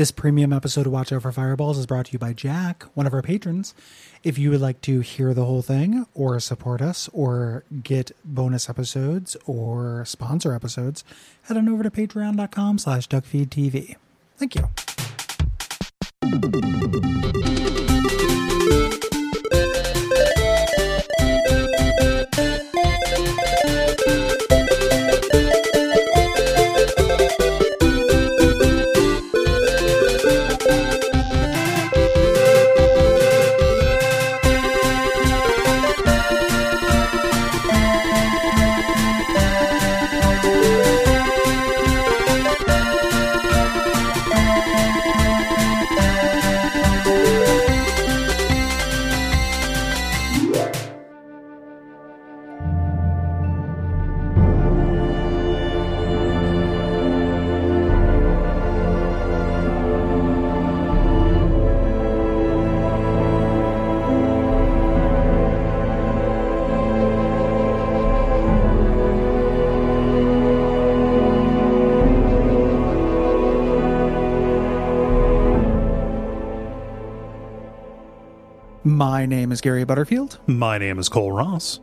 [0.00, 3.06] This premium episode of Watch Out for Fireballs is brought to you by Jack, one
[3.06, 3.74] of our patrons.
[4.24, 8.70] If you would like to hear the whole thing, or support us, or get bonus
[8.70, 11.04] episodes, or sponsor episodes,
[11.42, 13.96] head on over to patreon.com slash duckfeedtv.
[14.38, 14.70] Thank you.
[79.20, 81.78] My name is Gary Butterfield, My name is Cole Ross,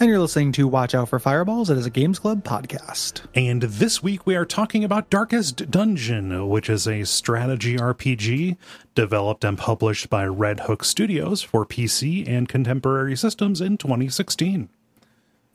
[0.00, 1.68] and you're listening to Watch Out for Fireballs.
[1.68, 3.20] It is a Games Club podcast.
[3.34, 8.56] and this week we are talking about Darkest Dungeon, which is a strategy RPG
[8.94, 14.70] developed and published by Red Hook Studios for PC and contemporary systems in 2016.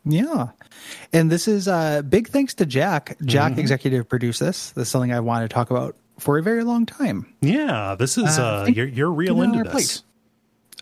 [0.05, 0.49] Yeah.
[1.11, 3.17] And this is uh big thanks to Jack.
[3.25, 4.69] Jack executive produced this.
[4.73, 7.33] This is something I wanted to talk about for a very long time.
[7.41, 10.03] Yeah, this is Uh, uh, you're you're real into this.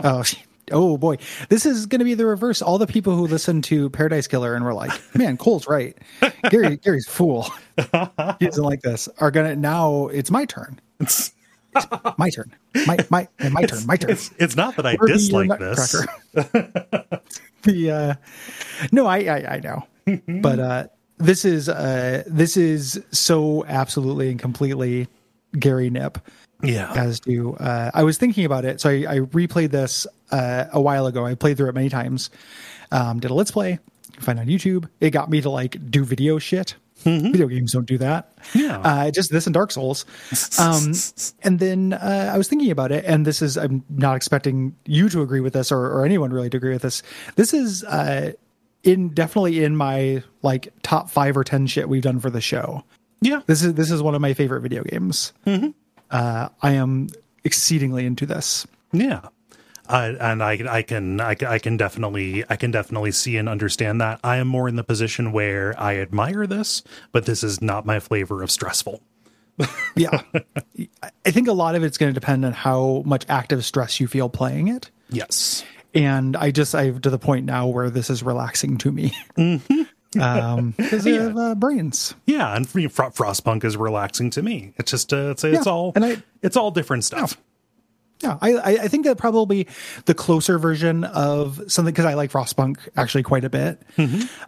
[0.03, 0.23] Oh,
[0.71, 1.17] oh boy.
[1.49, 2.61] This is going to be the reverse.
[2.61, 5.97] All the people who listen to Paradise Killer and were like, "Man, Cole's right.
[6.49, 7.49] Gary Gary's fool.
[8.39, 10.79] he doesn't like this." Are going to now it's my turn.
[10.99, 11.33] It's
[12.17, 12.53] my turn.
[12.87, 13.85] My my my turn.
[13.85, 14.11] My turn.
[14.11, 16.05] It's it's not that I Or dislike this.
[17.63, 18.15] the uh
[18.91, 19.83] no i i, I know
[20.41, 20.87] but uh
[21.17, 25.07] this is uh this is so absolutely and completely
[25.59, 26.17] gary nip
[26.63, 26.91] Yeah.
[26.93, 30.81] as to uh i was thinking about it so i, I replayed this uh a
[30.81, 32.29] while ago i played through it many times
[32.91, 35.49] um did a let's play you can find it on youtube it got me to
[35.51, 38.79] like do video shit video games don't do that Yeah.
[38.79, 40.03] uh just this and dark souls
[40.59, 40.93] um
[41.43, 45.07] and then uh, I was thinking about it, and this is I'm not expecting you
[45.09, 47.03] to agree with this or, or anyone really to agree with this.
[47.35, 48.33] This is uh,
[48.83, 52.83] in definitely in my like top five or ten shit we've done for the show.
[53.21, 53.41] yeah.
[53.45, 55.31] This is this is one of my favorite video games.
[56.11, 57.09] Uh, I am
[57.43, 58.65] exceedingly into this.
[58.91, 59.21] Yeah.
[59.89, 63.47] I, and I, I can, I, can- I can definitely, I can definitely see and
[63.47, 64.19] understand that.
[64.23, 67.99] I am more in the position where I admire this, but this is not my
[68.01, 69.01] flavor of stressful.
[69.95, 70.21] Yeah,
[71.25, 74.05] I think a lot of it's going to depend on how much active stress you
[74.07, 74.91] feel playing it.
[75.09, 75.63] Yes.
[75.95, 79.13] and I just I've to the point now where this is relaxing to me.
[80.19, 81.27] Um, because Yeah.
[81.27, 82.15] of uh, brains.
[82.25, 84.73] Yeah, and for Fro- Frostpunk is relaxing to me.
[84.77, 87.37] It's just, uh, it's, it's Yeah, all, and I- it's all different stuff.
[88.23, 89.67] Yeah, I, I I think that probably
[90.05, 93.79] the closer version of something because I like Frostpunk actually quite a bit.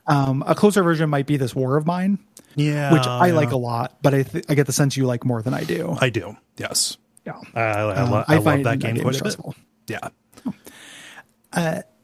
[0.08, 2.18] Um, a closer version might be this War of Mine,
[2.56, 3.34] Yeah, which I yeah.
[3.34, 5.66] like a lot, but I th- I get the sense you like more than I
[5.66, 5.96] do.
[6.02, 6.36] I do.
[6.58, 6.98] Yes,
[7.28, 9.34] yeah, I, I, I, Um, I I love that game game quite a bit.
[9.34, 9.54] stressful.
[9.88, 10.10] Yeah,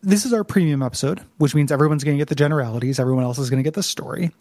[0.05, 2.99] this is our premium episode, which means everyone's going to get the generalities.
[2.99, 4.31] Everyone else is going to get the story.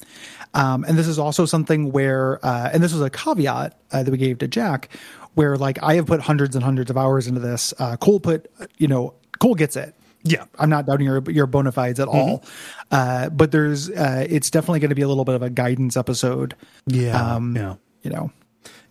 [0.55, 4.11] Um, and this is also something where, uh, and this was a caveat uh, that
[4.11, 4.91] we gave to Jack,
[5.35, 7.75] where like I have put hundreds and hundreds of hours into this.
[7.79, 8.49] Uh, Cole put,
[8.79, 9.95] you know, Cole gets it.
[10.23, 12.87] yeah, I'm not doubting your your bona fides at all, Mm-hmm.
[12.93, 15.97] uh, but there's uh, it's definitely going to be a little bit of a guidance
[15.97, 16.55] episode.
[16.87, 17.75] yeah, Um, yeah.
[18.03, 18.31] You know,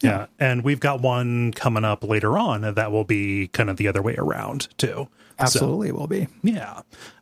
[0.02, 3.88] Yeah, and we've got one coming up later on that will be kind of the
[3.88, 5.08] other way around too.
[5.40, 6.28] Absolutely will be.
[6.44, 6.82] Yeah.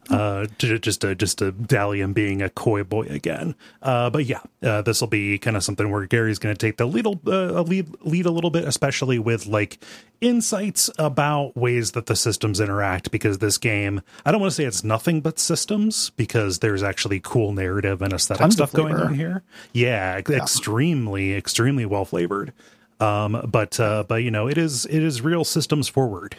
[0.10, 3.56] Uh, just a, just a Dalian being a coy boy again.
[3.82, 6.76] Uh, but yeah, uh, this will be kind of something where Gary's going to take
[6.76, 9.82] the lead, uh, lead, lead a little bit, especially with like
[10.20, 13.12] insights about ways that the systems interact.
[13.12, 17.22] Because this game, I don't want to say it's nothing but systems, because there's actually
[17.22, 19.44] cool narrative and aesthetic Tons stuff going on here.
[19.72, 22.52] Yeah, ex- extremely, extremely well flavored.
[23.00, 26.36] Um, but uh, but you know, it is it is real systems forward.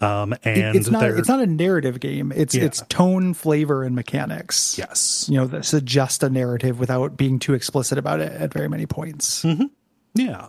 [0.00, 2.32] Um, and it's not, it's not a narrative game.
[2.34, 2.64] It's Yeah.
[2.64, 4.76] it's tone, flavor, and mechanics.
[4.78, 8.68] yes, you know that suggest a narrative without being too explicit about it at very
[8.68, 9.44] many points.
[10.14, 10.48] Yeah.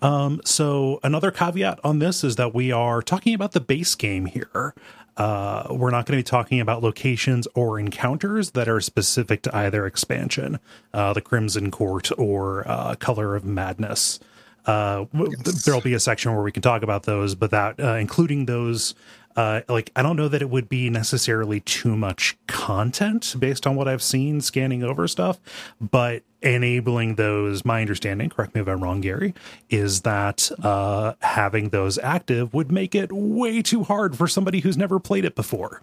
[0.00, 4.26] Um, so another caveat on this is that we are talking about the base game
[4.26, 4.74] here.
[5.16, 9.56] Uh, we're not going to be talking about locations or encounters that are specific to
[9.56, 10.60] either expansion,
[10.94, 14.20] uh, the Crimson Court or uh, Color of Madness.
[14.68, 15.34] Uh, w-
[15.64, 18.94] there'll be a section where we can talk about those, but that uh, including those.
[19.36, 23.76] Uh, like I don't know that it would be necessarily too much content based on
[23.76, 25.38] what I've seen scanning over stuff,
[25.80, 29.34] but enabling those, my understanding, correct me if I'm wrong, Gary,
[29.70, 34.76] is that uh, having those active would make it way too hard for somebody who's
[34.76, 35.82] never played it before.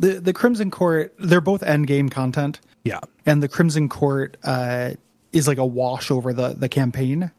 [0.00, 4.94] The the Crimson Court, they're both end game content, Yeah, and the Crimson Court uh,
[5.32, 7.30] is like a wash over the the campaign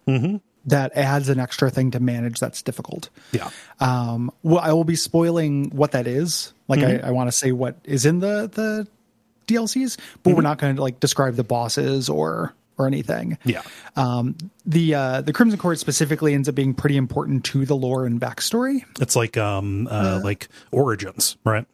[0.65, 3.09] that adds an extra thing to manage that's difficult.
[3.31, 6.53] yeah, Um, well, I will be spoiling what that is.
[6.67, 8.87] Like, I, I want to say what is in the the
[9.47, 13.37] DLCs, but we're not going to like describe the bosses or or anything.
[13.45, 13.61] yeah,
[13.95, 14.35] Um,
[14.65, 18.19] the uh, the Crimson Court specifically ends up being pretty important to the lore and
[18.19, 18.83] backstory.
[18.99, 21.65] it's like um uh, like origins, right?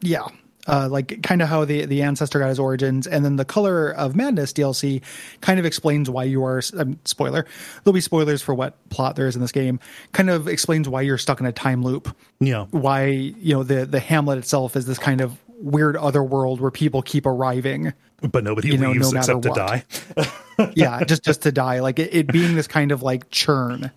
[0.00, 0.26] Yeah.
[0.68, 3.90] Uh, like kind of how the the ancestor got his origins, and then the Color
[3.90, 5.02] of Madness DLC
[5.40, 6.62] kind of explains why you are.
[6.78, 7.46] Um, spoiler,
[7.82, 9.80] there'll be spoilers for what plot there is in this game.
[10.12, 12.14] Kind of explains why you're stuck in a time loop.
[12.38, 16.60] Yeah, Why you know the the Hamlet itself is this kind of weird other world
[16.60, 17.92] where people keep arriving.
[18.20, 19.56] but nobody You know, leaves no except to what.
[19.56, 19.84] die.
[20.76, 21.80] yeah, just just to die.
[21.80, 23.90] Like it, it being this kind of like churn.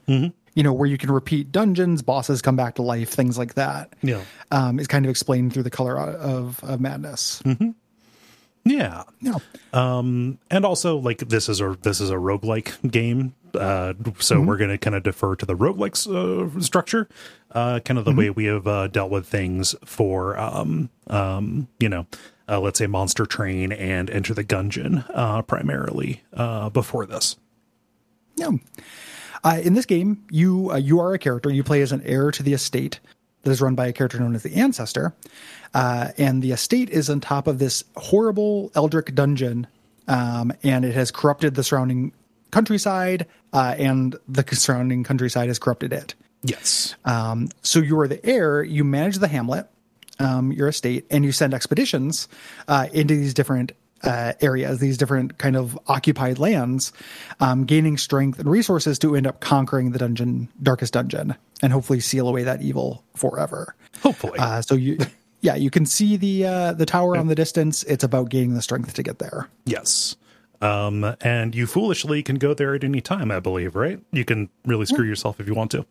[0.56, 3.94] You know, where you can repeat dungeons, bosses come back to life, things like that.
[4.02, 4.22] Yeah.
[4.52, 7.44] um, is kind of explained through the color of, of madness.
[8.63, 9.04] Yeah.
[9.22, 9.36] Yeah.
[9.74, 13.36] Um, and also like this is a this is a roguelike game.
[13.54, 17.07] Uh, so we're going to kind of defer to the roguelike uh, structure,
[17.52, 21.88] uh, kind of the way we have uh, dealt with things for, um, um, you
[21.88, 22.06] know,
[22.50, 27.38] uh, let's say Monster Train and Enter the Gungeon, uh, primarily uh, before this.
[28.36, 28.52] Yeah.
[29.45, 31.51] Uh, in this game, you uh, you are a character.
[31.51, 33.00] You play as an heir to the estate
[33.44, 35.13] that is run by a character known as the Ancestor,
[35.75, 39.68] uh, and the estate is on top of this horrible Eldritch dungeon,
[40.07, 42.12] um, and it has corrupted the surrounding
[42.50, 46.15] countryside, uh, and the surrounding countryside has corrupted it.
[46.42, 46.95] Yes.
[47.06, 48.63] Um, so you are the heir.
[48.63, 49.68] You manage the hamlet,
[50.19, 52.27] um, your estate, and you send expeditions
[52.68, 56.94] uh, into these different uh, areas, these different kind of occupied lands,
[57.39, 62.00] um, gaining strength and resources to end up conquering the dungeon, darkest dungeon, and hopefully
[62.00, 63.75] seal away that evil forever.
[64.01, 64.38] Hopefully.
[64.39, 64.97] Uh, so you,
[65.42, 67.83] yeah, you can see the uh, the tower on the distance.
[67.83, 69.50] It's about gaining the strength to get there.
[69.65, 70.15] yes.
[70.62, 74.00] Um, and you foolishly can go there at any time, I believe, right?
[74.12, 75.86] You can really screw yourself if you want to.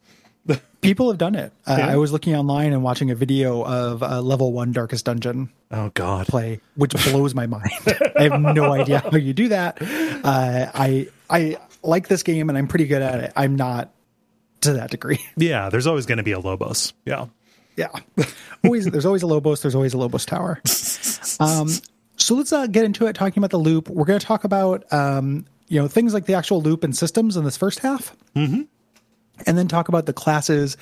[0.81, 1.53] People have done it.
[1.67, 1.89] Uh, Yeah.
[1.89, 5.91] I was looking online and watching a video of uh, level one darkest dungeon Oh
[5.95, 6.27] God.
[6.27, 7.71] play, which blows my mind.
[8.17, 9.79] I have no idea how you do that.
[9.81, 13.33] Uh, I I like this game and I'm pretty good at it.
[13.37, 13.91] I'm not
[14.63, 15.21] to that degree.
[15.37, 16.93] Yeah, there's always going to be a Lobos.
[17.07, 17.27] Yeah.
[17.77, 17.89] Yeah,
[18.63, 19.63] always there's always a Lobos.
[19.63, 20.61] There's always a Lobos tower.
[21.41, 21.69] Um,
[22.17, 23.15] so let's uh, get into it.
[23.17, 26.35] Talking about the loop, we're going to talk about um, you know things like the
[26.35, 28.15] actual loop and systems in this first half.
[28.37, 28.63] Mm-hmm.
[29.47, 30.77] And then talk about the classes,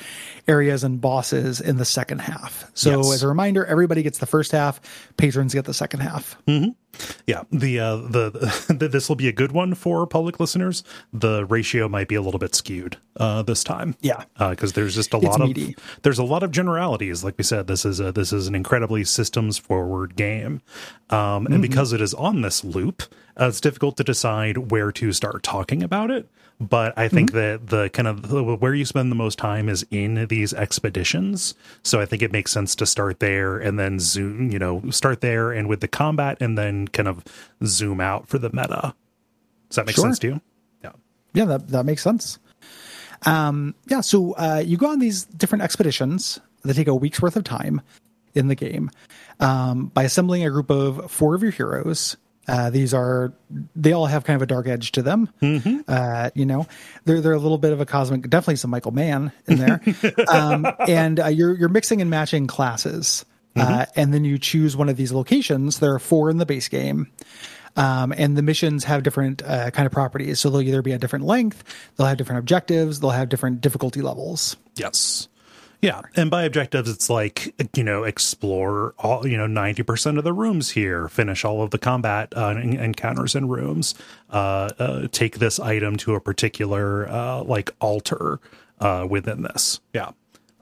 [0.47, 2.71] areas, and bosses in the second half.
[2.75, 3.15] So, Yes.
[3.15, 4.79] as a reminder, everybody gets the first half,
[5.17, 6.37] patrons get the second half.
[7.27, 10.85] Yeah, the uh, the, the this will be a good one for public listeners.
[11.15, 13.97] The ratio might be a little bit skewed uh, this time.
[14.03, 14.25] Yeah.
[14.39, 15.75] because there's just a It's lot meaty.
[15.79, 17.25] of there's a lot of generalities.
[17.25, 20.61] Like we said, this is a this is an incredibly systems forward game,
[21.09, 23.03] um, and because it is on this loop,
[23.41, 26.29] uh, it's difficult to decide where to start talking about it.
[26.61, 29.85] But I think that the kind of the, where you spend the most time is
[29.91, 31.55] in these expeditions.
[31.83, 35.23] So I think it makes sense to start there and then zoom, you know, start
[35.23, 37.25] there and with the combat and then kind of
[37.65, 38.95] zoom out for the meta.
[39.71, 40.05] Does that make Sure.
[40.05, 40.41] sense to you?
[40.85, 40.93] Yeah.
[41.35, 42.39] Yeah, that that makes sense.
[43.25, 47.37] Um, yeah, so uh, you go on these different expeditions that take a week's worth
[47.37, 47.81] of time
[48.35, 48.91] in the game
[49.41, 52.17] um, by assembling a group of four of your heroes.
[52.49, 53.33] Uh, these are
[53.77, 55.29] they all have kind of a dark edge to them.
[55.89, 56.67] Uh, you know,
[57.05, 59.81] they're they're a little bit of a cosmic, definitely some Michael Mann in there.
[60.29, 63.25] um, and uh, you're you're mixing and matching classes,
[63.57, 65.79] uh, and then you choose one of these locations.
[65.79, 67.11] There are four in the base game.
[67.75, 70.41] Um, and the missions have different uh, kind of properties.
[70.41, 71.65] So they'll either be at different length,
[71.97, 74.57] they'll have different objectives, they'll have different difficulty levels.
[74.77, 75.29] Yes.
[75.83, 80.23] Yeah, and by objectives, it's like you know, explore all you know, ninety percent of
[80.23, 83.97] the rooms here, finish all of the combat uh, encounters in rooms,
[84.31, 88.39] uh, uh, take this item to a particular uh, like altar
[88.79, 89.81] uh, within this.
[89.93, 90.13] Yeah,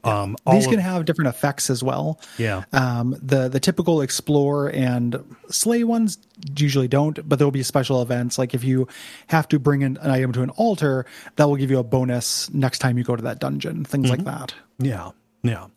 [0.03, 2.19] um, all These of- can have different effects as well.
[2.37, 2.63] Yeah.
[2.73, 6.17] Um, the the typical explore and slay ones
[6.57, 8.37] usually don't, but there will be special events.
[8.39, 8.87] Like if you
[9.27, 11.05] have to bring in an item to an altar,
[11.35, 13.85] that will give you a bonus next time you go to that dungeon.
[13.85, 14.53] Things like that.
[14.79, 15.11] Yeah,
[15.43, 15.67] yeah.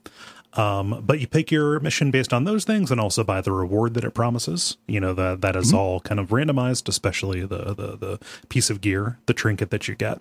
[0.54, 3.94] Um, but you pick your mission based on those things, and also by the reward
[3.94, 4.76] that it promises.
[4.86, 8.80] You know that that is all kind of randomized, especially the the the piece of
[8.80, 10.20] gear, the trinket that you get.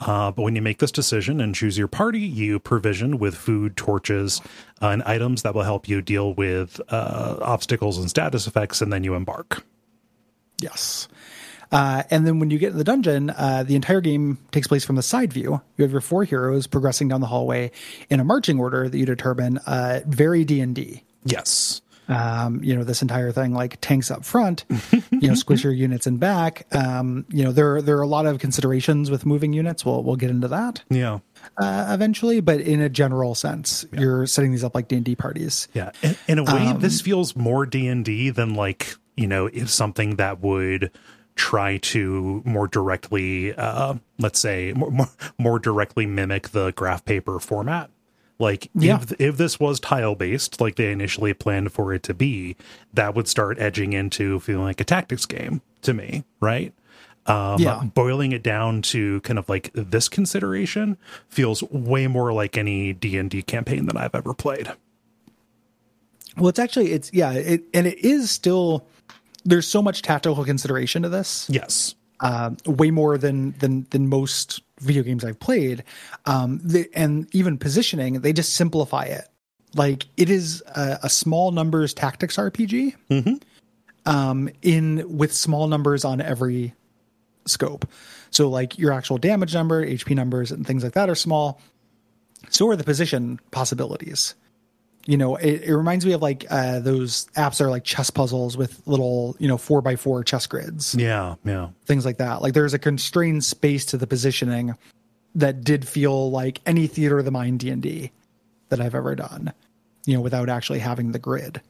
[0.00, 3.76] Uh, but when you make this decision and choose your party, you provision with food,
[3.76, 4.40] torches,
[4.80, 8.92] uh, and items that will help you deal with uh, obstacles and status effects, and
[8.92, 9.62] then you embark.
[10.60, 11.08] Yes.
[11.72, 14.84] Uh, and then when you get in the dungeon, uh, the entire game takes place
[14.84, 15.60] from the side view.
[15.76, 17.70] You have your four heroes progressing down the hallway
[18.08, 19.58] in a marching order that you determine.
[19.58, 21.04] Uh, very D and D.
[21.24, 21.80] Yes.
[22.10, 24.64] Um, you know this entire thing like tanks up front,
[25.12, 26.66] you know squish your units in back.
[26.72, 29.84] Um, you know there there are a lot of considerations with moving units.
[29.84, 31.20] We'll we'll get into that Yeah.
[31.62, 35.14] uh, eventually, but in a general sense, you're setting these up like D and D
[35.14, 35.68] parties.
[35.72, 35.92] Yeah.
[36.02, 39.70] In, in a way, this feels more D and D than like you know if
[39.70, 40.90] something that would
[41.36, 47.38] try to more directly, uh, let's say, more, more more directly mimic the graph paper
[47.38, 47.88] format.
[48.40, 48.96] Like Yeah.
[49.02, 52.56] if if this was tile based, like they initially planned for it to be,
[52.94, 56.72] that would start edging into feeling like a tactics game to me, right?
[57.26, 57.82] Um, Yeah.
[57.94, 60.96] boiling it down to kind of like this consideration
[61.28, 64.72] feels way more like any D and D campaign than I've ever played.
[66.36, 68.86] Well, it's actually it's yeah, it and it is still
[69.44, 71.46] there's so much tactical consideration to this.
[71.50, 71.94] Yes.
[72.20, 75.84] um, way more than than than most video games I've played.
[76.26, 79.28] Um, the, and even positioning, they just simplify it.
[79.74, 82.96] Like it is a, a small numbers tactics RPG.
[84.06, 86.74] Um, in with small numbers on every
[87.46, 87.86] scope.
[88.30, 91.60] So like your actual damage number, HP numbers, and things like that are small.
[92.48, 94.34] So are the position possibilities.
[95.06, 98.10] You know, it, it reminds me of like uh, those apps that are like chess
[98.10, 101.36] puzzles with little, you know, four by four chess grids Yeah.
[101.44, 101.68] Yeah.
[101.86, 102.42] things like that.
[102.42, 104.76] Like there's a constrained space to the positioning
[105.34, 108.10] that did feel like any theater of the mind D and D
[108.68, 109.52] that I've ever done.
[110.06, 111.60] You know, without actually having the grid.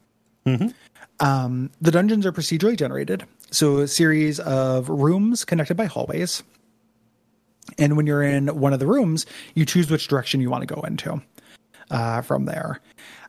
[1.21, 6.43] Um, the dungeons are procedurally generated, so a series of rooms connected by hallways.
[7.79, 10.75] And when you're in one of the rooms, you choose which direction you want to
[10.75, 11.21] go into.
[11.91, 12.81] Uh, from there,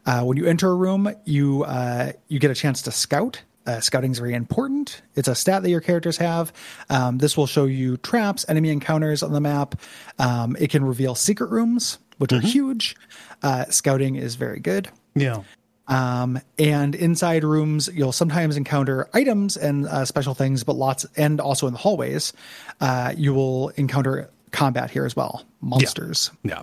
[0.05, 3.41] uh, when you enter a room, you uh, you get a chance to scout.
[3.67, 5.03] Uh, scouting is very important.
[5.15, 6.51] It's a stat that your characters have.
[6.89, 9.79] Um, this will show you traps, enemy encounters on the map.
[10.17, 12.95] Um, it can reveal secret rooms, which are huge.
[13.43, 14.89] Uh, scouting is very good.
[15.13, 15.43] Yeah.
[15.87, 21.41] Um, and inside rooms, you'll sometimes encounter items and uh, special things, but lots, and
[21.41, 22.33] also in the hallways,
[22.79, 26.31] uh, you will encounter combat here as well, monsters.
[26.43, 26.61] Yeah.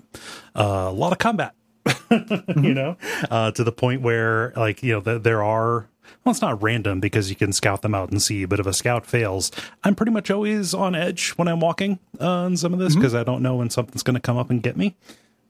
[0.57, 1.54] Uh, a lot of combat,
[2.57, 2.97] you know,
[3.30, 5.88] uh, to the point where, like, you know, th- there are,
[6.25, 8.73] well, it's not random because you can scout them out and see, but if a
[8.73, 9.50] scout fails,
[9.85, 13.14] I'm pretty much always on edge when I'm walking uh, on some of this because
[13.14, 14.97] I don't know when something's going to come up and get me,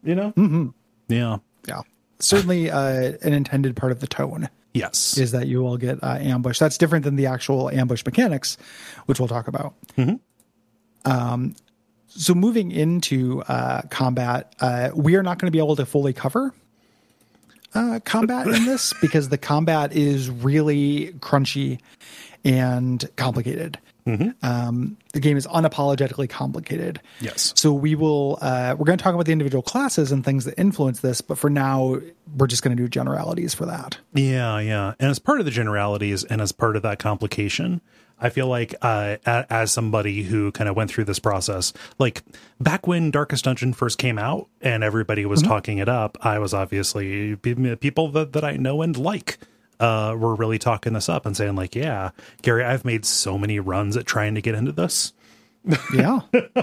[0.03, 0.33] you know?
[0.33, 0.69] Mm-hmm.
[1.09, 1.39] Yeah.
[1.67, 1.81] Yeah.
[2.21, 5.17] Certainly uh, an intended part of the tone Yes.
[5.19, 6.61] is that you will get uh, ambushed.
[6.61, 8.59] That's different than the actual ambush mechanics,
[9.07, 9.75] which we'll talk about.
[11.05, 11.55] Um,
[12.09, 16.13] so moving into uh, combat, uh, we are not going to be able to fully
[16.13, 16.53] cover
[17.75, 21.79] uh, combat in this because the combat is really crunchy
[22.45, 23.79] and complicated.
[24.43, 27.01] Um, the game is unapologetically complicated.
[27.21, 27.53] Yes.
[27.57, 30.59] So we will uh, we're going to talk about the individual classes and things that
[30.59, 31.99] influence this, but for now
[32.37, 33.99] we're just going to do generalities for that.
[34.15, 34.95] Yeah, yeah.
[34.99, 37.83] And as part of the generalities and as part of that complication,
[38.21, 42.23] I feel like uh, as somebody who kind of went through this process, like
[42.61, 46.53] back when Darkest Dungeon first came out and everybody was talking it up, I was
[46.53, 49.39] obviously people that, that I know and like
[49.81, 52.11] uh, were really talking this up and saying like, yeah,
[52.43, 55.13] Gary, I've made so many runs at trying to get into this.
[55.95, 56.21] Yeah.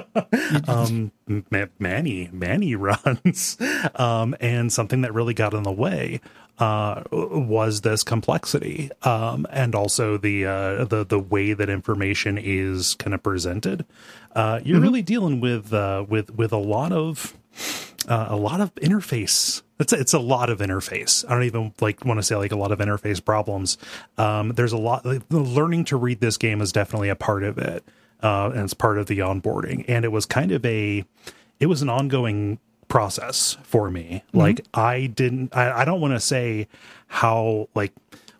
[0.68, 3.58] um ma- many many runs.
[3.96, 6.22] Um and something that really got in the way
[6.60, 8.90] uh was this complexity.
[9.04, 13.86] Um and also the uh the the way that information is kind of presented.
[14.36, 17.36] Uh you're really dealing with uh with with a lot of
[18.08, 19.64] uh, a lot of interface.
[19.80, 21.26] It's a, it's a lot of interface.
[21.28, 23.78] I don't even like want to say like a lot of interface problems.
[24.18, 27.58] Um there's a lot like, learning to read this game is definitely a part of
[27.58, 27.84] it
[28.22, 29.86] uh and it's part of the onboarding.
[29.88, 31.04] And it was kind of a
[31.60, 34.24] it was an ongoing process for me.
[34.34, 36.68] Like i didn't i, I don't want to say
[37.08, 37.94] how like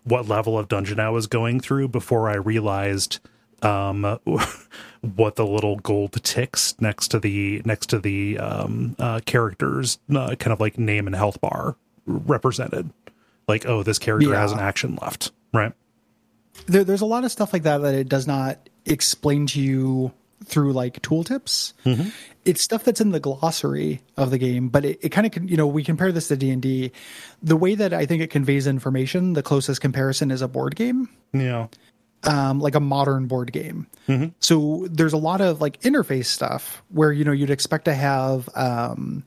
[0.04, 3.18] what level of dungeon i was going through before i realized
[3.62, 4.02] um
[5.16, 10.34] what the little gold ticks next to the next to the um uh characters uh,
[10.36, 12.90] kind of like name and health bar represented.
[13.48, 15.72] Like oh this character has an action left right?
[16.66, 20.12] There, there's a lot of stuff like that that it does not explain to you
[20.44, 21.72] through like tooltips.
[22.44, 25.56] It's stuff that's in the glossary of the game, but it, it kind of you
[25.56, 26.92] know we compare this to D and D.
[27.42, 31.08] The way that I think it conveys information, the closest comparison is a board game.
[31.32, 31.66] yeah
[32.24, 33.86] um, like a modern board game.
[34.40, 38.48] So there's a lot of like interface stuff where you know you'd expect to have
[38.56, 39.24] um,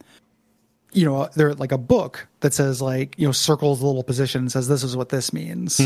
[0.91, 4.49] you know there like a book that says like you know circles the little position
[4.49, 5.79] says this is what this means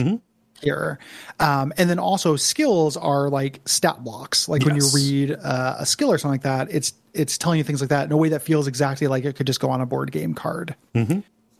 [0.63, 0.97] here
[1.39, 5.85] um, and then also skills are like stat blocks like when you read uh, a
[5.85, 8.29] skill or something like that it's it's telling you things like that in a way
[8.29, 10.75] that feels exactly like it could just go on a board game card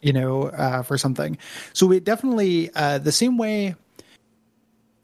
[0.01, 1.37] you know uh, for something
[1.73, 3.75] so it definitely uh, the same way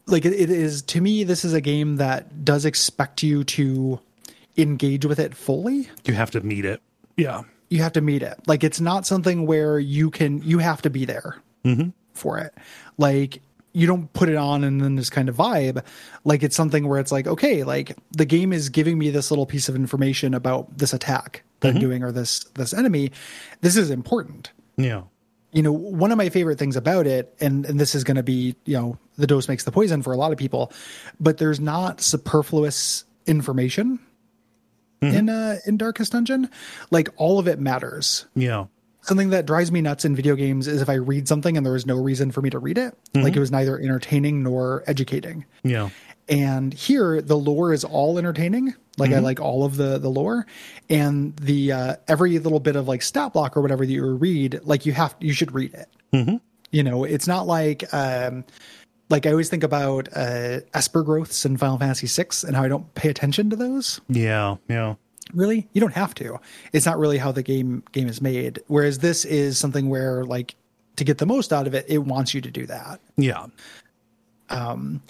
[0.06, 4.00] like it, it is to me this is a game that does expect you to
[4.56, 6.80] engage with it fully You have to meet it.
[7.16, 7.42] Yeah.
[7.68, 8.36] you have to meet it.
[8.46, 11.36] Like it's not something where you can you have to be there
[12.14, 12.52] for it.
[12.98, 13.40] Like
[13.72, 15.84] you don't put it on and then just kind of vibe.
[16.24, 19.46] Like it's something where it's like, okay, like the game is giving me this little
[19.46, 23.12] piece of information about this attack that I'm doing or this this enemy.
[23.60, 24.50] This is important.
[24.76, 25.02] Yeah.
[25.52, 28.56] You know, one of my favorite things about it, and, and this is gonna be,
[28.64, 30.72] you know, the dose makes the poison for a lot of people,
[31.18, 33.98] but there's not superfluous information
[35.02, 36.50] in uh in Darkest Dungeon.
[36.90, 38.66] Like all of it matters Yeah.
[39.02, 41.76] Something that drives me nuts in video games is if I read something and there
[41.76, 42.94] is no reason for me to read it.
[43.14, 45.44] Like it was neither entertaining nor educating.
[45.62, 45.90] Yeah.
[46.28, 48.74] And here the lore is all entertaining.
[48.98, 50.46] Like I like all of the the lore
[50.88, 54.60] and the uh every little bit of like stat block or whatever that you read,
[54.64, 55.88] like you have you should read it.
[56.70, 58.44] You know, it's not like um
[59.08, 62.68] like I always think about uh Esper growths in Final Fantasy VI and how I
[62.68, 64.56] don't pay attention to those Yeah.
[64.68, 64.94] Yeah.
[65.34, 65.68] Really?
[65.72, 66.38] You don't have to.
[66.72, 68.60] It's not really how the game game is made.
[68.66, 70.54] Whereas this is something where like
[70.96, 73.00] to get the most out of it it wants you to do that.
[73.16, 73.46] Yeah.
[74.50, 75.00] um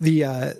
[0.00, 0.52] the uh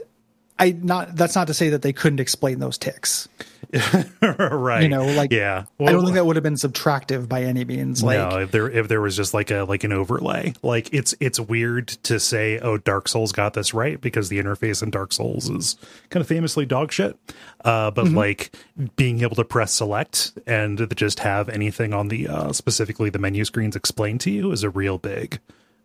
[0.58, 3.28] i not that's not to say that they couldn't explain those ticks
[4.23, 4.83] right.
[4.83, 5.64] you know like yeah.
[5.81, 8.71] i don't think that would have been subtractive by any means like no, if there
[8.71, 12.59] if there was just like a like an overlay, like it's it's weird to say,
[12.59, 15.76] oh, Dark Souls got this right because the interface in Dark Souls is
[16.11, 17.19] kind of famously dog shit.
[17.64, 18.16] Uh, but Mm-hmm.
[18.16, 18.54] like
[18.97, 23.45] being able to press select and just have anything on the uh, specifically the menu
[23.45, 25.40] screens explained to you is a real big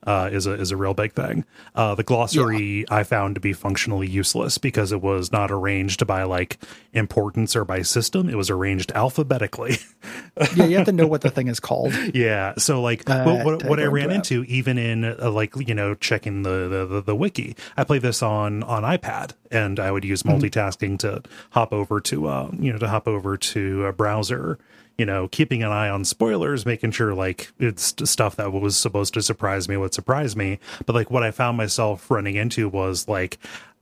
[0.09, 1.45] uh, is a is a real big thing.
[1.75, 6.23] Uh, the glossary I found to be functionally useless because it was not arranged by
[6.23, 6.57] like
[6.93, 8.27] importance or by system.
[8.29, 9.77] It was arranged alphabetically.
[10.55, 12.53] yeah you have to know what the thing is called Yeah.
[12.57, 15.93] So like Uh, what, what, what I ran into even in uh, like you know
[15.95, 17.55] checking the, the the the wiki.
[17.77, 20.37] I played this on on iPad and I would use Mm-hmm.
[20.45, 24.57] multitasking to hop over to uh you know to hop over to a browser.
[24.99, 29.13] You know, keeping an eye on spoilers, making sure like it's stuff that was supposed
[29.15, 30.59] to surprise me would surprise me.
[30.85, 33.39] But like what I found myself running into was like,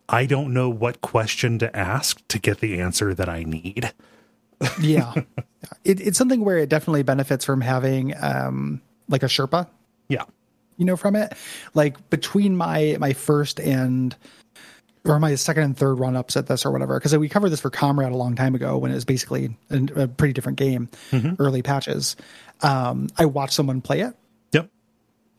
[0.07, 3.91] I don't know what question to ask to get the answer that I need.
[4.81, 5.13] yeah
[5.83, 9.67] it, it's something where it definitely benefits from having um like a sherpa
[10.09, 10.23] Yeah.
[10.77, 11.33] you know from it
[11.75, 14.15] like between my my first and
[15.07, 17.61] or my second and third run ups at this or whatever because we covered this
[17.61, 20.89] for comrade a long time ago when it was basically a, a pretty different game
[21.39, 22.15] early patches.
[22.61, 24.13] Um i watched someone play it.
[24.51, 24.69] Yep.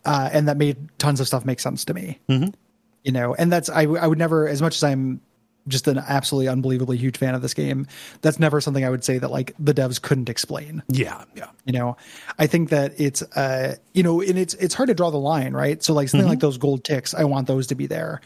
[0.04, 2.18] uh and that made tons of stuff make sense to me.
[2.28, 5.20] You know and that's I, I would never as much as i'm
[5.66, 7.86] just an absolutely unbelievably huge fan of this game
[8.22, 10.82] that's never something i would say that like the devs couldn't explain.
[10.88, 11.24] Yeah.
[11.36, 11.50] Yeah.
[11.66, 11.96] you know
[12.38, 15.52] i think that it's uh you know and it's it's hard to draw the line
[15.52, 15.82] right?
[15.82, 18.20] So like something like those gold ticks i want those to be there.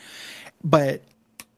[0.64, 1.02] But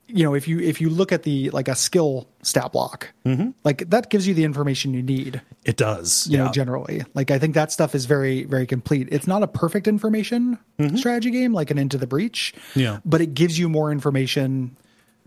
[0.07, 3.51] you know if you if you look at the like a skill stat block mm-hmm.
[3.65, 6.27] like that gives you the information you need It does.
[6.29, 6.45] you yeah.
[6.47, 9.87] know generally like i think that stuff is very very complete it's not a perfect
[9.89, 10.97] information mm-hmm.
[10.97, 13.01] strategy game like an into the breach Yeah.
[13.05, 14.77] but it gives you more information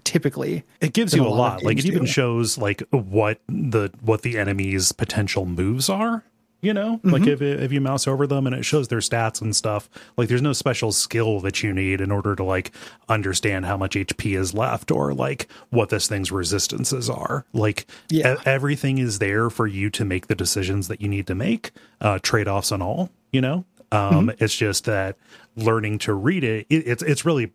[0.03, 2.07] typically it gives you a of lot like it even do.
[2.07, 6.23] shows like what the what the enemy's potential moves are
[6.61, 7.29] you know like Mm-hmm.
[7.31, 10.41] if, if you mouse over them and it shows their stats and stuff like there's
[10.41, 12.71] no special skill that you need in order to like
[13.09, 18.35] understand how much hp is left or like what this thing's resistances are like Yeah.
[18.35, 21.71] e- everything is there for you to make the decisions that you need to make
[22.01, 24.43] uh trade-offs and all you know um Mm-hmm.
[24.43, 25.15] it's just that
[25.55, 27.51] learning to read it, it it's it's really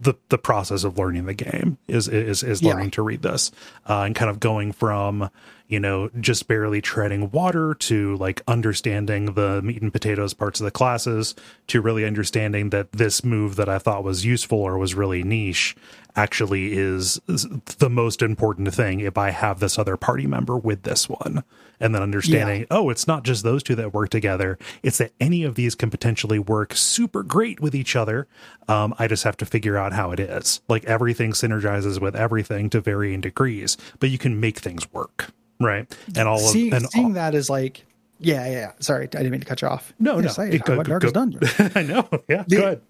[0.00, 2.72] the the process of learning the game is is is Yeah.
[2.72, 3.50] learning to read this
[3.88, 5.30] uh, and kind of going from
[5.68, 10.64] you know just barely treading water to like understanding the meat and potatoes parts of
[10.64, 11.34] the classes
[11.66, 15.76] to really understanding that this move that I thought was useful or was really niche
[16.16, 21.10] actually is, the most important thing if I have this other party member with this
[21.10, 21.44] one.
[21.78, 24.58] And then understanding oh it's not just those two that work together.
[24.82, 28.26] It's that any of these can potentially work super great with each other.
[28.66, 30.62] Um, i just have to figure out how it is.
[30.68, 35.96] Like everything synergizes with everything to varying degrees but you can make things work right
[36.16, 37.84] and all seeing, of and seeing all, that is like
[38.18, 38.72] Yeah, yeah, yeah.
[38.80, 39.92] Sorry, I didn't mean to cut you off.
[39.98, 40.30] No, no.
[40.38, 41.72] I, It- go- what go- Darkest go- Dungeon.
[41.74, 42.08] I know.
[42.28, 42.44] Yeah.
[42.48, 42.80] The- good.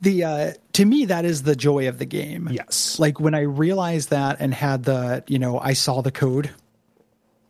[0.00, 2.98] the uh to me that is the joy of the game Yes.
[2.98, 6.50] like when i realized that and had the you know i saw the code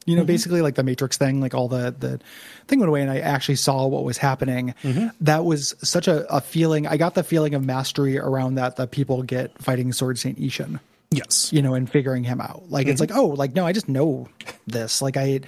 [0.04, 2.18] you know basically like the matrix thing like all the the
[2.66, 4.74] thing went away and i actually saw what was happening
[5.20, 8.90] that was such a, a feeling i got the feeling of mastery around that that
[8.90, 10.80] people get fighting sword saint Isshin
[11.12, 11.52] Yes.
[11.52, 12.70] you know and figuring him out.
[12.70, 13.14] Like it's mm-hmm.
[13.14, 14.28] like oh like no i just know
[14.66, 15.02] this.
[15.02, 15.40] Like i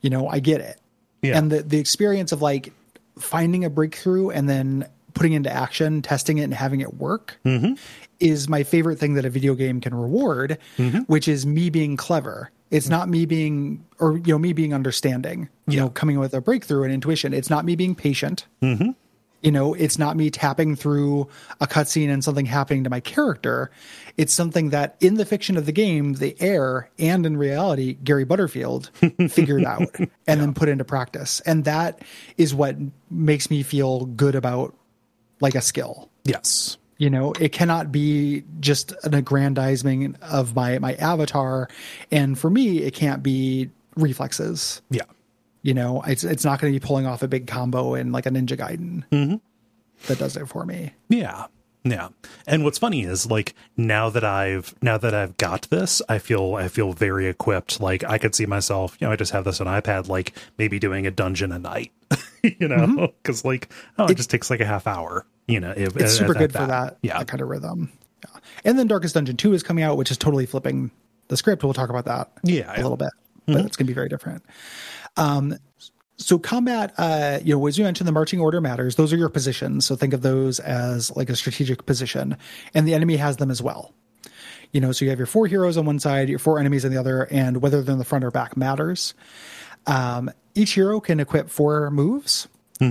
[0.00, 0.78] you know i get it.
[1.22, 1.38] Yeah.
[1.38, 2.72] and the the experience of like
[3.18, 7.74] finding a breakthrough and then putting into action testing it and having it work mm-hmm.
[8.18, 11.00] is my favorite thing that a video game can reward mm-hmm.
[11.00, 12.50] which is me being clever.
[12.70, 16.40] It's not me being or you know me being understanding you know coming with a
[16.40, 17.32] breakthrough and intuition.
[17.32, 18.46] It's not me being patient
[19.42, 21.28] you know it's not me tapping through
[21.60, 23.70] a cutscene and something happening to my character.
[24.16, 28.24] It's something that in the fiction of the game the heir and in reality gary
[28.24, 28.90] butterfield
[29.30, 29.94] figured out
[30.26, 31.40] and then put into practice.
[31.40, 32.00] And that
[32.36, 32.76] is what
[33.10, 34.74] makes me feel good about
[35.40, 36.08] like a skill.
[36.24, 36.76] Yes.
[36.98, 41.68] you know it cannot be just an aggrandizement of my my avatar.
[42.10, 44.82] And for me it can't be reflexes.
[44.90, 45.02] Yeah.
[45.62, 48.26] You know, it's it's not going to be pulling off a big combo in like
[48.26, 49.40] a Ninja Gaiden
[50.06, 50.92] that does it for me.
[51.08, 51.46] Yeah.
[51.84, 52.08] Yeah.
[52.46, 56.54] And what's funny is like now that I've now that I've got this, I feel
[56.54, 57.80] I feel very equipped.
[57.80, 60.78] Like I could see myself, you know, I just have this on iPad, like maybe
[60.78, 61.90] doing a dungeon a night.
[62.44, 65.26] you know, because like oh, it, just takes like a half hour.
[65.48, 67.18] You know, if, It's super good for that, Yeah.
[67.18, 67.90] that kind of rhythm.
[68.24, 68.40] Yeah.
[68.64, 70.92] And then Darkest Dungeon 2 is coming out, which is totally flipping
[71.28, 71.64] the script.
[71.64, 72.64] We'll talk about that Yeah, a yeah.
[72.74, 72.82] Mm-hmm.
[72.82, 73.08] little bit,
[73.46, 74.44] but it's going to be very different.
[75.16, 75.56] Um,
[76.16, 78.96] so combat, uh, you know, as you mentioned, the marching order matters.
[78.96, 79.84] Those are your positions.
[79.84, 82.36] So think of those as like a strategic position,
[82.74, 83.92] and the enemy has them as well.
[84.72, 86.92] You know, so you have your four heroes on one side, your four enemies on
[86.92, 89.14] the other, and whether they're in the front or back matters.
[89.86, 92.48] Um, each hero can equip four moves,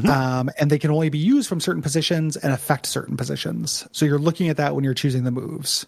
[0.09, 3.87] um, and they can only be used from certain positions and affect certain positions.
[3.93, 5.85] So you're looking at that when you're choosing the moves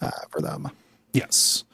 [0.00, 0.70] uh, for them.
[1.12, 1.64] Yes.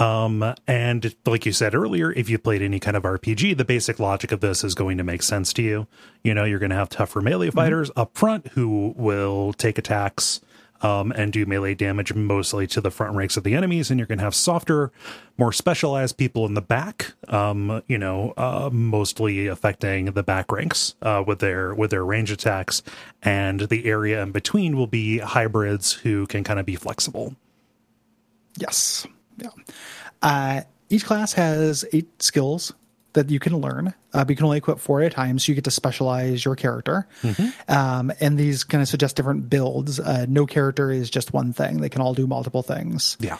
[0.00, 3.98] Um, and like you said earlier, if you played any kind of RPG, the basic
[3.98, 5.86] logic of this is going to make sense to you.
[6.24, 10.40] You know, you're going to have tougher melee fighters up front who will take attacks
[10.82, 14.06] um, and do melee damage mostly to the front ranks of the enemies, and you're
[14.06, 14.90] going to have softer,
[15.36, 17.12] more specialized people in the back.
[17.28, 22.30] Um, you know, uh, mostly affecting the back ranks uh, with their with their range
[22.30, 22.82] attacks,
[23.22, 27.36] and the area in between will be hybrids who can kind of be flexible.
[28.56, 29.06] Yes.
[29.36, 29.50] Yeah.
[30.22, 32.72] Uh, each class has eight skills
[33.12, 35.38] that you can learn, uh, but you can only equip four at a time.
[35.38, 37.08] So you get to specialize your character.
[37.68, 39.98] Um, and these kind of suggest different builds.
[39.98, 43.16] Uh, no character is just one thing, they can all do multiple things.
[43.20, 43.38] Yeah.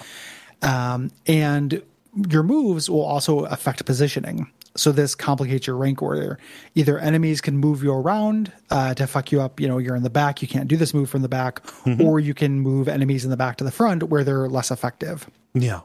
[0.63, 1.83] Um, and
[2.29, 4.51] your moves will also affect positioning.
[4.77, 6.39] So this complicates your rank order.
[6.75, 9.59] Either enemies can move you around uh, to fuck you up.
[9.61, 11.61] You know, you're in the back, you can't do this move from the back,
[12.01, 15.29] or you can move enemies in the back to the front where they're less effective.
[15.55, 15.81] Yeah.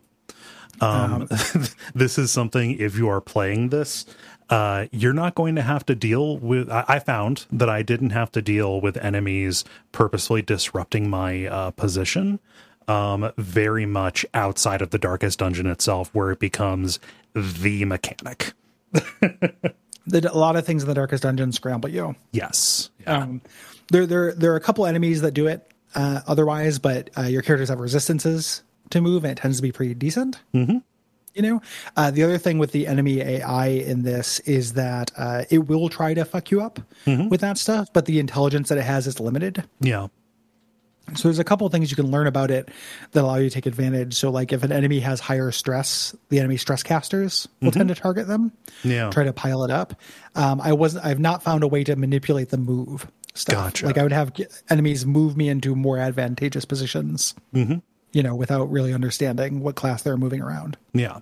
[0.82, 1.28] Um,
[1.96, 4.06] this is something, if you are playing this,
[4.50, 6.70] uh, you're not going to have to deal with.
[6.70, 11.72] I, I found that I didn't have to deal with enemies purposefully disrupting my uh,
[11.72, 12.40] position
[12.88, 17.00] um, very much outside of the darkest dungeon itself, where it becomes
[17.34, 18.54] the mechanic.
[20.08, 22.16] The, a lot of things in the darkest dungeon scramble you.
[22.32, 22.92] Yes.
[23.02, 23.24] Yeah.
[23.24, 23.42] Um,
[23.92, 27.42] there, there, there are a couple enemies that do it uh, otherwise, but uh, your
[27.42, 30.42] characters have resistances to move, and it tends to be pretty decent.
[30.54, 30.78] Mm-hmm.
[31.34, 31.62] You know,
[31.98, 35.90] uh, the other thing with the enemy AI in this is that uh, it will
[35.90, 39.20] try to fuck you up with that stuff, but the intelligence that it has is
[39.20, 39.64] limited.
[39.82, 40.08] yeah.
[41.14, 42.70] So there's a couple of things you can learn about it
[43.12, 44.16] that allow you to take advantage.
[44.16, 47.96] So like if an enemy has higher stress, the enemy stress casters will tend to
[47.96, 48.52] target them.
[48.84, 49.12] Yeah.
[49.12, 49.94] Try to pile it up.
[50.34, 53.66] Um, I wasn't I've not found a way to manipulate the move stuff.
[53.66, 53.86] Gotcha.
[53.86, 54.34] Like I would have
[54.72, 57.36] enemies move me into more advantageous positions.
[57.54, 57.78] Mm-hmm.
[58.16, 60.78] You know, without really understanding what class they're moving around.
[60.94, 61.20] Yeah.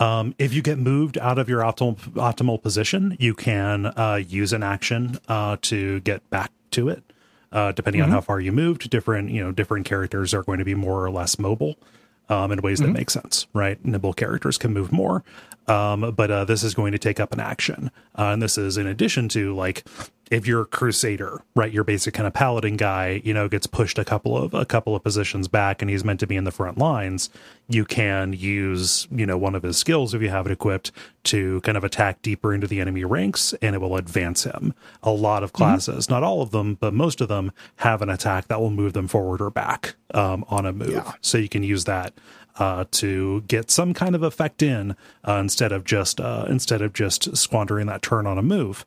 [0.00, 4.52] Um, if you get moved out of your optimal optimal position, you can uh, use
[4.52, 7.04] an action uh, to get back to it.
[7.52, 10.64] Uh, depending on how far you moved, different you know different characters are going to
[10.64, 11.76] be more or less mobile
[12.28, 13.46] um, in ways that make sense.
[13.52, 15.22] Right, nimble characters can move more,
[15.66, 18.76] um, but uh, this is going to take up an action, uh, and this is
[18.76, 19.84] in addition to like
[20.30, 23.98] if you're a crusader, right, your basic kind of paladin guy, you know, gets pushed
[23.98, 26.50] a couple of a couple of positions back, and he's meant to be in the
[26.50, 27.30] front lines.
[27.68, 30.92] You can use, you know, one of his skills if you have it equipped
[31.24, 34.74] to kind of attack deeper into the enemy ranks, and it will advance him.
[35.02, 38.48] A lot of classes, not all of them, but most of them have an attack
[38.48, 40.90] that will move them forward or back um, on a move.
[40.90, 41.12] Yeah.
[41.20, 42.14] So you can use that
[42.56, 46.92] uh, to get some kind of effect in uh, instead of just uh, instead of
[46.92, 48.84] just squandering that turn on a move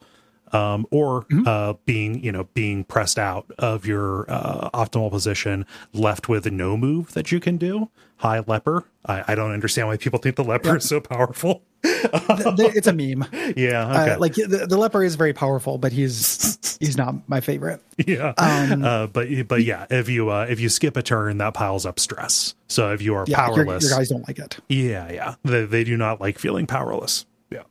[0.51, 6.29] um, or uh, being you know being pressed out of your uh, optimal position, left
[6.29, 7.89] with no move that you can do.
[8.17, 8.83] Hi, leper.
[9.05, 11.61] I, I don't understand why people think the leper is so powerful.
[11.83, 13.25] It's a meme.
[13.55, 14.11] yeah, okay.
[14.13, 17.81] Uh, like the, the leper is very powerful, but he's he's not my favorite.
[18.07, 18.33] yeah.
[18.37, 21.85] um, uh, but but yeah, if you uh, if you skip a turn, that piles
[21.85, 22.55] up stress.
[22.67, 24.57] So if you are Yeah, powerless, your guys don't like it.
[24.67, 27.25] yeah, yeah, they, they do not like feeling powerless.
[27.51, 27.63] Yeah,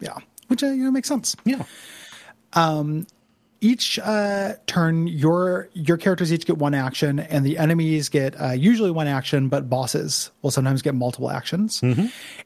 [0.00, 1.34] Yeah, which uh, you know makes sense.
[1.44, 1.64] yeah,
[3.60, 8.52] each uh, turn your your characters each get one action and the enemies get uh,
[8.52, 11.80] usually one action but bosses will sometimes get multiple actions.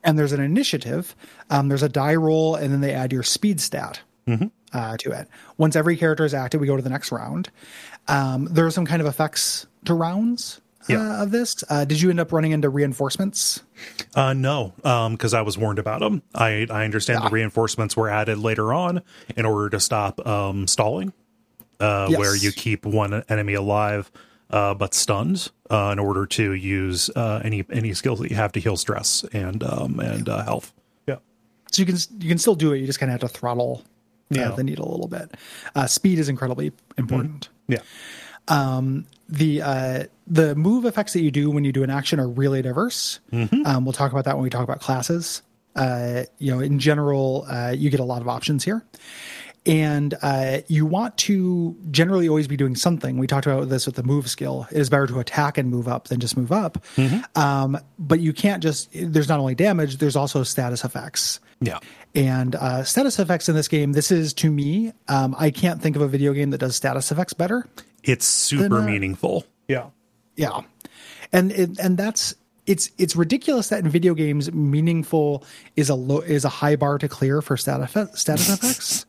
[0.02, 1.14] And there's an initiative
[1.50, 4.00] um, there's a die roll and then they add your speed stat
[4.72, 5.28] uh, to it.
[5.58, 7.50] Once every character is active we go to the next round.
[8.08, 11.22] Um, there are some kind of effects to rounds uh, Yeah.
[11.22, 13.62] of this uh, did you end up running into reinforcements
[14.14, 14.72] Uh, no,
[15.10, 16.22] because I was warned about them.
[16.34, 19.02] I I understand the reinforcements were added later on
[19.36, 21.12] in order to stop um, stalling,
[21.80, 22.18] uh, Yes.
[22.18, 24.10] where you keep one enemy alive
[24.50, 28.52] uh, but stunned uh, in order to use uh, any any skills that you have
[28.52, 30.72] to heal stress and um, and uh, health.
[31.08, 31.16] Yeah,
[31.72, 33.82] so you can you can still do it you just kind of have to throttle
[34.30, 34.50] uh, Yeah.
[34.50, 35.32] the needle a little bit
[35.74, 37.80] uh, speed is incredibly important yeah,
[39.32, 42.62] the uh, the move effects that you do when you do an action are really
[42.62, 43.18] diverse.
[43.66, 45.42] Um, we'll talk about that when we talk about classes.
[45.74, 48.84] Uh, you know, in general, uh, you get a lot of options here,
[49.64, 53.16] and uh, you want to generally always be doing something.
[53.16, 54.66] We talked about this with the move skill.
[54.70, 56.84] It is better to attack and move up than just move up.
[57.34, 58.90] Um, but you can't just.
[58.92, 59.96] There's not only damage.
[59.96, 61.40] There's also status effects.
[61.60, 61.78] yeah,
[62.14, 65.96] And uh, status effects in this game, this is to me, um, I can't think
[65.96, 67.66] of a video game that does status effects better.
[68.02, 69.46] It's super uh, meaningful.
[69.68, 69.90] Yeah,
[70.36, 70.60] Yeah,
[71.32, 72.34] and it, and that's
[72.66, 75.44] it's it's ridiculous that in video games meaningful
[75.76, 79.06] is a low is a high bar to clear for status effect, status effects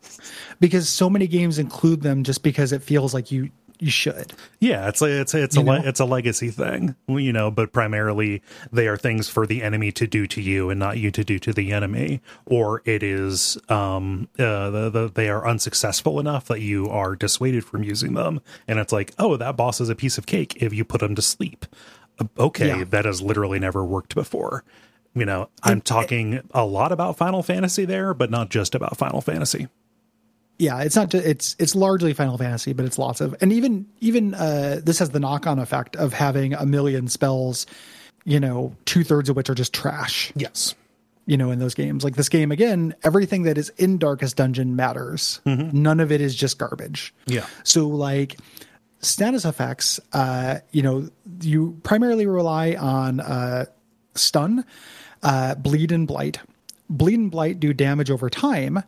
[0.60, 3.52] because so many games include them just because it feels like you
[3.84, 4.34] you should.
[4.60, 5.88] Yeah, it's a it's a, it's a You le- know?
[5.88, 7.52] it's a legacy thing, you know.
[7.52, 8.42] But primarily,
[8.72, 11.38] they are things for the enemy to do to you, and not you to do
[11.40, 12.22] to the enemy.
[12.46, 17.66] Or it is um uh, the, the they are unsuccessful enough that you are dissuaded
[17.66, 20.74] from using them, and it's like, oh, that boss is a piece of cake if
[20.74, 21.66] you put him to sleep.
[22.20, 22.84] Uh, Okay, Yeah.
[22.86, 24.64] that has literally never worked before.
[25.16, 29.22] You know, I'm talking a lot about Final Fantasy there, but not just about Final
[29.22, 29.68] Fantasy.
[30.60, 31.14] Yeah, it's not.
[31.14, 35.10] It's it's largely Final Fantasy, but it's lots of and even even uh, this has
[35.10, 37.66] the knock on effect of having a million spells.
[38.26, 40.32] You know, two thirds of which are just trash.
[40.36, 40.76] Yes.
[41.26, 42.04] you know, in those games.
[42.04, 45.42] Like this game, again, everything that is in Darkest Dungeon matters.
[45.46, 47.14] None of it is just garbage.
[47.26, 47.46] Yeah.
[47.64, 48.38] So, like,
[49.00, 51.10] status effects, uh, you know,
[51.42, 53.66] you primarily rely on uh,
[54.16, 54.64] stun,
[55.22, 56.40] uh, bleed, and blight.
[56.90, 58.84] Bleed and blight do damage over time,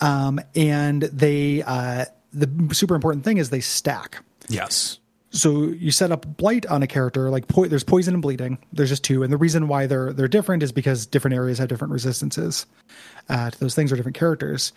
[0.00, 4.22] um, and they uh, the super important thing is they stack.
[4.48, 4.98] Yes.
[5.30, 8.58] so you set up blight on a character like po- there's poison and bleeding.
[8.72, 9.22] There's just two.
[9.22, 12.66] And the reason why they're they're different is because different areas have different resistances
[13.28, 14.72] uh, to those things or different characters.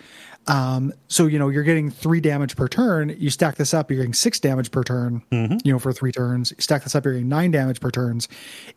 [0.45, 3.15] Um, so you know you're getting three damage per turn.
[3.17, 6.51] You stack this up you're getting six damage per turn you know for three turns.
[6.51, 8.27] You stack this up you're getting nine damage per turns.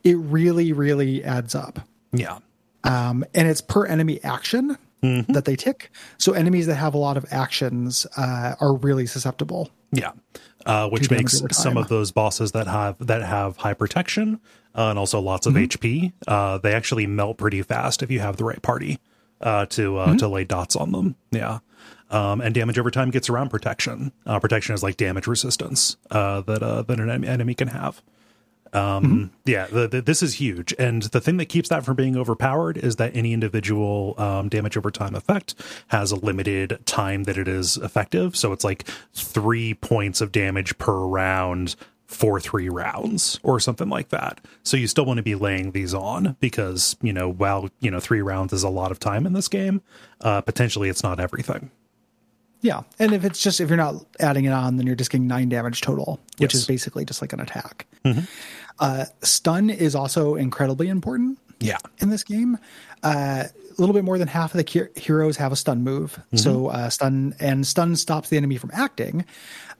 [0.04, 1.80] It really really adds up.
[2.12, 2.38] Yeah.
[2.85, 7.16] um, and it's per enemy action that they tick so enemies that have a lot
[7.16, 10.12] of actions uh, are really susceptible Yeah,
[10.64, 14.40] uh, which makes some of those bosses that have that have high protection
[14.74, 15.64] uh, and also lots of Mm-hmm.
[15.64, 16.12] HP.
[16.26, 18.98] Uh, they actually melt pretty fast if you have the right party
[19.40, 20.16] uh, to uh, Mm-hmm.
[20.16, 21.14] to lay dots on them.
[21.30, 21.61] Yeah,
[22.11, 24.11] um, and damage over time gets around protection.
[24.26, 28.02] Uh, protection is like damage resistance uh, that uh, that an enemy can have.
[28.76, 32.16] Um, Yeah, the, the, this is huge, and the thing that keeps that from being
[32.16, 35.54] overpowered is that any individual um, damage over time effect
[35.88, 38.36] has a limited time that it is effective.
[38.36, 38.84] So it's like
[39.14, 44.40] three points of damage per round for three rounds or something like that.
[44.62, 47.98] So you still want to be laying these on because you know while you know
[47.98, 49.80] three rounds is a lot of time in this game,
[50.20, 51.70] uh, potentially it's not everything.
[52.62, 55.26] Yeah, and if it's just if you're not adding it on, then you're just getting
[55.26, 56.62] nine damage total, which Yes.
[56.62, 57.86] is basically just like an attack.
[58.78, 62.58] Uh, stun is also incredibly important Yeah, in this game.
[63.02, 63.44] Uh,
[63.78, 66.18] a little bit more than half of the ki- heroes have a stun move.
[66.34, 69.24] So uh, stun and stun stops the enemy from acting.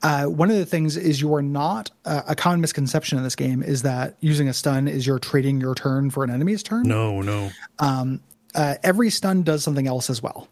[0.02, 3.35] Uh, one of the things is you are not uh, a common misconception in this
[3.35, 6.82] game is that using a stun is you're trading your turn for an enemy's turn
[6.82, 7.50] no, no,
[8.54, 10.48] uh, every stun does something else as well.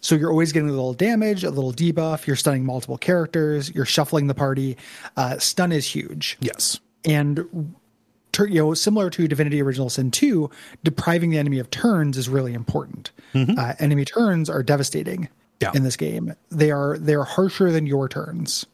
[0.00, 2.26] So you're always getting a little damage, a little debuff.
[2.28, 3.74] You're stunning multiple characters.
[3.74, 4.76] You're shuffling the party.
[5.16, 7.38] Uh, stun is huge, yes, and
[8.38, 10.48] you know, similar to Divinity Original Sin 2,
[10.84, 13.10] depriving the enemy of turns is really important.
[13.34, 15.28] Uh, enemy turns are devastating
[15.60, 15.72] Yeah.
[15.74, 16.34] in this game.
[16.50, 18.64] They are they are harsher than your turns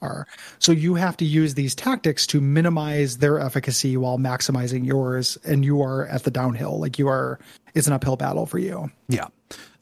[0.00, 0.26] are.
[0.60, 5.64] So you have to use these tactics to minimize their efficacy while maximizing yours, and
[5.64, 6.78] you are at the downhill.
[6.78, 7.40] Like you are,
[7.74, 8.88] it's an uphill battle for you.
[9.08, 9.26] Yeah.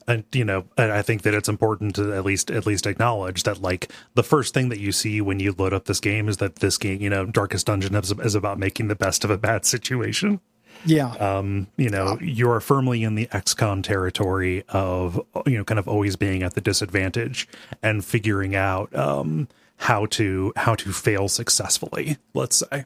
[0.07, 3.61] And you know, I think that it's important to at least at least acknowledge that
[3.61, 6.57] like the first thing that you see when you load up this game is that
[6.57, 9.65] this game, you know, Darkest Dungeon is, is about making the best of a bad
[9.65, 10.39] situation.
[10.85, 15.87] Yeah, Um, you know, you're firmly in the XCOM territory of you know, kind of
[15.87, 17.47] always being at the disadvantage
[17.83, 22.85] and figuring out um how to how to fail successfully, let's say.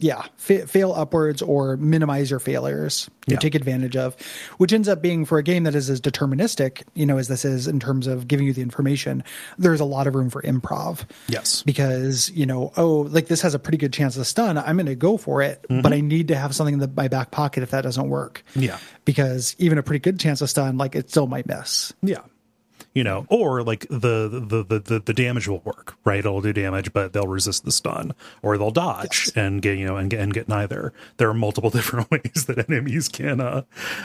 [0.00, 0.22] Yeah.
[0.36, 3.08] Fa- fail upwards or minimize your failures.
[3.26, 3.38] You Yeah.
[3.40, 4.16] take advantage of,
[4.56, 7.44] which ends up being for a game that is as deterministic, you know, as this
[7.44, 9.22] is in terms of giving you the information.
[9.58, 11.04] There's a lot of room for improv.
[11.28, 11.62] Yes.
[11.62, 14.86] because you know oh like this has a pretty good chance of stun i'm going
[14.86, 15.82] to go for it mm-hmm.
[15.82, 18.42] but i need to have something in the, my back pocket if that doesn't work
[18.54, 18.78] Yeah.
[19.04, 22.20] because even a pretty good chance of stun like it still might miss Yeah.
[22.94, 26.18] You know, or like the the, the the the damage will work, right?
[26.18, 29.32] It'll do damage, but they'll resist the stun, or they'll dodge Yes.
[29.36, 30.92] and get you know and get and get neither.
[31.18, 33.62] There are multiple different ways that enemies can uh,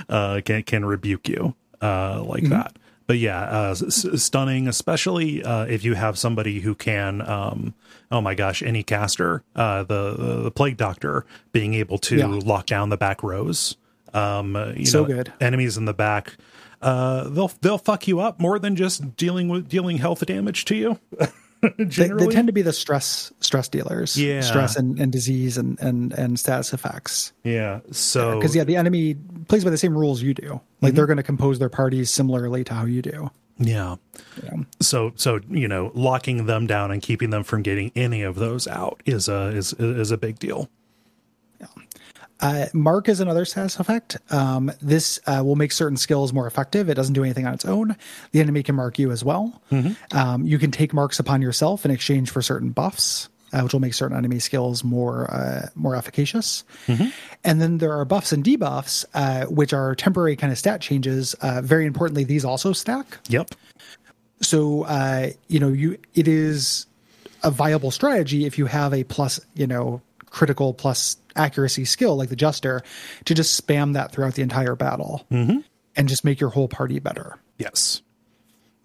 [0.10, 2.78] uh can can rebuke you uh like that.
[3.08, 7.74] But yeah, uh, s- stunning, especially uh, if you have somebody who can, um,
[8.12, 12.28] oh my gosh, any caster, uh, the, the the plague doctor being able to Yeah.
[12.28, 13.76] lock down the back rows.
[14.13, 15.34] Um, uh, you So know, good.
[15.41, 16.38] enemies in the back
[16.84, 20.76] uh they'll they'll fuck you up more than just dealing with dealing health damage to
[20.76, 21.00] you.
[21.78, 24.17] They, they tend to be the stress stress dealers.
[24.17, 24.41] Yeah.
[24.41, 27.32] stress and, and disease and, and and status effects.
[27.46, 29.15] Yeah so because yeah the enemy
[29.48, 30.60] plays by the same rules you do.
[30.82, 33.32] Like they're going to compose their parties similarly to how you do.
[33.58, 33.96] Yeah.
[34.43, 34.63] yeah.
[34.82, 38.67] So so you know locking them down and keeping them from getting any of those
[38.67, 40.69] out is a is is a big deal
[42.39, 44.17] Uh, mark is another status effect.
[44.30, 46.89] Um, this uh, will make certain skills more effective.
[46.89, 47.96] It doesn't do anything on its own.
[48.32, 49.62] The enemy can mark you as well.
[50.12, 53.80] Um, you can take marks upon yourself in exchange for certain buffs, uh, which will
[53.80, 56.63] make certain enemy skills more uh, more efficacious.
[57.43, 61.34] And then there are buffs and debuffs, uh, which are temporary kind of stat changes.
[61.36, 63.56] Uh, very importantly, these also stack yep
[64.41, 66.86] so uh, you know you it is
[67.43, 72.30] a viable strategy if you have a plus you know critical plus accuracy skill like
[72.30, 72.82] the Jester
[73.26, 75.26] to just spam that throughout the entire battle
[75.96, 77.38] and just make your whole party better.
[77.58, 78.02] Yes.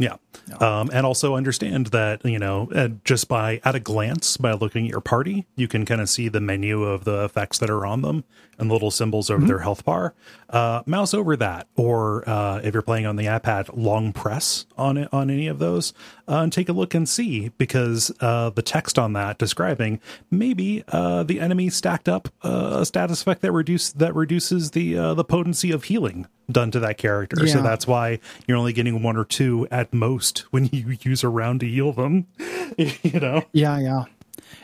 [0.01, 0.17] Yeah.
[0.61, 4.85] Um and also understand that you know uh, just by at a glance by looking
[4.87, 7.85] at your party you can kind of see the menu of the effects that are
[7.85, 8.25] on them
[8.59, 10.15] and little symbols over their health bar
[10.51, 14.97] uh mouse over that or uh if you're playing on the ipad long press on
[14.97, 15.93] it on any of those
[16.27, 20.83] uh, and take a look and see because uh the text on that describing maybe
[20.89, 25.15] uh the enemy stacked up uh, a status effect that reduce that reduces the uh
[25.15, 27.47] the potency of healing done to that character.
[27.47, 31.29] So that's why you're only getting one or two at most when you use a
[31.29, 32.27] round to heal them
[32.79, 33.45] you know?
[33.53, 34.05] Yeah yeah.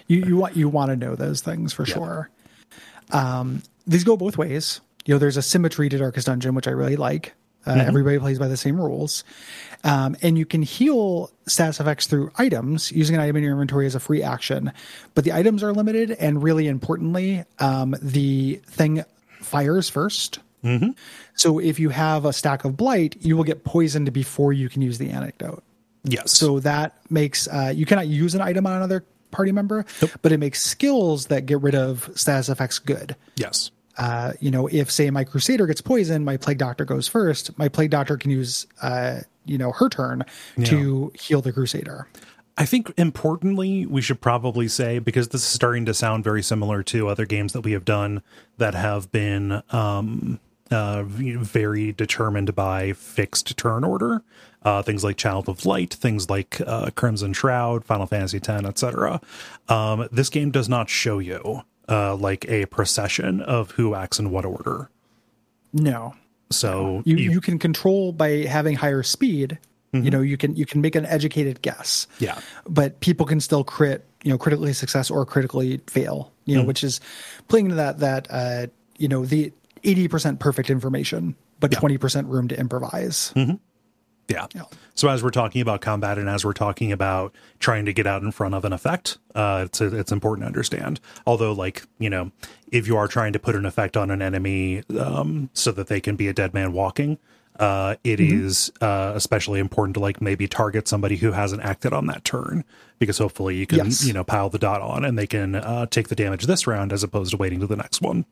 [0.06, 2.30] You you want you want to know those things for sure.
[3.10, 6.70] Um these go both ways you know there's a symmetry to darkest dungeon which i
[6.70, 7.34] really like.
[7.66, 9.24] Uh, everybody plays by the same rules.
[9.84, 13.86] Um, and you can heal status effects through items using an item in your inventory
[13.86, 14.70] as a free action.
[15.14, 19.02] But the items are limited and really importantly um, the thing
[19.40, 20.38] fires 1st
[21.34, 24.80] so if you have a stack of blight you will get poisoned before you can
[24.80, 25.62] use the antidote
[26.04, 26.32] yes.
[26.32, 29.84] So that makes uh, you cannot use an item on another party member,
[30.22, 33.14] but it makes skills that get rid of status effects good.
[33.36, 37.56] yes Uh, you know, if say my crusader gets poisoned, my plague doctor goes first.
[37.58, 40.24] My plague doctor can use, uh, you know, her turn
[40.64, 42.08] to heal the crusader.
[42.56, 46.82] I think importantly, we should probably say because this is starting to sound very similar
[46.84, 48.22] to other games that we have done
[48.58, 50.38] that have been um,
[50.70, 54.22] uh, very determined by fixed turn order.
[54.62, 59.20] Uh, things like Child of Light, things like uh, Crimson Shroud, Final Fantasy X, etc.
[59.68, 64.30] Um, this game does not show you uh, like a procession of who acts in
[64.30, 64.90] what order.
[65.72, 66.14] No,
[66.50, 69.58] So you you can control by having higher speed.
[69.92, 72.08] You know, you can you can make an educated guess.
[72.18, 72.40] Yeah.
[72.68, 76.32] but people can still crit, you know, critically success or critically fail.
[76.46, 77.00] You know, which is
[77.46, 78.66] playing into that that uh,
[78.98, 79.52] you know the
[79.84, 83.32] eighty percent perfect information, but twenty percent room to improvise.
[84.28, 84.46] Yeah.
[84.96, 88.22] So as we're talking about combat and as we're talking about trying to get out
[88.22, 91.00] in front of an effect, uh, it's it's important to understand.
[91.26, 92.30] Although, like you know,
[92.70, 96.00] if you are trying to put an effect on an enemy um, so that they
[96.00, 97.18] can be a dead man walking,
[97.58, 102.06] uh, it is uh, especially important to like maybe target somebody who hasn't acted on
[102.06, 102.64] that turn
[103.00, 104.06] because hopefully you can Yes.
[104.06, 106.92] you know pile the dot on and they can uh, take the damage this round
[106.92, 108.26] as opposed to waiting to the next one.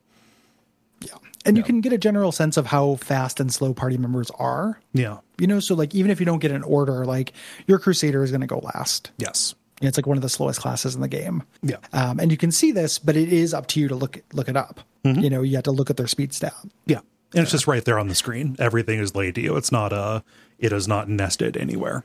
[1.44, 1.48] Yeah.
[1.48, 4.80] And you can get a general sense of how fast and slow party members are.
[4.92, 5.18] Yeah.
[5.38, 7.32] You know, so like even if you don't get an order, like
[7.66, 9.10] your Crusader is going to go last.
[9.18, 9.54] Yes.
[9.80, 11.42] It's like one of the slowest classes in the game.
[11.62, 11.76] Yeah.
[11.92, 14.48] Um, and you can see this, but it is up to you to look look
[14.48, 14.80] it up.
[15.04, 16.54] You know, you have to look at their speed stat.
[16.86, 17.00] Yeah.
[17.34, 18.54] And it's just right there on the screen.
[18.60, 19.56] Everything is laid to you.
[19.56, 20.20] It's not uh
[20.60, 22.04] it is not nested anywhere.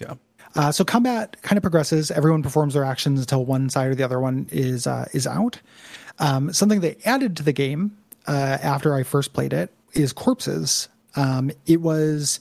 [0.00, 0.14] Yeah.
[0.56, 2.10] Uh, so combat kind of progresses.
[2.10, 5.60] Everyone performs their actions until one side or the other one is uh, is out.
[6.18, 7.96] Um, something they added to the game
[8.26, 10.88] uh, after I first played it is corpses.
[11.16, 12.40] Um, it was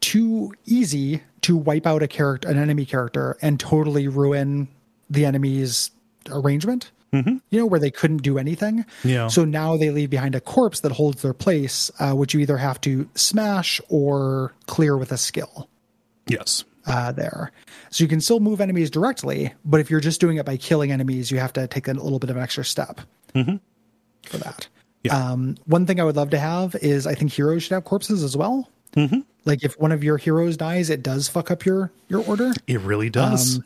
[0.00, 4.68] too easy to wipe out a character, an enemy character, and totally ruin
[5.08, 5.90] the enemy's
[6.30, 6.90] arrangement.
[7.48, 8.84] You know, where they couldn't do anything.
[9.02, 9.28] Yeah.
[9.28, 12.58] So now they leave behind a corpse that holds their place, uh, which you either
[12.58, 15.70] have to smash or clear with a skill
[16.26, 16.64] Yes.
[16.86, 17.52] Uh, there.
[17.90, 20.92] So you can still move enemies directly, but if you're just doing it by killing
[20.92, 23.00] enemies, you have to take a little bit of an extra step
[24.24, 24.68] for that.
[25.02, 25.16] Yeah.
[25.16, 28.22] Um, one thing I would love to have is I think heroes should have corpses
[28.22, 28.70] as well.
[29.44, 32.52] Like if one of your heroes dies, it does fuck up your your order.
[32.66, 33.60] It really does.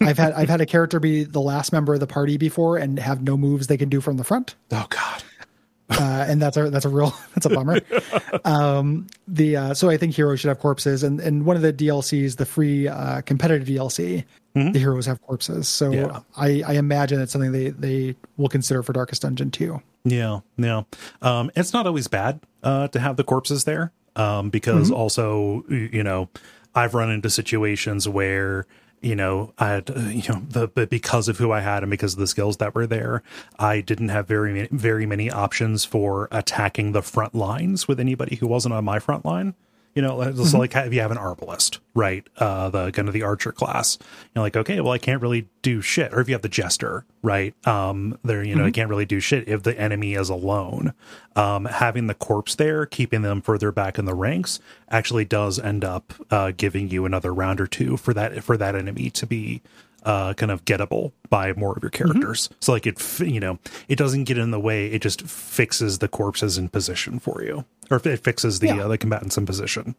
[0.00, 2.98] I've had I've had a character be the last member of the party before and
[2.98, 4.54] have no moves they can do from the front.
[4.70, 5.22] oh god.
[5.90, 7.80] Uh, and that's a that's a real that's a bummer.
[8.44, 11.72] um, the uh, so I think heroes should have corpses, and and one of the
[11.72, 14.24] DLCs, the free uh, competitive DLC,
[14.54, 15.68] the heroes have corpses.
[15.68, 16.20] So Yeah.
[16.36, 19.80] I I imagine it's something they they will consider for Darkest Dungeon too.
[20.04, 20.82] Yeah, yeah.
[21.22, 26.02] Um, it's not always bad uh, to have the corpses there um, because also, you
[26.02, 26.28] know,
[26.74, 28.66] I've run into situations where
[29.00, 31.90] you know I had uh, you know the but because of who I had and
[31.90, 33.22] because of the skills that were there,
[33.58, 38.46] I didn't have very very many options for attacking the front lines with anybody who
[38.46, 39.54] wasn't on my front line.
[39.94, 42.24] You know, it's like if you have an arbalest, right?
[42.36, 43.98] Uh, the kind of the archer class.
[44.34, 46.14] You're like, okay, well, I can't really do shit.
[46.14, 47.54] Or if you have the jester, right?
[47.66, 50.94] Um, there, you know, I can't really do shit if the enemy is alone.
[51.34, 55.84] Um, having the corpse there, keeping them further back in the ranks, actually does end
[55.84, 59.60] up uh, giving you another round or two for that for that enemy to be
[60.04, 62.48] uh, kind of gettable by more of your characters.
[62.60, 64.86] So like it, you know, it doesn't get in the way.
[64.86, 68.84] It just fixes the corpses in position for you, or it fixes the Yeah.
[68.84, 69.94] uh, the combatants in position.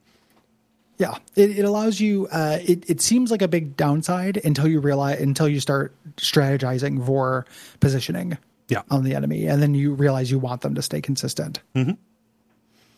[0.97, 2.27] Yeah, it, it allows you.
[2.31, 7.03] Uh, it it seems like a big downside until you realize until you start strategizing
[7.05, 7.45] for
[7.79, 8.37] positioning.
[8.67, 8.83] Yeah.
[8.89, 11.59] on the enemy, and then you realize you want them to stay consistent.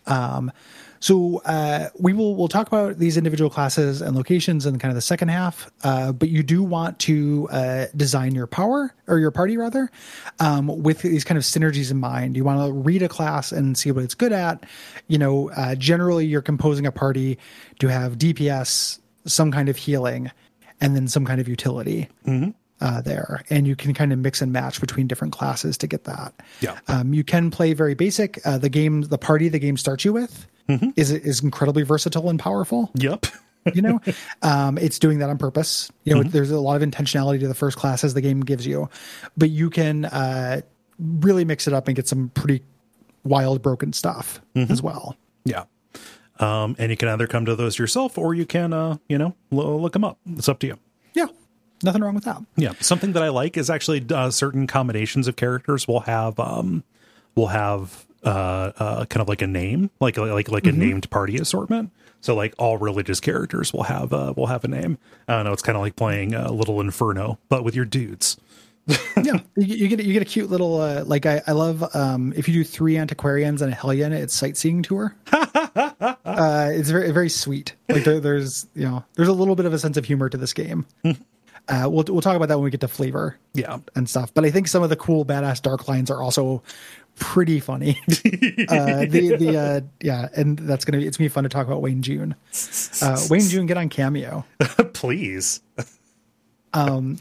[0.06, 0.52] Um,
[1.04, 4.96] so uh, we will we'll talk about these individual classes and locations in kind of
[4.96, 5.70] the second half.
[5.84, 9.92] Uh, but you do want to uh, design your power or your party rather
[10.40, 12.38] um, with these kind of synergies in mind.
[12.38, 14.66] You want to read a class and see what it's good at.
[15.10, 17.38] You know, uh, generally you're composing a party
[17.80, 20.32] to have DPS, some kind of healing,
[20.80, 22.08] and then some kind of utility
[22.80, 26.06] uh, there, and you can kind of mix and match between different classes to get
[26.06, 26.34] that.
[26.62, 26.80] Yeah.
[26.88, 28.40] Um, you can play very basic.
[28.46, 32.40] Uh, the game, the party the game starts you with is is incredibly versatile and
[32.40, 32.92] powerful.
[32.96, 33.26] Yep.
[33.74, 34.02] You know,
[34.42, 35.92] um, it's doing that on purpose.
[36.04, 38.90] You know, there's a lot of intentionality to the first classes the game gives you,
[39.38, 40.62] but you can uh,
[41.00, 42.64] really mix it up and get some pretty
[43.24, 45.16] wild, broken stuff as well.
[45.46, 45.64] Yeah.
[46.40, 49.36] Um, and you can either come to those yourself or you can, uh, you know,
[49.52, 50.18] lo- look them up.
[50.36, 50.80] It's up to you.
[51.14, 51.28] Yeah,
[51.84, 52.42] nothing wrong with that.
[52.56, 52.74] Yeah.
[52.80, 56.84] Something that I like is actually uh, certain combinations of characters will have, um,
[57.36, 61.38] will have, uh, uh, kind of like a name, like, like, like a named party
[61.38, 61.92] assortment.
[62.22, 64.98] So like all religious characters will have, uh, will have a name.
[65.28, 65.52] I don't know.
[65.54, 68.38] It's kind of like playing a little Inferno, but with your dudes.
[68.88, 72.34] yeah, you, you get you get a cute little uh, like I, I love um,
[72.36, 75.16] if you do three antiquarians and a hellion, it's sightseeing tour.
[75.32, 77.76] uh, it's very very sweet.
[77.90, 80.38] Like there, there's you know there's a little bit of a sense of humor to
[80.38, 80.86] this game.
[81.06, 81.14] uh,
[81.90, 83.80] we'll we'll talk about that when we get to flavor Yeah.
[83.96, 84.34] and stuff.
[84.34, 86.62] But I think some of the cool badass dark lines are also
[87.16, 88.00] pretty funny.
[88.08, 91.68] uh, the the uh, yeah, and that's gonna be it's gonna be fun to talk
[91.68, 92.36] about Wayne June.
[93.02, 94.46] Uh, Wayne June, get on Cameo.
[94.94, 95.62] Please.
[96.74, 97.18] um,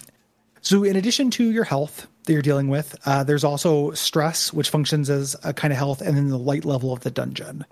[0.61, 4.71] So, in addition to your health that you're dealing with, uh, there's also stress, which
[4.71, 7.65] functions as a kind of health, and then the light level of the dungeon.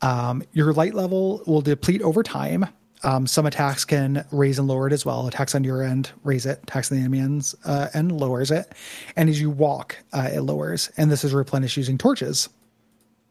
[0.00, 2.66] Um, your light level will deplete over time.
[3.04, 5.26] Um, some attacks can raise and lower it as well.
[5.28, 8.72] Attacks on your end raise it, attacks on the enemy ends uh, end lowers it,
[9.16, 10.90] and as you walk, uh, it lowers.
[10.96, 12.48] And this is replenished using torches.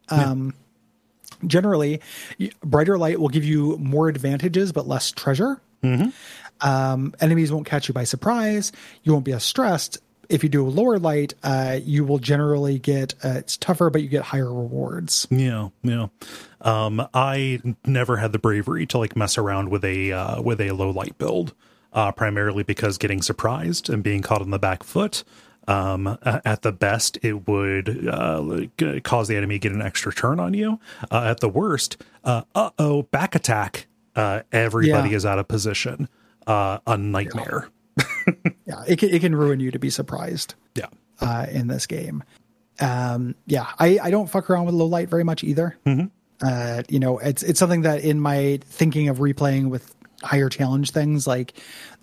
[0.09, 0.53] Um,
[1.45, 1.99] generally,
[2.63, 5.59] brighter light will give you more advantages but less treasure.
[6.61, 8.71] Um, enemies won't catch you by surprise.
[9.03, 9.99] You won't be as stressed,
[10.29, 14.07] if you do lower light, uh, you will generally get uh, it's tougher, but you
[14.09, 15.27] get higher rewards.
[15.29, 16.07] Yeah, yeah.
[16.61, 20.71] Um, I never had the bravery to like mess around with a uh, with a
[20.71, 21.53] low light build,
[21.93, 25.23] uh, primarily because getting surprised and being caught on the back foot.
[25.69, 28.67] Um, at the best, it would uh,
[29.03, 30.79] cause the enemy to get an extra turn on you.
[31.11, 33.87] Uh, at the worst, uh oh, back attack.
[34.15, 35.15] Uh, everybody Yeah.
[35.17, 36.07] is out of position.
[36.47, 37.63] Uh, a nightmare.
[37.65, 37.76] Yeah,
[38.87, 40.87] it can, it can ruin you to be surprised Yeah.
[41.21, 42.23] uh, in this game.
[42.79, 45.75] Um, yeah, I, I don't fuck around with low light very much either.
[46.41, 50.91] Uh, you know, it's it's something that in my thinking of replaying with higher challenge
[50.91, 51.53] things like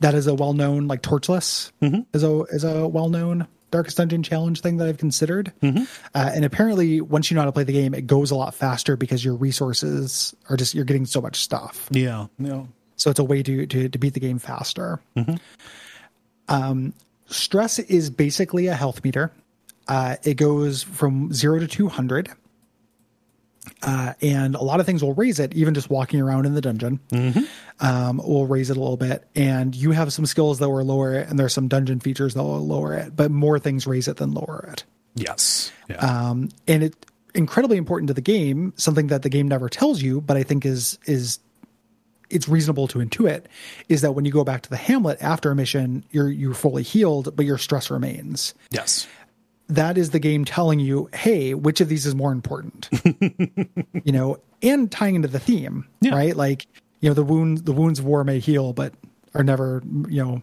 [0.00, 1.70] that is a well known like torchless
[2.12, 5.52] is a is a well known darkest dungeon challenge thing that I've considered.
[5.62, 5.76] Uh,
[6.14, 8.96] and apparently, once you know how to play the game, it goes a lot faster
[8.96, 11.88] because your resources are just you're getting so much stuff.
[11.92, 12.26] Yeah.
[12.38, 12.64] Yeah.
[12.96, 15.00] So it's a way to to, to beat the game faster.
[16.48, 16.92] Um,
[17.26, 19.32] stress is basically a health meter.
[19.88, 22.30] Uh, it goes from zero to two hundred,
[23.82, 25.54] uh, and a lot of things will raise it.
[25.54, 27.00] Even just walking around in the dungeon
[27.80, 29.26] um, will raise it a little bit.
[29.34, 32.42] And you have some skills that will lower it, and there's some dungeon features that
[32.42, 33.14] will lower it.
[33.16, 34.84] But more things raise it than lower it
[35.16, 35.70] Yes.
[35.88, 35.96] Yeah.
[35.96, 36.94] um, and it
[37.34, 40.64] incredibly important to the game something that the game never tells you but i think
[40.64, 41.40] is is
[42.30, 43.44] it's reasonable to intuit
[43.88, 46.82] is that when you go back to the hamlet after a mission you're you're fully
[46.82, 49.06] healed but your stress remains yes.
[49.68, 52.88] that is the game telling you hey which of these is more important
[54.04, 56.14] you know and tying into the theme Yeah.
[56.14, 56.66] right like
[57.00, 58.94] you know the wounds the wounds of war may heal but
[59.34, 60.42] are never you know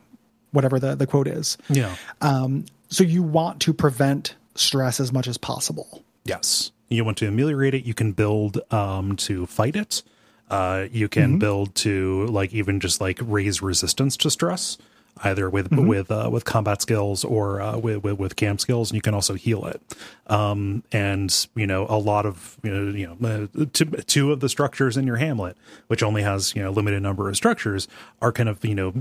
[0.51, 1.95] whatever the the quote is Yeah.
[2.21, 6.71] um so you want to prevent stress as much as possible Yes.
[6.87, 10.03] You want to ameliorate it, you can build um to fight it.
[10.51, 11.21] Uh you Mm-hmm.
[11.21, 14.77] can build to like even just like raise resistance to stress
[15.23, 15.87] either with Mm-hmm.
[15.87, 19.13] with uh with combat skills or uh with, with with camp skills and you can
[19.13, 19.81] also heal it.
[20.27, 23.85] Um and you know a lot of you know, you know uh, two,
[24.15, 25.55] two of the structures in your hamlet
[25.87, 27.87] which only has you know a limited number of structures
[28.21, 28.93] are kind of you know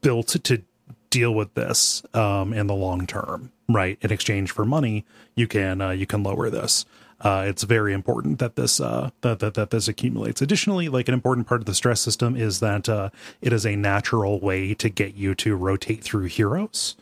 [0.00, 0.62] built to
[1.10, 3.96] deal with this um, in the long term, right?
[4.02, 6.84] In exchange for money, you can uh, you can lower this.
[7.20, 10.40] Uh, it's very important that this uh, that, that that this accumulates.
[10.40, 13.10] Additionally, like an important part of the stress system is that uh,
[13.40, 16.96] it is a natural way to get you to rotate through heroes.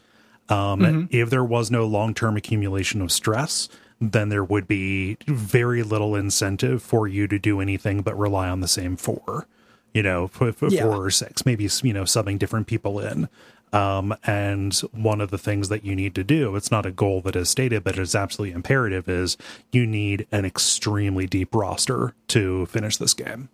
[0.49, 3.69] Um, If there was no long term accumulation of stress,
[4.01, 8.61] then there would be very little incentive for you to do anything but rely on
[8.61, 9.47] the same four.
[9.93, 10.83] You know, f- f- Yeah.
[10.83, 13.29] four or six, maybe you know, subbing different people in.
[13.77, 17.21] Um, and one of the things that you need to do, it's not a goal
[17.23, 19.37] that is stated, but it's absolutely imperative, is
[19.73, 23.49] you need an extremely deep roster to finish this game.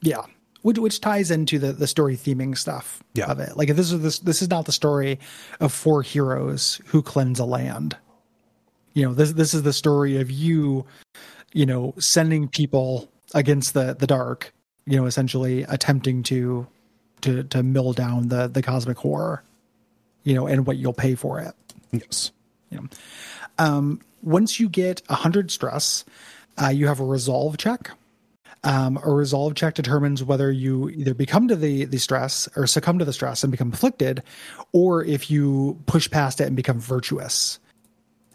[0.00, 0.22] Yeah,
[0.62, 3.26] which which ties into the the story theming stuff Yeah.
[3.26, 3.56] of it.
[3.56, 5.18] Like if this is this this is not the story
[5.60, 7.96] of four heroes who cleanse a land.
[8.94, 10.86] You know, this this is the story of you,
[11.52, 14.54] you know, sending people against the the dark.
[14.86, 16.66] You know, essentially attempting to
[17.22, 19.42] to to mill down the the cosmic horror.
[20.24, 21.54] You know, and what you'll pay for it.
[21.92, 22.32] Yes.
[22.70, 22.88] You know,
[23.58, 26.04] um, once you get a hundred stress,
[26.60, 27.90] uh, you have a resolve check.
[28.64, 32.98] Um, a resolve check determines whether you either become to the the stress or succumb
[32.98, 34.24] to the stress and become afflicted,
[34.72, 37.60] or if you push past it and become virtuous.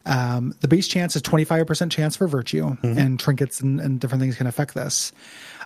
[0.05, 3.99] Um, the base chance is twenty five percent chance for virtue, and trinkets and, and
[3.99, 5.11] different things can affect this.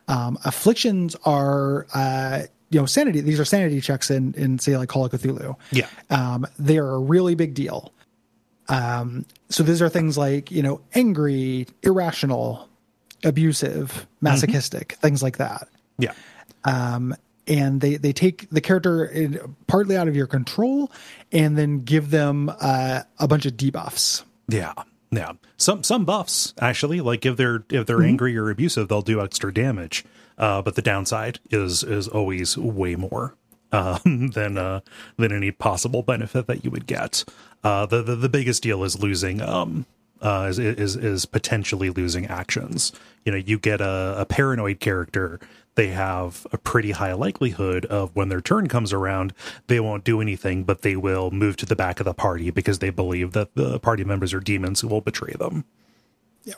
[0.08, 3.22] Um, afflictions are uh, you know sanity.
[3.22, 5.88] These are sanity checks in in say like Call of Cthulhu Yeah.
[6.10, 7.92] um, they are a really big deal.
[8.68, 12.68] Um, so these are things like you know angry, irrational,
[13.24, 15.68] abusive, masochistic, things like that.
[15.98, 16.14] Yeah.
[16.64, 17.16] Um,
[17.48, 20.92] and they they take the character in, partly out of your control,
[21.32, 24.24] and then give them uh, a bunch of debuffs.
[24.48, 24.74] Yeah.
[25.12, 25.34] Yeah.
[25.58, 29.54] Some some buffs actually, like if they're if they're angry or abusive, they'll do extra
[29.54, 30.04] damage.
[30.38, 33.36] Uh, but the downside is is always way more
[33.72, 34.82] um, than uh,
[35.18, 37.24] than any possible benefit that you would get.
[37.64, 39.86] Uh, the, the the biggest deal is losing um
[40.22, 42.92] uh, is is is potentially losing actions.
[43.26, 45.40] You know, you get a, a paranoid character.
[45.76, 49.34] They have a pretty high likelihood of when their turn comes around,
[49.68, 52.80] they won't do anything, but they will move to the back of the party because
[52.80, 55.66] they believe that the party members are demons who will betray them.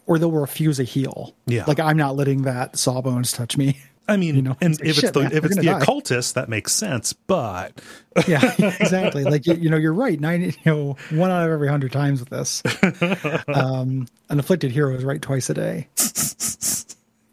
[0.05, 1.35] Or they'll refuse a heal.
[1.45, 1.63] Yeah.
[1.67, 3.79] like I'm not letting that sawbones touch me.
[4.09, 5.77] I mean, you know, and it's like, if it's the man, if it's the gonna
[5.79, 5.81] die.
[5.83, 7.11] occultist, that makes sense.
[7.11, 7.81] But
[8.25, 9.25] yeah, exactly.
[9.25, 10.17] Like you, you know, you're right.
[10.17, 12.63] Nine, you know, one out of every hundred times with this.
[13.53, 15.88] Um, an afflicted hero is right twice a day.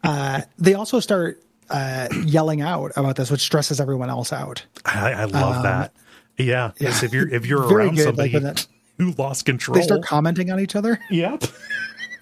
[0.03, 4.65] Uh, they also start uh, yelling out about this, which stresses everyone else out.
[4.85, 5.93] I, I Um, love that.
[6.37, 7.03] Yeah, yes.
[7.03, 8.59] If you're if you're around good, somebody like
[8.97, 10.99] who lost control, They start commenting on each other.
[11.09, 11.43] yep.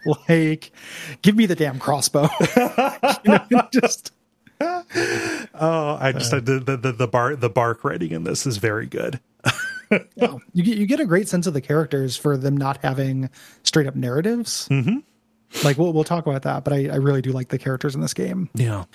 [0.30, 0.72] Like,
[1.22, 2.28] give me the damn crossbow.
[3.24, 4.12] you know, just
[4.60, 8.88] Oh, I just the, the the the bar the bark writing in this is very
[8.88, 9.20] good.
[10.16, 10.36] yeah.
[10.54, 13.30] you get you get a great sense of the characters for them not having
[13.64, 14.68] straight up narratives.
[14.70, 15.00] Mm-hmm.
[15.66, 18.02] Like we'll we'll talk about that, but I, I really do like the characters in
[18.02, 18.50] this game.
[18.56, 18.86] Yeah,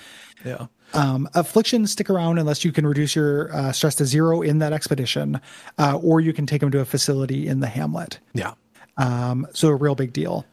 [0.45, 0.67] yeah.
[0.93, 4.73] Um, afflictions stick around unless you can reduce your uh, stress to zero in that
[4.73, 5.39] expedition,
[5.77, 8.19] uh, or you can take them to a facility in the hamlet.
[8.33, 8.53] Yeah.
[8.97, 10.45] Um, so a real big deal.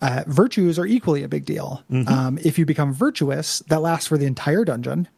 [0.00, 1.82] Uh, virtues are equally a big deal.
[2.08, 5.08] Um, if you become virtuous, that lasts for the entire dungeon,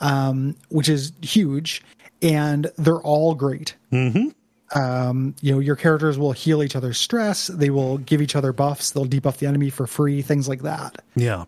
[0.00, 1.82] um, which is huge,
[2.22, 3.74] and they're all great.
[4.74, 7.48] Um, you know, your characters will heal each other's stress.
[7.48, 8.92] They will give each other buffs.
[8.92, 10.22] They'll debuff the enemy for free.
[10.22, 11.02] Things like that.
[11.14, 11.44] Yeah.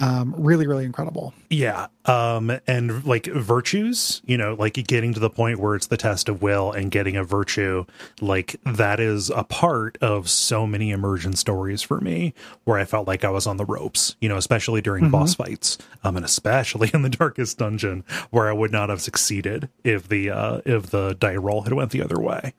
[0.00, 1.34] Um, really, really incredible.
[1.50, 1.88] Yeah.
[2.04, 6.28] Um, and like virtues, you know, like getting to the point where it's the test
[6.28, 7.84] of will and getting a virtue,
[8.20, 13.06] like that is a part of so many immersion stories for me where I felt
[13.06, 15.78] like I was on the ropes, you know, especially during boss fights.
[16.02, 20.30] Um, and especially in the darkest dungeon where I would not have succeeded if the,
[20.30, 22.52] uh, if the die roll had went the other way.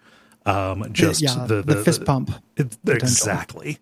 [0.45, 2.31] Um, just yeah, the, the, fist pump.
[2.55, 3.79] it, exactly.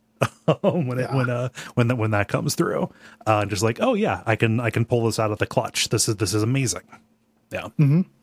[0.61, 2.89] When it when uh when that when that comes through,
[3.26, 5.89] uh, just like oh yeah, I can I can pull this out of the clutch.
[5.89, 6.84] This is this is amazing.
[7.51, 7.67] Yeah,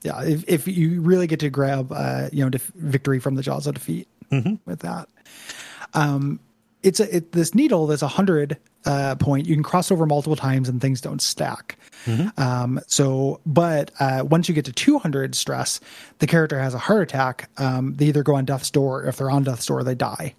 [0.03, 3.43] Yeah, if if you really get to grab uh, you know def- victory from the
[3.43, 4.09] jaws of defeat
[4.67, 5.09] with that,
[5.95, 6.41] um,
[6.83, 9.47] it's a it, this needle that's a hundred uh, point.
[9.47, 11.79] You can cross over multiple times and things don't stack.
[12.39, 15.79] Um, so, but uh, once you get to two hundred stress,
[16.19, 17.51] the character has a heart attack.
[17.59, 19.05] Um, they either go on death's door.
[19.05, 20.35] If they're on death's door, they die.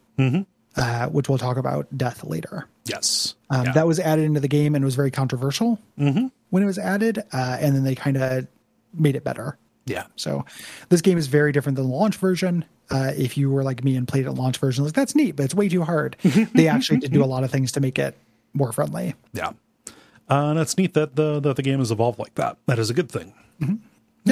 [0.77, 2.65] Uh, which we'll talk about death later.
[2.85, 3.71] yes, Um, yeah.
[3.73, 6.31] That was added into the game and was very controversial when
[6.63, 8.47] it was added, uh, and then they kind of
[8.93, 9.57] made it better.
[9.85, 10.45] yeah, So
[10.87, 12.63] this game is very different than the launch version.
[12.89, 15.43] Uh, if you were like me and played a launch version, like that's neat, but
[15.43, 16.15] it's way too hard.
[16.23, 18.17] they actually did do a lot of things to make it
[18.53, 19.13] more friendly.
[19.33, 19.51] yeah.
[20.29, 22.55] Uh, and it's neat that the that the game has evolved like that.
[22.67, 23.33] That is a good thing.
[23.59, 23.77] No,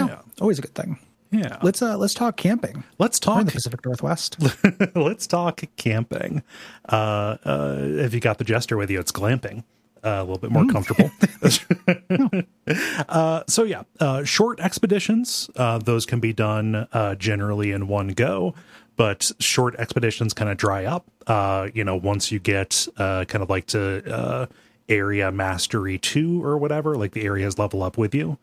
[0.07, 0.19] Yeah.
[0.39, 0.97] always a good thing.
[1.31, 2.83] Yeah, Let's uh let's talk camping.
[2.97, 3.45] let's We're in talk.
[3.47, 4.37] the Pacific Northwest.
[4.95, 6.41] let's talk camping.
[6.87, 9.63] Uh, uh, if you got the jester with you, it's glamping.
[10.03, 11.11] Uh, a little bit more comfortable.
[13.09, 15.49] uh, so yeah, uh, short expeditions.
[15.55, 18.53] Uh, those can be done uh, generally in one go,
[18.95, 21.05] but short expeditions kind of dry up.
[21.27, 24.45] Uh, you know, once you get uh, kind of like to uh,
[24.87, 28.37] area mastery two or whatever, like the areas level up with you.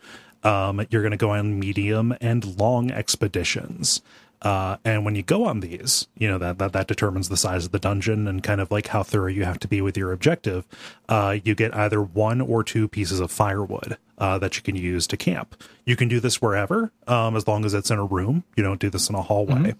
[0.46, 4.00] Um, you're going to go on medium and long expeditions.
[4.42, 7.64] Uh, and when you go on these, you know that, that that determines the size
[7.64, 10.12] of the dungeon and kind of like how thorough you have to be with your
[10.12, 10.66] objective.
[11.08, 15.06] Uh, you get either one or two pieces of firewood uh, that you can use
[15.06, 15.60] to camp.
[15.84, 18.44] You can do this wherever, um, as long as it's in a room.
[18.56, 19.74] You don't do this in a hallway.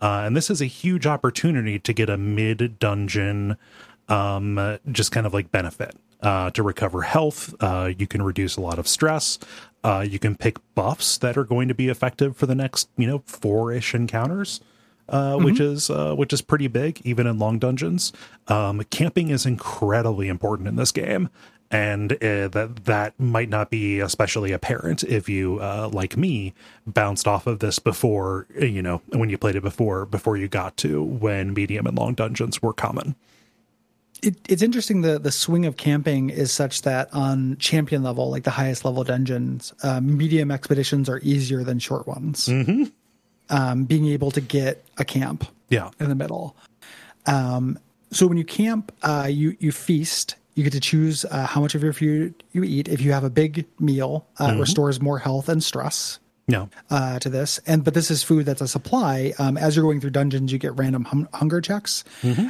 [0.00, 3.56] Uh, and this is a huge opportunity to get a mid dungeon
[4.08, 7.54] um, just kind of like benefit uh, to recover health.
[7.60, 9.38] Uh, you can reduce a lot of stress.
[9.84, 13.06] Uh, you can pick buffs that are going to be effective for the next, you
[13.06, 14.60] know, four ish encounters.
[15.08, 18.12] Uh, which is uh, which is pretty big, even in long dungeons.
[18.46, 21.28] Um, camping is incredibly important in this game,
[21.72, 26.54] and uh, that that might not be especially apparent if you, uh, like me,
[26.86, 30.76] bounced off of this before you know when you played it before before you got
[30.78, 33.16] to when medium and long dungeons were common.
[34.22, 38.44] It, it's interesting the the swing of camping is such that on champion level, like
[38.44, 42.46] the highest level dungeons, uh, medium expeditions are easier than short ones.
[42.46, 42.84] Mm-hmm.
[43.50, 46.56] Um, being able to get a camp Yeah, in the middle.
[47.26, 47.78] Um,
[48.10, 50.36] so when you camp, uh, you you feast.
[50.54, 52.86] You get to choose uh, how much of your food you eat.
[52.86, 56.18] If you have a big meal, uh, it restores more health and stress
[56.48, 57.58] no, uh, to this.
[57.66, 59.32] And but this is food that's a supply.
[59.38, 62.04] Um, as you're going through dungeons, you get random hum- hunger checks.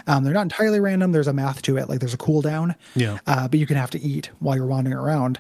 [0.07, 1.13] Um, they're not entirely random.
[1.13, 1.89] There's a math to it.
[1.89, 2.75] Like there's a cooldown.
[2.95, 3.19] Yeah.
[3.27, 5.39] Uh, but you can have to eat while you're wandering around.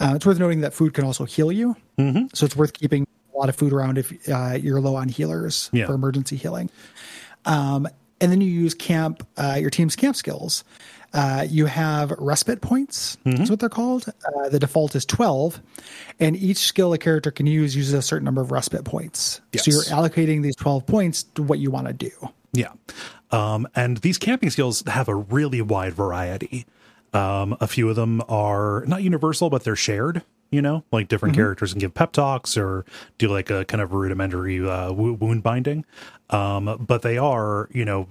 [0.00, 1.76] Uh, it's worth noting that food can also heal you.
[1.98, 2.26] Mm-hmm.
[2.34, 5.70] So it's worth keeping a lot of food around if uh, you're low on healers
[5.72, 5.86] Yeah.
[5.86, 6.70] for emergency healing.
[7.44, 7.86] Um,
[8.20, 10.64] and then you use camp uh, your team's camp skills.
[11.14, 13.18] Uh, you have respite points.
[13.24, 14.06] That's what they're called.
[14.08, 15.60] Uh, the default is twelve,
[16.18, 19.40] and each skill a character can use uses a certain number of respite points.
[19.56, 22.10] So you're allocating these twelve points to what you want to do.
[22.52, 22.72] Yeah.
[23.30, 26.66] Um, and these camping skills have a really wide variety.
[27.12, 30.22] Um, a few of them are not universal, but they're shared.
[30.50, 32.84] You know, like different characters can give pep talks or
[33.16, 35.86] do like a kind of rudimentary uh, wound binding.
[36.32, 38.08] Um, but they are, you know,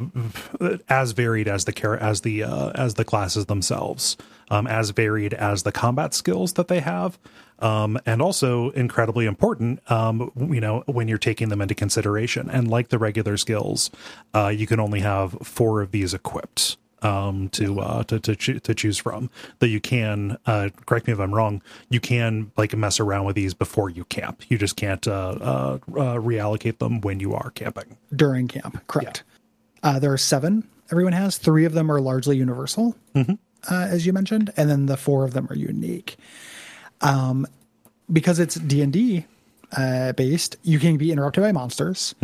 [0.88, 4.16] as varied as the char- as the uh, as the classes themselves,
[4.50, 7.18] um, as varied as the combat skills that they have.
[7.62, 9.80] um, and also incredibly important.
[9.90, 13.92] Um, you know, when you're taking them into consideration, and like the regular skills,
[14.34, 18.60] uh, you can only have four of these equipped um, to uh, to to, cho-
[18.60, 19.30] to choose from.
[19.60, 21.62] That you can uh, correct me if I'm wrong.
[21.90, 24.44] You can like mess around with these before you camp.
[24.50, 27.98] You just can't uh, uh, uh, reallocate them when you are camping.
[28.16, 28.82] during camp.
[28.88, 29.24] Correct.
[29.84, 30.68] Uh, there are seven.
[30.92, 33.26] Everyone has three of them are largely universal, uh,
[33.70, 36.18] as you mentioned, and then the four of them are unique.
[37.00, 37.48] Um,
[38.12, 39.26] because it's D and D
[39.78, 42.16] uh, based, you can be interrupted by monsters.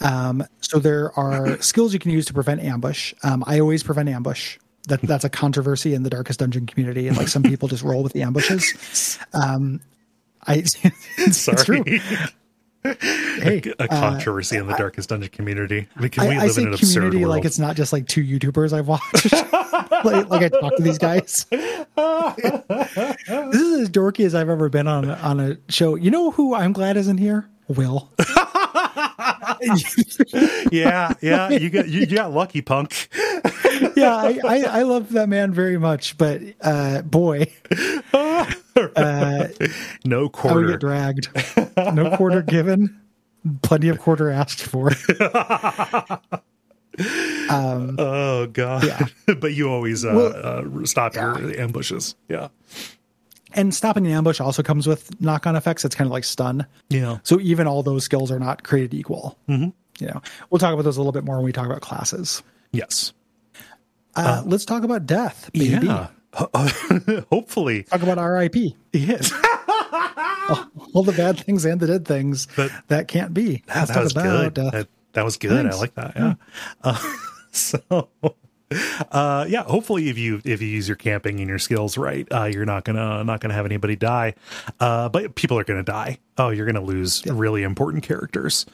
[0.00, 3.14] Um, so there are skills you can use to prevent ambush.
[3.22, 4.58] Um, I always prevent ambush.
[4.88, 8.02] That that's a controversy in the darkest dungeon community, and like some people just roll
[8.02, 9.18] with the ambushes.
[9.32, 9.80] Um,
[10.46, 10.54] I
[11.18, 11.54] it's, Sorry.
[11.54, 11.84] it's true.
[13.42, 15.88] Hey, a controversy in the darkest dungeon community.
[16.00, 17.26] Because I, we I live in an absurd world.
[17.28, 19.32] like it's not just like two YouTubers I've watched.
[20.04, 21.46] like, like I talk to these guys.
[21.50, 21.64] this
[23.60, 25.94] is as dorky as I've ever been on a- on a show.
[25.96, 27.48] You know who I'm glad isn't here?
[27.68, 28.10] Will.
[30.70, 31.48] yeah, yeah.
[31.50, 33.08] You got you, you got lucky, punk.
[33.96, 37.46] yeah, I, I, I love that man very much, but uh, boy,
[38.76, 39.48] uh,
[40.04, 40.68] No I would quarter.
[40.70, 41.28] get dragged.
[41.76, 43.00] No quarter given.
[43.62, 44.92] Plenty of quarter asked for.
[47.48, 48.84] Um, Oh god.
[48.84, 49.06] Yeah.
[49.40, 52.14] but you always uh, uh stop your ambushes.
[52.28, 52.48] Yeah.
[53.54, 55.84] and stopping an ambush also comes with knock on effects.
[55.86, 56.66] It's kind of like stun.
[56.90, 57.18] Yeah.
[57.22, 59.38] So even all those skills are not created equal.
[59.48, 59.70] Mm-hmm.
[60.00, 62.42] You know, we'll talk about those a little bit more when we talk about classes.
[62.72, 63.12] Yes.
[64.14, 65.86] Uh, let's talk about death, baby.
[65.86, 66.08] Yeah.
[67.30, 67.82] Hopefully.
[67.84, 68.74] Talk about RIP.
[68.92, 69.32] Yes.
[70.94, 73.62] All the bad things and the good things But- that can't be.
[73.66, 74.54] That, that was about good.
[74.54, 74.72] death.
[74.72, 75.62] That, that was good.
[75.62, 75.76] Thanks.
[75.76, 76.12] I like that.
[76.16, 76.34] Yeah.
[76.82, 77.12] Uh,
[77.52, 78.08] so
[79.10, 82.44] uh yeah hopefully if you if you use your camping and your skills right uh
[82.44, 84.32] you're not gonna not gonna have anybody die
[84.80, 88.64] uh but people are gonna die oh you're gonna lose really important characters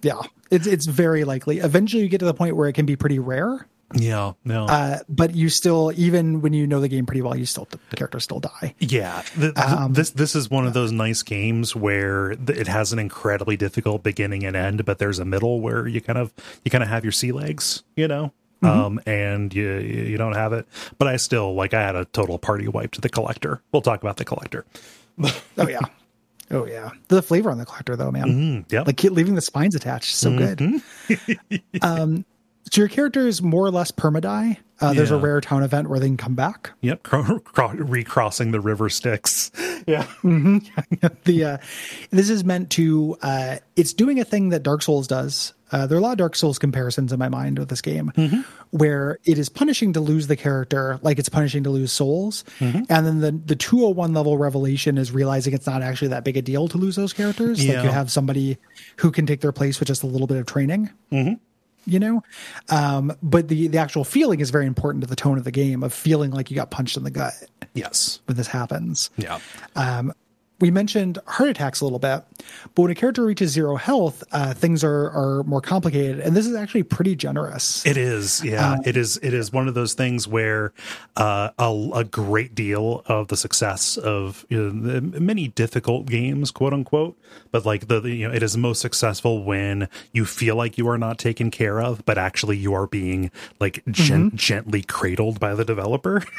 [0.00, 1.58] Yeah, it's it's very likely.
[1.58, 3.66] Eventually, you get to the point where it can be pretty rare.
[3.94, 7.46] Yeah no Uh, but you still, even when you know the game pretty well, you
[7.46, 8.74] still the characters still die.
[8.78, 12.92] Yeah, th- th- Um, this this is one of those nice games where it has
[12.92, 16.32] an incredibly difficult beginning and end, but there's a middle where you kind of
[16.64, 18.80] you kind of have your sea legs, you know, Mm-hmm.
[18.80, 20.66] um, and you you don't have it.
[20.98, 23.62] But I still like I had a total party wipe to the collector.
[23.72, 24.64] We'll talk about the collector.
[25.56, 25.80] Oh yeah,
[26.50, 26.90] oh yeah.
[27.08, 28.26] The flavor on the collector, though, man.
[28.66, 30.60] Mm, yeah, like leaving the spines attached so good
[31.82, 32.24] um
[32.70, 35.98] so your character is more or less permadie uh, there's a rare town event where
[35.98, 36.70] they can come back.
[36.82, 39.50] Yep, cro- cro- recrossing the river Styx.
[39.88, 40.06] Yeah,
[41.24, 41.58] the uh
[42.10, 45.54] this is meant to uh it's doing a thing that dark souls does.
[45.70, 48.10] Uh, there are a lot of Dark Souls comparisons in my mind with this game,
[48.70, 52.86] where it is punishing to lose the character, like it's punishing to lose souls, and
[52.88, 56.68] then the the 201 level revelation is realizing it's not actually that big a deal
[56.68, 57.58] to lose those characters.
[57.58, 57.82] Like Yeah.
[57.82, 58.56] you have somebody
[58.96, 60.88] who can take their place with just a little bit of training.
[61.88, 62.22] You know?
[62.68, 65.82] Um but the the actual feeling is very important to the tone of the game
[65.82, 67.34] of feeling like you got punched in the gut
[67.74, 69.10] yes, when this happens.
[69.16, 69.38] Yeah,
[69.76, 70.12] um
[70.60, 72.24] we mentioned heart attacks a little bit
[72.74, 76.46] but when a character reaches zero health uh things are are more complicated and this
[76.46, 78.72] is actually pretty generous It is, yeah.
[78.72, 79.18] Um, it is.
[79.22, 80.72] It is one of those things where
[81.16, 86.50] uh, a, a great deal of the success of you know, the many difficult games,
[86.50, 87.18] quote unquote,
[87.50, 90.88] but like the, the you know, it is most successful when you feel like you
[90.88, 93.30] are not taken care of, but actually you are being
[93.60, 96.22] like gen- gently cradled by the developer.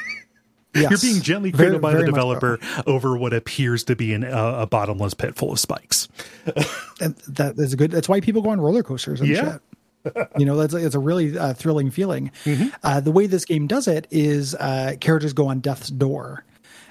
[0.75, 0.89] yes.
[1.03, 4.67] You're being gently cradled by the developer over what appears to be an, uh, a
[4.67, 6.07] bottomless pit full of spikes.
[7.01, 9.59] and that is good that's why people go on roller coasters and Yeah.
[10.05, 12.69] shit you know that's it's a really uh, thrilling feeling Mm-hmm.
[12.83, 16.45] uh, the way this game does it is uh, characters go on death's door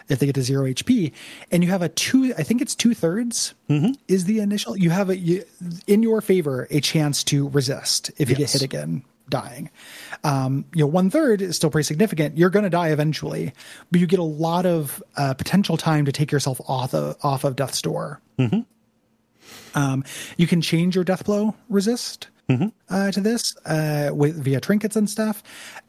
[0.08, 1.12] if they get to zero hp
[1.50, 3.92] and you have a two i think it's two-thirds Mm-hmm.
[4.08, 5.42] is the initial you have a you,
[5.86, 8.52] in your favor a chance to resist if you Yes.
[8.52, 9.70] get hit again dying.
[10.24, 12.36] Um you know one third is still pretty significant.
[12.38, 13.52] You're going to die eventually
[13.90, 17.44] but you get a lot of uh, potential time to take yourself off of off
[17.44, 18.20] of death's door.
[19.74, 20.04] Um,
[20.36, 22.28] you can change your death blow resist
[22.88, 25.42] uh, to this uh, with via trinkets and stuff.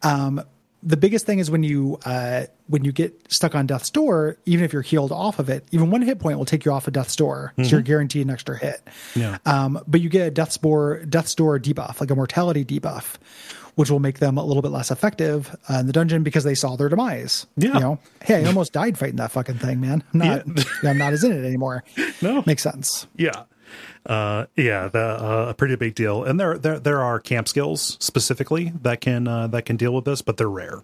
[0.03, 0.41] Um,
[0.81, 4.63] the biggest thing is when you uh, when you get stuck on death's door, even
[4.63, 6.93] if you're healed off of it, even one hit point will take you off of
[6.93, 8.81] death's door, so you're guaranteed an extra hit.
[9.15, 9.37] Yeah.
[9.45, 13.15] Um, but you get a death's door death's door debuff, like a mortality debuff,
[13.75, 16.55] which will make them a little bit less effective uh, in the dungeon because they
[16.55, 17.45] saw their demise.
[17.57, 17.73] Yeah.
[17.73, 20.03] You know, hey, I almost died fighting that fucking thing, man.
[20.13, 20.45] I'm not,
[20.83, 21.83] I'm not as in it anymore.
[22.21, 22.43] No.
[22.45, 23.07] makes sense.
[23.15, 23.43] Yeah.
[24.05, 27.97] Uh, yeah, the, uh, a pretty big deal, and there there there are camp skills
[27.99, 30.83] specifically that can uh, that can deal with this, but they're rare.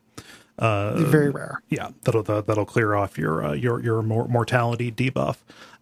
[0.57, 1.61] Uh, very rare.
[1.69, 5.37] yeah that'll that'll clear off your uh, your your mortality debuff.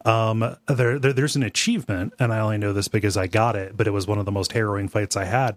[0.06, 3.78] Um there, there there's an achievement and i only know this because i got it
[3.78, 5.56] but it was one of the most harrowing fights i had.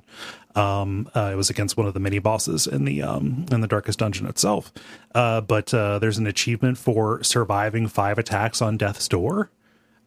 [0.54, 3.66] Um uh, it was against one of the mini bosses in the um in the
[3.66, 4.70] darkest dungeon itself.
[5.14, 9.50] Uh but uh there's an achievement for surviving five attacks on death's door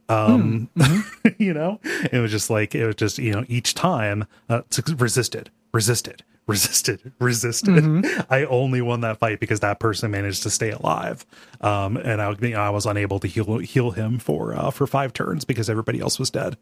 [0.10, 0.70] um
[1.38, 1.80] you know
[2.12, 4.62] it was just like it was just you know each time uh,
[4.98, 8.06] resisted resisted resisted resisted.
[8.28, 11.24] I only won that fight because that person managed to stay alive.
[11.62, 14.88] Um and i, you know, I was unable to heal heal him for uh, for
[14.88, 16.58] five turns because everybody else was dead.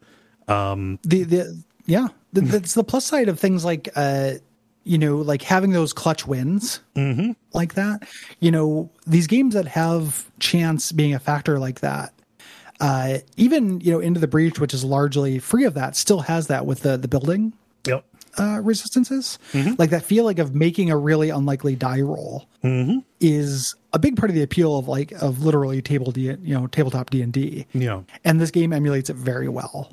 [0.49, 2.09] Um, the the yeah.
[2.33, 4.33] That's the plus side of things like uh
[4.83, 6.81] you know like having those clutch wins
[7.53, 8.07] like that.
[8.41, 12.11] You know these games that have chance being a factor like that
[12.79, 16.47] uh even you know into the breach which is largely free of that still has
[16.47, 17.53] that with the the building
[17.85, 18.05] yep
[18.37, 19.39] uh, resistances.
[19.79, 22.47] Like that feeling of making a really unlikely die roll
[23.19, 26.67] is a big part of the appeal of like of literally table D, you know,
[26.67, 27.65] tabletop D and D.
[27.73, 29.89] yeah And this game emulates it very well.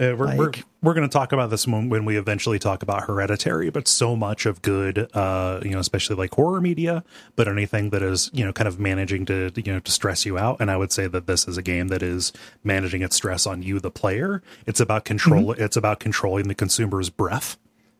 [0.00, 3.04] Uh, we're, we're, we're going to talk about this when, when we eventually talk about
[3.04, 7.04] hereditary but so much of good uh you know especially like horror media
[7.36, 10.38] but anything that is you know kind of managing to you know to stress you
[10.38, 10.56] out.
[10.60, 12.32] And i would say that this is a game that is
[12.64, 14.42] managing its stress on you the player.
[14.66, 17.58] It's about control it's about controlling the consumer's breath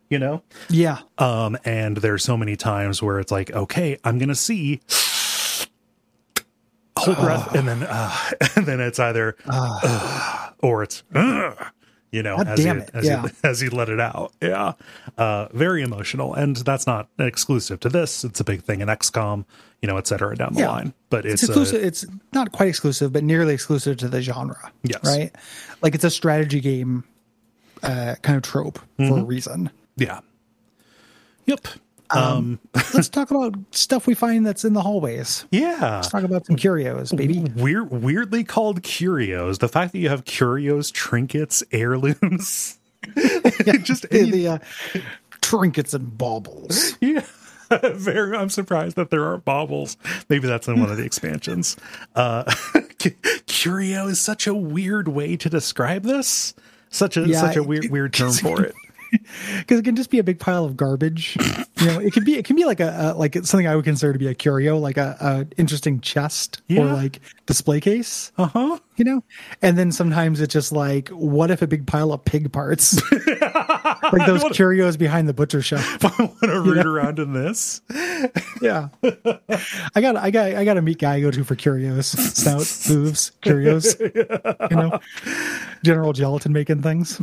[0.08, 0.42] you know?
[0.70, 0.98] Yeah.
[1.18, 4.80] um and there's so many times where it's like okay i'm gonna see
[6.96, 8.16] hold breath and then uh
[8.56, 11.02] and then it's either uh, or it's
[12.12, 13.22] you know God as you, it, as, yeah.
[13.24, 14.74] you, as you let it out yeah
[15.18, 19.44] uh very emotional and that's not exclusive to this it's a big thing in xcom
[19.80, 20.68] you know et cetera down the Yeah.
[20.70, 21.82] line but It's it's, exclusive.
[21.82, 24.70] uh, it's not quite exclusive, but nearly exclusive to the genre.
[24.82, 25.00] Yes.
[25.04, 25.30] Right.
[25.82, 27.04] Like it's a strategy game,
[27.82, 29.70] uh, kind of trope for a reason.
[29.96, 30.20] yeah
[31.46, 31.66] yep
[32.14, 32.58] um
[32.94, 35.44] Let's talk about stuff we find that's in the hallways.
[35.50, 37.40] yeah Let's talk about some curios, baby.
[37.56, 42.78] weird weirdly called curios the fact that you have curios trinkets heirlooms
[43.82, 44.58] just The, the uh,
[45.40, 46.96] trinkets and baubles.
[47.00, 47.24] Yeah.
[47.82, 49.96] Very, I'm surprised that there aren't baubles.
[50.28, 51.76] Maybe that's in one of the expansions.
[52.14, 52.44] Uh,
[53.46, 56.54] curio is such a weird way to describe this.
[56.90, 58.74] Such a Yeah, such a weird weird term for it.
[59.58, 61.36] because it can just be a big pile of garbage.
[61.80, 63.84] You know, it can be it can be like a, a like something I would
[63.84, 68.32] consider to be a curio, like a, a interesting chest or like display case.
[68.38, 68.78] Uh huh.
[68.96, 69.24] You know,
[69.62, 73.00] and then sometimes it's just like, what if a big pile of pig parts,
[74.12, 75.80] like those curios behind the butcher shop?
[76.04, 77.80] I want to root around in this.
[78.60, 82.06] Yeah, I got I got I got a meat guy I go to for curios,
[82.06, 83.98] snout, hooves, curios.
[83.98, 85.00] You know,
[85.82, 87.20] general gelatin making things.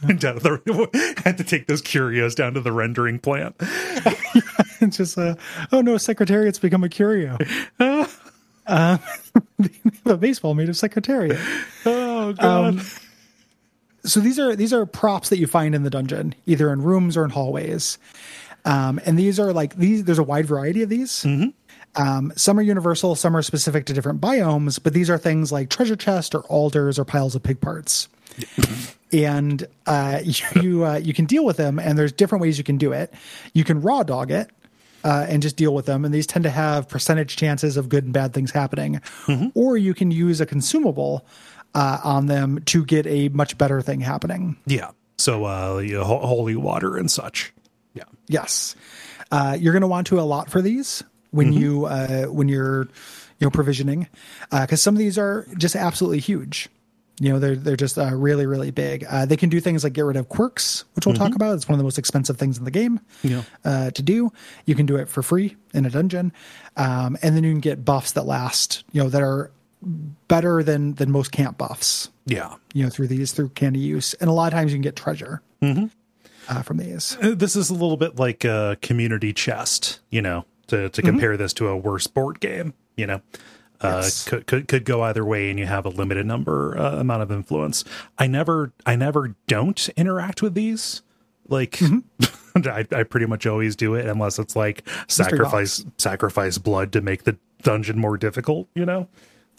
[0.18, 3.54] down to the, had to take those curios down to the rendering plant.
[4.80, 5.36] It's just uh,
[5.72, 7.36] oh no, secretariat's become a curio.
[8.66, 8.98] uh,
[10.06, 11.38] a baseball made of secretariat.
[11.84, 12.80] Oh god.
[14.04, 17.16] So these are these are props that you find in the dungeon, either in rooms
[17.16, 17.98] or in hallways.
[18.64, 20.04] Um, and these are like these.
[20.04, 21.24] There's a wide variety of these.
[21.96, 25.70] Um, some are universal, some are specific to different biomes, but these are things like
[25.70, 28.08] treasure chest or altars or piles of pig parts.
[29.12, 30.20] And uh,
[30.62, 33.12] you uh, you can deal with them, and there's different ways you can do it.
[33.54, 34.50] You can raw dog it,
[35.04, 36.04] uh, and just deal with them.
[36.04, 39.00] And these tend to have percentage chances of good and bad things happening.
[39.54, 41.26] Or you can use a consumable
[41.74, 44.56] uh, on them to get a much better thing happening.
[44.66, 44.90] yeah.
[45.18, 47.52] So uh, you know, ho- holy water and such.
[47.92, 48.04] Yeah.
[48.28, 48.74] Yes,
[49.30, 52.84] uh, you're going to want to allot for these when you uh, when you're
[53.38, 54.08] you know provisioning
[54.50, 56.70] because some of these are just absolutely huge.
[57.22, 59.04] You know, they're they're just uh, really really big.
[59.08, 61.54] Uh, they can do things like get rid of quirks, which we'll talk about.
[61.54, 63.42] It's one of the most expensive things in the game Yeah.
[63.64, 64.32] uh, to do.
[64.64, 66.32] You can do it for free in a dungeon,
[66.78, 68.84] um, and then you can get buffs that last.
[68.92, 69.50] You know, that are
[70.28, 72.10] better than than most camp buffs.
[72.26, 72.54] Yeah.
[72.72, 74.96] You know, through these through candy use, and a lot of times you can get
[74.96, 75.42] treasure
[76.48, 77.18] uh, from these.
[77.20, 81.36] Uh, this is a little bit like a community chest, you know, to, to compare
[81.36, 83.20] this to a worse board game, you know.
[83.80, 84.24] Uh, Yes.
[84.28, 87.32] could, could could go either way, and you have a limited number uh, amount of
[87.32, 87.82] influence.
[88.18, 91.02] I never, I never don't interact with these.
[91.48, 91.80] Like,
[92.56, 97.24] I, I pretty much always do it unless it's like sacrifice sacrifice blood to make
[97.24, 98.68] the dungeon more difficult.
[98.74, 99.08] You know?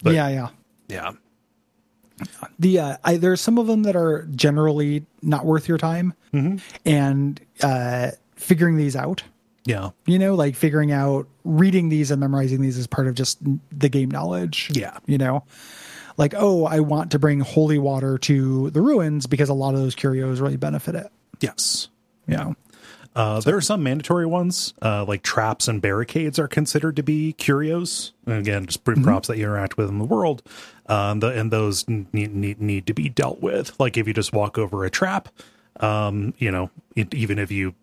[0.02, 0.48] But- yeah, yeah.
[0.88, 1.12] Yeah.
[2.58, 6.14] the uh, I, there's some of them that are generally not worth your time
[6.86, 9.22] and uh figuring these out
[9.64, 9.90] Yeah.
[10.06, 13.38] you know like figuring out reading these and memorizing these is part of just
[13.70, 14.98] the game knowledge Yeah.
[15.06, 15.44] you know
[16.16, 19.80] like oh i want to bring holy water to the ruins because a lot of
[19.80, 21.88] those curios really benefit it Yes.
[22.28, 22.52] Yeah.
[23.16, 27.32] Uh, there are some mandatory ones, uh, like traps and barricades are considered to be
[27.34, 28.12] curios.
[28.26, 29.02] And again, just Mm-hmm.
[29.02, 30.42] props that you interact with in the world,
[30.86, 33.78] um, the, and those need, need need to be dealt with.
[33.80, 35.28] Like if you just walk over a trap,
[35.80, 37.74] um, you know, it, even if you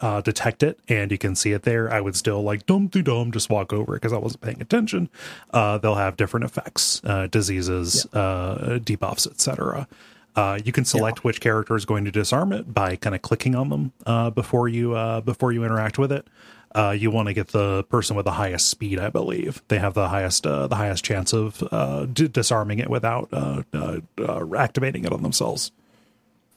[0.00, 3.02] uh, detect it and you can see it there, I would still like dum dum
[3.02, 5.08] dum just walk over it because I wasn't paying attention.
[5.50, 9.86] Uh, they'll have different effects, uh, diseases, uh, debuffs, etc.
[10.34, 13.54] Uh, you can select which character is going to disarm it by kind of clicking
[13.54, 16.26] on them uh, before you uh, before you interact with it.
[16.74, 19.62] Uh, you want to get the person with the highest speed, I believe.
[19.68, 23.62] They have the highest uh, the highest chance of uh, d- disarming it without uh,
[23.74, 25.70] uh, uh, activating it on themselves.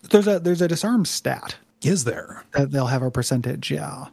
[0.09, 2.43] There's a there's a disarm stat Is there?
[2.53, 3.71] that they'll have a percentage.
[3.71, 4.05] Yeah.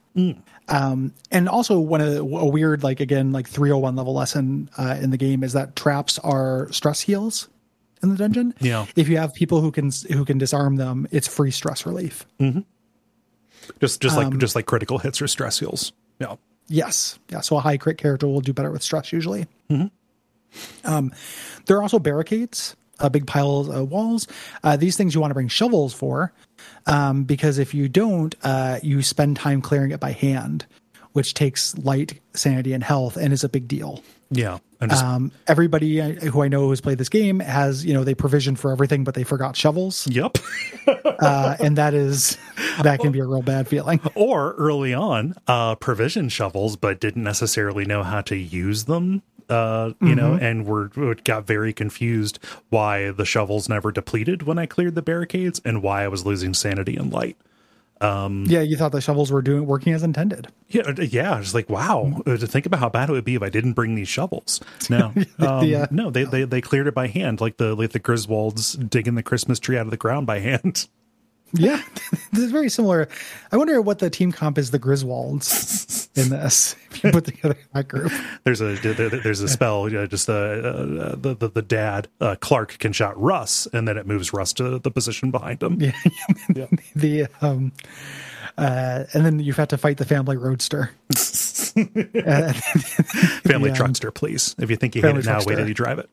[0.69, 4.97] Um, and also one of the, a weird like again like 301 level lesson uh,
[5.01, 7.49] in the game is that traps are stress heals
[8.03, 8.55] in the dungeon.
[8.61, 8.87] Yeah.
[8.97, 12.27] If you have people who can who can disarm them, it's free stress relief.
[13.81, 15.93] Just just Um, like just like critical hits or stress heals.
[16.21, 16.37] Yeah.
[16.69, 17.19] Yes.
[17.29, 17.41] Yeah.
[17.41, 19.47] So a high crit character will do better with stress usually.
[20.85, 21.13] Um,
[21.67, 24.27] there are also barricades, uh, big pile of walls.
[24.63, 26.33] Uh, these things you want to bring shovels for,
[26.87, 30.67] um, because if you don't, uh, you spend time clearing it by hand,
[31.13, 34.03] which takes light, sanity, and health, and is a big deal.
[34.31, 34.59] Yeah.
[34.89, 38.57] Just Um, everybody who I know who's played this game has, you know, they provision
[38.57, 40.39] for everything, but they forgot shovels, Yep.
[41.21, 42.37] uh, and that is
[42.83, 44.01] that can be a real bad feeling.
[44.15, 49.23] or early on, uh, provision shovels, but didn't necessarily know how to use them.
[49.53, 50.45] Uh, you know, Mm-hmm.
[50.45, 52.39] and were got very confused
[52.71, 56.55] why the shovels never depleted when I cleared the barricades, and why I was losing
[56.55, 57.37] sanity and light.
[58.01, 60.49] Yeah, you thought the shovels were doing working as intended.
[60.69, 61.39] Yeah, uh, yeah.
[61.41, 63.75] Just like wow, uh, to think about how bad it would be if I didn't
[63.75, 64.59] bring these shovels.
[64.91, 65.87] No, um, Yeah.
[65.93, 69.23] no, they, they they cleared it by hand, like the like the Griswolds digging the
[69.23, 70.89] Christmas tree out of the ground by hand.
[71.59, 71.83] Yeah,
[72.33, 73.09] this is very similar.
[73.53, 76.75] I wonder what the team comp is the Griswolds in this.
[76.91, 78.11] If you put together that group,
[78.45, 81.63] There's a there- there- there's a spell, you know, just uh, uh, the, the the
[81.63, 85.63] dad uh, Clark can shot Russ, and then it moves Russ to the position behind
[85.63, 85.79] him.
[85.81, 85.93] yeah.
[86.97, 87.73] the um,
[88.59, 90.91] uh, and then you've had to fight the family roadster.
[91.75, 93.77] Uh, Family Yeah.
[93.77, 94.55] truckster, please.
[94.59, 95.57] If you think you hate it now, wait truckster.
[95.57, 96.11] till you drive it.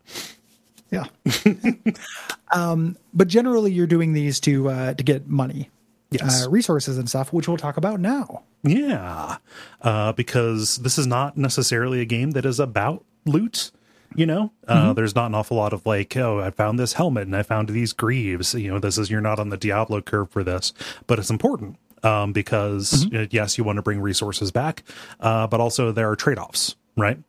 [0.92, 1.06] Yeah,
[2.52, 5.70] um, but generally you're doing these to uh, to get money,
[6.12, 6.46] Yes.
[6.46, 8.44] uh, resources and stuff, which we'll talk about now.
[8.64, 9.38] Yeah,
[9.82, 13.72] uh, because this is not necessarily a game that is about loot.
[14.16, 17.28] You know, uh, there's not an awful lot of like, oh, I found this helmet
[17.28, 18.56] and I found these greaves.
[18.56, 20.74] You know, this is you're not on the Diablo curve for this,
[21.06, 24.82] but it's important um, because uh, yes, you want to bring resources back,
[25.20, 27.20] uh, but also there are trade offs, right?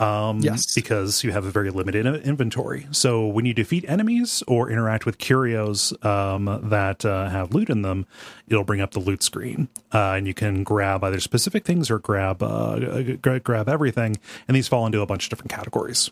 [0.00, 0.74] Um, Yes.
[0.74, 2.88] because you have a very limited inventory.
[2.90, 7.82] So when you defeat enemies or interact with curios um, that uh, have loot in
[7.82, 8.04] them,
[8.48, 12.00] it'll bring up the loot screen, uh, and you can grab either specific things or
[12.00, 14.16] grab uh, g- grab everything.
[14.48, 16.10] And these fall into a bunch of different categories.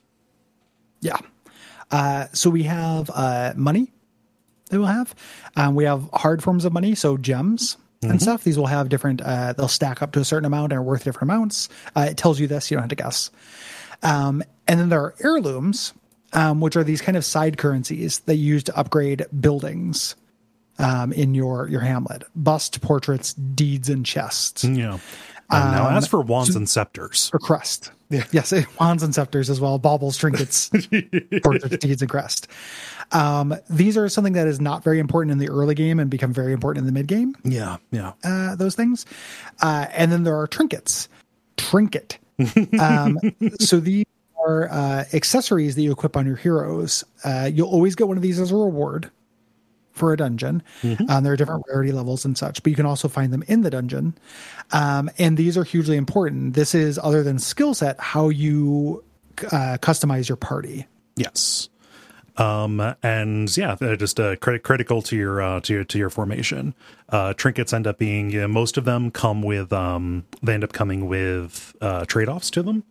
[1.01, 1.19] Yeah.
[1.91, 3.93] Uh, so we have uh, money
[4.71, 5.13] that we'll have.
[5.57, 8.43] Um, we have hard forms of money, so gems and stuff.
[8.43, 11.05] These will have different, uh, they'll stack up to a certain amount and are worth
[11.05, 11.69] different amounts.
[11.95, 13.31] Uh, it tells you this, you don't have to guess.
[14.03, 15.93] Um, and then there are heirlooms,
[16.33, 20.17] um, which are these kind of side currencies that you use to upgrade buildings
[20.79, 24.65] um, in your, your hamlet bust, portraits, deeds, and chests.
[24.65, 24.99] Yeah.
[25.51, 27.93] Um, now, as for wands and scepters, or crest.
[28.31, 30.69] Yes, wands and scepters as well, baubles, trinkets,
[31.43, 32.47] portraits, deeds, and crest.
[33.13, 36.31] Um, these are something that is not very important in the early game and become
[36.31, 37.35] very important in the mid game.
[37.43, 39.07] yeah, yeah, Uh, those things,
[39.63, 41.09] uh, and then there are trinkets.
[41.57, 42.19] Trinket.
[42.81, 43.19] Um,
[43.61, 44.07] so these
[44.45, 47.05] are uh, accessories that you equip on your heroes.
[47.25, 49.11] Uh, you'll always get one of these as a reward
[49.93, 50.63] for a dungeon.
[51.09, 53.61] Um, there are different rarity levels and such, but you can also find them in
[53.61, 54.17] the dungeon.
[54.73, 56.55] Um, and these are hugely important.
[56.55, 59.05] This is, other than skill set, how you
[59.53, 60.87] uh, customize your party.
[61.17, 61.69] yes.
[62.37, 66.11] Um and yeah, they're just uh, crit- critical to your uh, to your to your
[66.11, 66.75] formation.
[67.09, 70.65] Uh, trinkets end up being you know, most of them come with um they end
[70.65, 72.85] up coming with uh, trade offs to them.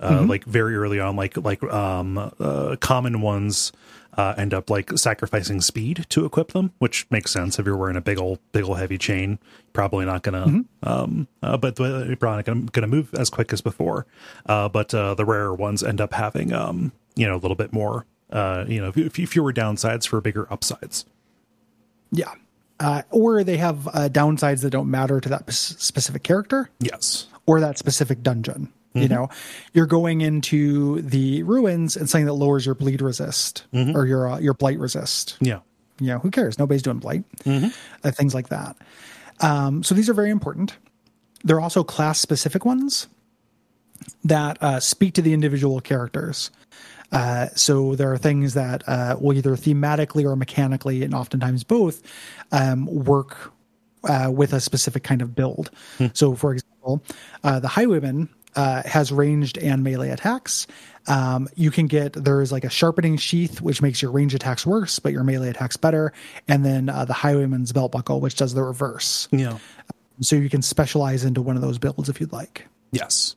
[0.00, 3.72] Uh, Like very early on, like like um uh, common ones
[4.16, 7.96] uh, end up like sacrificing speed to equip them, which makes sense if you're wearing
[7.96, 9.38] a big old big old heavy chain.
[9.72, 13.60] Probably not gonna um uh, but you're probably not gonna, gonna move as quick as
[13.60, 14.06] before.
[14.46, 17.72] Uh, but uh, the rarer ones end up having um you know a little bit
[17.72, 21.04] more uh you know fewer downsides for bigger upsides.
[22.10, 22.32] Yeah.
[22.80, 26.70] Uh, or they have uh, downsides that don't matter to that specific character.
[26.78, 27.26] Yes.
[27.46, 28.72] or that specific dungeon.
[28.94, 29.28] You know,
[29.74, 34.38] you're going into the ruins and something that lowers your bleed resist or your uh,
[34.40, 35.36] your blight resist.
[35.40, 35.60] Yeah.
[36.00, 36.58] You know, who cares?
[36.58, 37.22] Nobody's doing blight.
[37.46, 37.70] Uh,
[38.10, 38.76] things like that.
[39.40, 40.78] Um, so these are very important.
[41.44, 43.06] There are also class specific ones
[44.24, 46.50] that uh, speak to the individual characters.
[47.10, 52.02] Uh, so there are things that uh, will either thematically or mechanically, and oftentimes both,
[52.52, 53.52] um, work
[54.04, 55.70] uh, with a specific kind of build.
[56.14, 57.02] So, for example,
[57.42, 60.66] uh, the Highwayman uh, has ranged and melee attacks.
[61.06, 64.98] Um, you can get there's like a sharpening sheath, which makes your range attacks worse,
[64.98, 66.12] but your melee attacks better,
[66.46, 69.28] and then uh, the Highwayman's belt buckle, which does the reverse.
[69.30, 69.58] Yeah.
[70.20, 72.66] So you can specialize into one of those builds if you'd like.
[72.92, 73.36] Yes.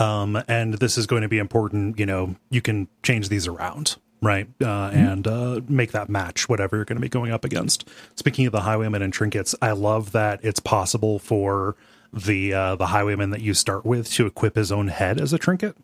[0.00, 1.98] Um, and this is going to be important.
[1.98, 4.48] You know, you can change these around, right?
[4.60, 7.88] Uh, And uh, make that match whatever you're going to be going up against.
[8.16, 11.76] Speaking of the highwaymen and trinkets, I love that it's possible for
[12.12, 15.38] the uh, the highwayman that you start with to equip his own head as a
[15.38, 15.76] trinket.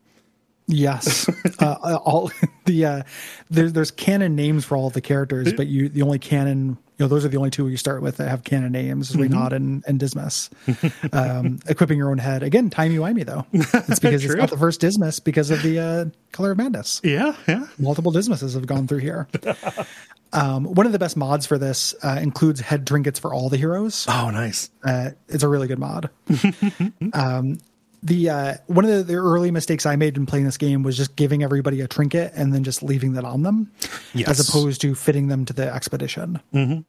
[0.68, 1.28] Yes,
[1.60, 2.30] uh, all
[2.64, 3.02] the uh,
[3.50, 7.08] there's there's canon names for all the characters, but you the only canon you know
[7.08, 10.00] those are the only two you start with that have canon names, Reynauld and, and
[10.00, 10.50] Dismas.
[11.12, 13.46] Um, equipping your own head again, timey wimey though.
[13.52, 17.00] It's because it's not the first Dismas because of the uh, Color of Madness.
[17.04, 17.66] Yeah, yeah.
[17.78, 19.28] Multiple Dismases have gone through here.
[20.32, 23.56] Um, one of the best mods for this uh, includes head trinkets for all the
[23.56, 24.06] heroes.
[24.08, 24.70] Oh, nice.
[24.84, 26.10] Uh, it's a really good mod.
[27.14, 27.58] um,
[28.07, 30.96] the uh, one of the, the early mistakes I made in playing this game was
[30.96, 33.70] just giving everybody a trinket and then just leaving that on them,
[34.14, 34.28] Yes.
[34.28, 36.40] as opposed to fitting them to the expedition.
[36.54, 36.80] Mm-hmm.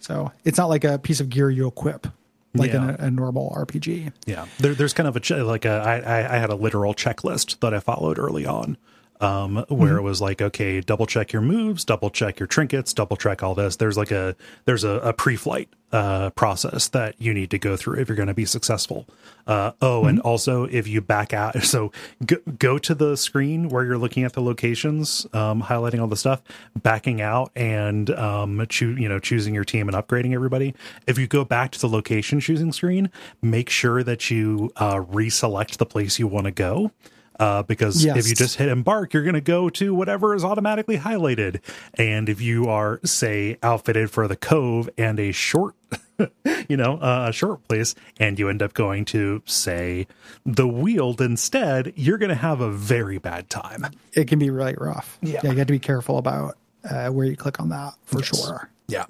[0.00, 2.06] So it's not like a piece of gear you equip
[2.54, 2.84] like Yeah.
[2.84, 4.12] in a, a normal RPG.
[4.26, 7.72] Yeah, there, there's kind of a like a I I had a literal checklist that
[7.74, 8.76] I followed early on,
[9.20, 13.16] um, where it was like, okay, double check your moves, double check your trinkets, double
[13.16, 13.76] check all this.
[13.76, 17.98] There's like a there's a, a pre-flight uh, process that you need to go through
[18.00, 19.06] if you're going to be successful.
[19.46, 21.92] Uh, oh, and also if you back out, so
[22.24, 26.16] go, go to the screen where you're looking at the locations, um, highlighting all the
[26.16, 26.42] stuff,
[26.82, 30.74] backing out, and um, you know choosing your team and upgrading everybody.
[31.06, 33.10] If you go back to the location choosing screen,
[33.40, 36.90] make sure that you uh, reselect the place you want to go.
[37.38, 38.16] Uh, because Yes.
[38.16, 41.60] if you just hit embark, you're going to go to whatever is automatically highlighted.
[41.94, 45.74] And if you are, say, outfitted for the cove and a short,
[46.68, 50.06] you know, uh, a short place, and you end up going to, say,
[50.46, 53.86] the Weald instead, you're going to have a very bad time.
[54.14, 55.18] It can be really rough.
[55.20, 55.40] Yeah.
[55.42, 56.56] you have to be careful about
[56.88, 58.70] uh, where you click on that for sure.
[58.88, 59.04] Yeah.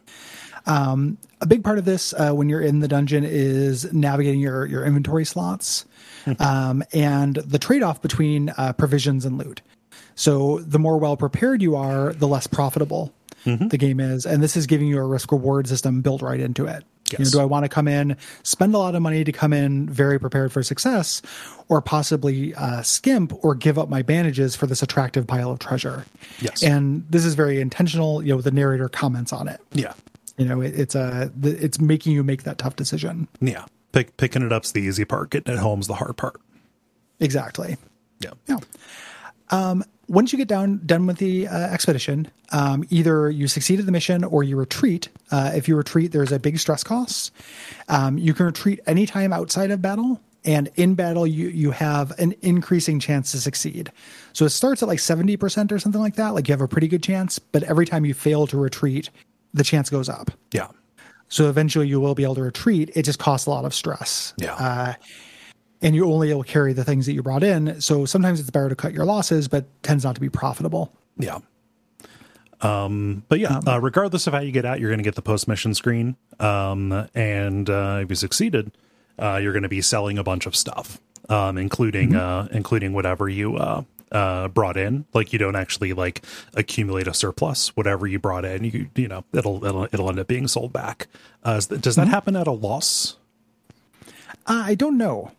[1.40, 4.84] A big part of this uh, when you're in the dungeon is navigating your your
[4.84, 5.84] inventory slots
[6.38, 9.60] um, and the trade-off between uh, provisions and loot.
[10.14, 13.12] So the more well prepared you are the less profitable
[13.68, 16.66] the game is and this is giving you a risk reward system built right into
[16.66, 16.84] it.
[17.12, 19.52] You know, do i want to come in spend a lot of money to come
[19.52, 21.22] in very prepared for success
[21.68, 26.04] or possibly uh, skimp or give up my bandages for this attractive pile of treasure?
[26.40, 26.64] Yes.
[26.64, 29.60] and this is very intentional you know the narrator comments on it.
[29.72, 29.92] Yeah.
[30.36, 33.28] You know it, it's a it's making you make that tough decision.
[33.40, 33.66] Yeah.
[33.92, 36.40] Pick, picking it up's the easy part, getting it home's the hard part.
[37.20, 37.76] exactly.
[38.20, 38.32] Yeah.
[38.46, 38.58] yeah.
[39.50, 43.86] Um once you get down done with the uh, expedition um, either you succeed at
[43.86, 47.32] the mission or you retreat uh, if you retreat there's a big stress cost.
[47.88, 52.34] Um, you can retreat anytime outside of battle and in battle you you have an
[52.42, 53.90] increasing chance to succeed.
[54.32, 56.34] So it starts at like 70% or something like that.
[56.34, 59.10] Like you have a pretty good chance but every time you fail to retreat
[59.56, 60.68] the chance goes up Yeah.
[61.28, 62.90] So eventually you will be able to retreat.
[62.94, 64.32] It just costs a lot of stress.
[64.36, 64.54] Yeah.
[64.54, 64.94] Uh,
[65.82, 67.80] and you're only will carry the things that you brought in.
[67.80, 70.92] So sometimes it's better to cut your losses, but tends not to be profitable.
[71.18, 71.38] Yeah.
[72.60, 75.22] Um, but yeah, uh, regardless of how you get out, you're going to get the
[75.22, 76.16] post mission screen.
[76.40, 78.72] Um, and uh, if you succeeded,
[79.18, 83.28] uh, you're going to be selling a bunch of stuff, um, including uh, including whatever
[83.28, 83.82] you uh,
[84.12, 85.04] uh, brought in.
[85.14, 86.22] Like you don't actually like
[86.54, 87.68] accumulate a surplus.
[87.76, 91.06] Whatever you brought in, you you know it'll it'll it'll end up being sold back.
[91.42, 93.16] Uh, does that happen at a loss?
[94.46, 95.32] Uh, I don't know.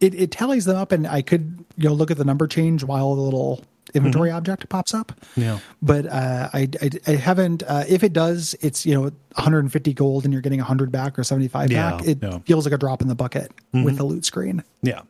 [0.00, 2.82] It, it tallies them up, and I could you know look at the number change
[2.84, 3.62] while the little
[3.94, 5.12] inventory object pops up.
[5.36, 5.60] Yeah.
[5.80, 7.62] But uh, I, I I haven't.
[7.62, 11.24] Uh, if it does, it's you know 150 gold, and you're getting 100 back or
[11.24, 12.06] 75 Yeah, back.
[12.06, 12.38] It yeah.
[12.40, 14.62] feels like a drop in the bucket with the loot screen.
[14.82, 15.02] Yeah.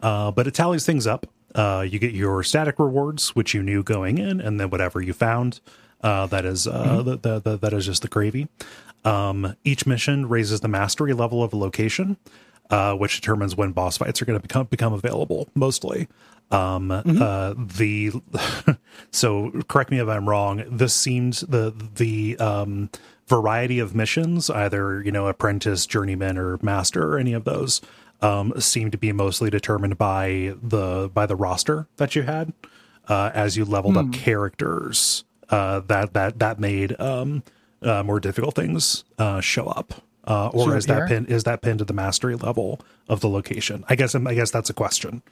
[0.00, 1.26] Uh, but it tallies things up.
[1.54, 5.12] Uh, you get your static rewards, which you knew going in, and then whatever you
[5.12, 5.60] found.
[6.00, 8.48] Uh, that is uh, the, the, the, that is just the gravy.
[9.04, 12.16] Um, each mission raises the mastery level of a location,
[12.70, 15.48] uh, which determines when boss fights are going to become become available.
[15.54, 16.08] Mostly,
[16.50, 18.12] um, uh, the
[19.10, 20.64] so correct me if I'm wrong.
[20.68, 22.90] This seemed the the um,
[23.26, 27.80] variety of missions, either you know apprentice, journeyman, or master, or any of those,
[28.22, 32.52] um, seem to be mostly determined by the by the roster that you had
[33.08, 35.24] uh, as you leveled up characters.
[35.48, 37.42] Uh, that that that made um,
[37.82, 39.92] uh, more difficult things uh, show up.
[40.24, 43.28] uh, or Sure, is that pin is that pinned to the mastery level of the
[43.28, 43.84] location?
[43.88, 45.22] I guess I guess that's a question.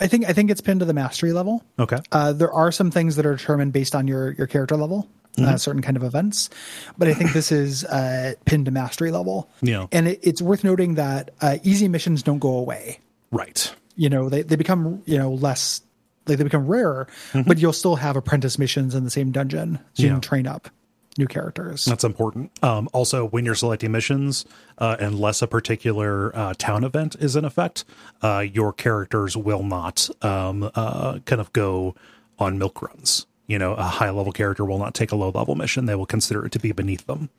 [0.00, 1.62] I think I think it's pinned to the mastery level.
[1.78, 1.98] Okay.
[2.10, 5.44] Uh, there are some things that are determined based on your your character level, Mm-hmm.
[5.54, 6.50] uh, certain kind of events,
[6.96, 9.48] but I think this is uh, pinned to mastery level.
[9.62, 9.86] Yeah.
[9.92, 12.98] and it, it's worth noting that uh, easy missions don't go away.
[13.30, 13.72] Right.
[13.94, 15.80] You know, they they become you know less
[16.26, 17.06] like they become rarer,
[17.46, 20.14] but you'll still have apprentice missions in the same dungeon, so you Yeah.
[20.14, 20.70] can train up
[21.18, 21.84] new characters.
[21.84, 22.50] That's important.
[22.62, 24.44] Um, also, when you're selecting missions,
[24.78, 27.84] uh, unless a particular uh, town event is in effect,
[28.22, 31.94] uh, your characters will not um, uh, kind of go
[32.40, 33.26] on milk runs.
[33.48, 36.06] You know, a high level character will not take a low level mission; they will
[36.06, 37.30] consider it to be beneath them.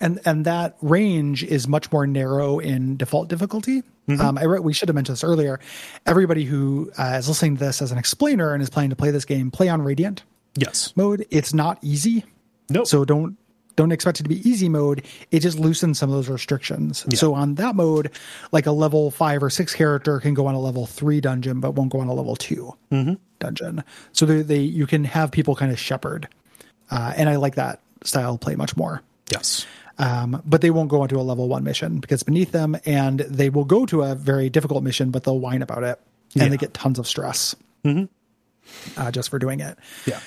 [0.00, 3.82] and and that range is much more narrow in default difficulty.
[4.18, 5.60] Um, I wrote, we should have mentioned this earlier.
[6.06, 9.12] Everybody who uh, is listening to this as an explainer and is planning to play
[9.12, 10.24] this game, play on Radiant
[10.56, 10.92] Yes.
[10.96, 11.24] mode.
[11.30, 12.24] It's not easy,
[12.68, 12.88] Nope.
[12.88, 13.38] so don't
[13.76, 15.04] don't expect it to be easy mode.
[15.30, 17.04] It just loosens some of those restrictions.
[17.18, 18.10] So on that mode,
[18.52, 21.72] like a level five or six character can go on a level three dungeon, but
[21.72, 22.76] won't go on a level 2
[23.40, 23.82] dungeon.
[24.12, 26.28] So they, they you can have people kind of shepherd,
[26.90, 29.00] uh, and I like that style of play much more
[29.30, 29.64] yes.
[29.98, 33.48] um, but they won't go into a level one mission because beneath them, and they
[33.48, 35.98] will go to a very difficult mission, but they'll whine about it,
[36.34, 36.48] and Yeah.
[36.48, 37.54] they get tons of stress
[38.96, 39.78] uh, just for doing it.
[40.06, 40.20] Yeah.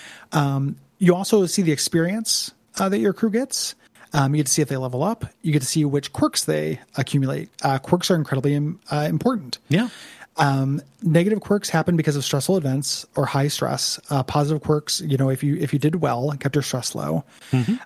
[0.98, 3.76] You also see the experience uh, that your crew gets.
[4.14, 5.26] Um, you get to see if they level up.
[5.41, 7.49] You get to see which quirks they accumulate.
[7.64, 9.57] Uh, quirks are incredibly um, uh, important.
[9.68, 9.89] Yeah.
[10.38, 13.99] Um, negative quirks happen because of stressful events or high stress.
[14.10, 16.93] Uh, positive quirks, you know, if you if you did well and kept your stress
[16.93, 17.23] low,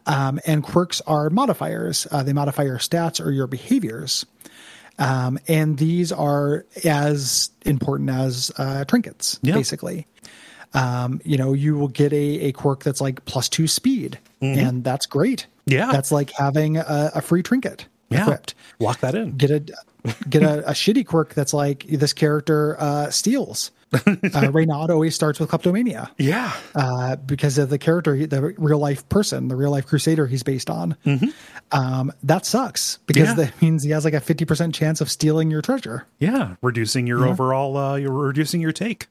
[0.07, 2.07] um, and quirks are modifiers.
[2.11, 4.25] Uh, they modify your stats or your behaviors,
[4.97, 9.53] um, and these are as important as uh, trinkets, Yeah.
[9.53, 10.07] basically.
[10.73, 14.83] Um, you know, you will get a, a quirk that's like plus two speed, and
[14.83, 15.47] that's great.
[15.65, 15.91] Yeah.
[15.91, 18.21] that's like having a, a free trinket Yeah.
[18.23, 19.37] equipped Lock that in.
[19.37, 19.59] get a
[20.29, 23.69] get a, a shitty quirk that's like this character uh steals
[24.07, 26.51] uh Reynard always starts with kleptomania Yeah.
[26.73, 30.71] uh because of the character the real life person the real life crusader he's based
[30.71, 30.95] on
[31.71, 33.39] um that sucks because Mm-hmm.
[33.39, 33.45] Yeah.
[33.45, 36.55] that means he has like a 50% chance of stealing your treasure Yeah.
[36.63, 39.07] Reducing your overall, uh, you're reducing your take.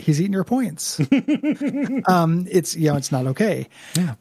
[0.00, 0.98] He's eating your points.
[2.08, 3.68] um, it's you know it's not okay.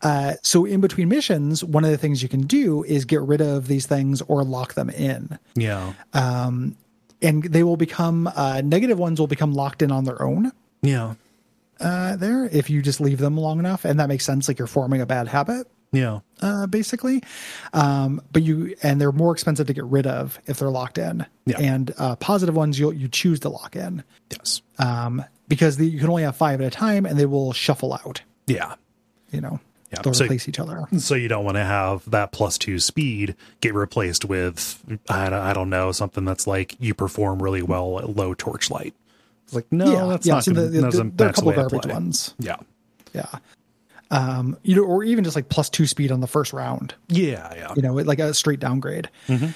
[0.02, 3.42] Uh, so in between missions, one of the things you can do is get rid
[3.42, 5.38] of these things or lock them in.
[5.56, 5.94] Yeah.
[6.14, 6.76] Um,
[7.22, 10.52] and they will become uh, negative ones will become locked in on their own
[10.82, 11.16] yeah.
[11.82, 14.68] uh, there if you just leave them long enough and that makes sense like you're
[14.68, 16.20] forming a bad habit Yeah.
[16.42, 17.22] uh, basically
[17.74, 21.26] um, but you and they're more expensive to get rid of if they're locked in
[21.46, 21.60] Yeah.
[21.60, 24.02] and uh, positive ones you'll you choose to lock in
[24.32, 24.62] Yes.
[24.78, 27.94] um, because the, you can only have five at a time and they will shuffle
[27.94, 28.76] out Yeah.
[29.32, 29.60] you know
[29.92, 30.02] Yeah.
[30.02, 33.36] they'll So- replace each other So you don't want to have that plus two speed
[33.60, 38.00] get replaced with I don't, I don't know something that's like you perform really well
[38.00, 38.94] at low torchlight.
[39.46, 40.44] It's like no, yeah that's yeah not.
[40.46, 42.58] so gonna, the, the, there are a couple garbage ones Yeah,
[43.14, 43.26] yeah
[44.12, 47.54] um, you know or even just like plus two speed on the first round yeah,
[47.56, 49.10] yeah, you know, like a straight downgrade.
[49.28, 49.50] Mm-hmm.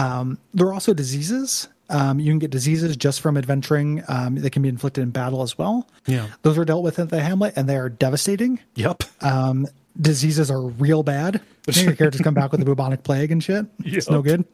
[0.00, 1.68] Um, there are also diseases.
[1.90, 4.02] Um, you can get diseases just from adventuring.
[4.08, 5.86] Um, that can be inflicted in battle as well.
[6.06, 6.28] Yeah.
[6.42, 8.60] those are dealt with in the Hamlet, and they are devastating.
[8.74, 9.02] yep.
[9.20, 9.66] Um,
[10.00, 11.40] diseases are real bad.
[11.72, 13.66] Your characters come back with the bubonic plague and shit.
[13.84, 14.44] It's no good.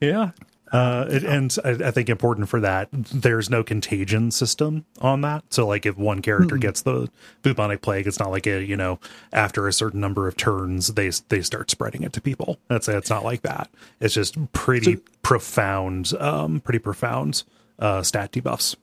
[0.00, 0.30] Yeah.
[0.72, 5.44] Uh, it, and I, I think important for that, there's no contagion system on that.
[5.50, 7.10] So, like, if one character gets the
[7.42, 8.98] bubonic plague, it's not like a you know
[9.34, 12.58] after a certain number of turns they they start spreading it to people.
[12.68, 13.68] That's it's not like that.
[14.00, 17.44] It's just pretty profound, um, pretty profound
[17.78, 18.74] uh, stat debuffs.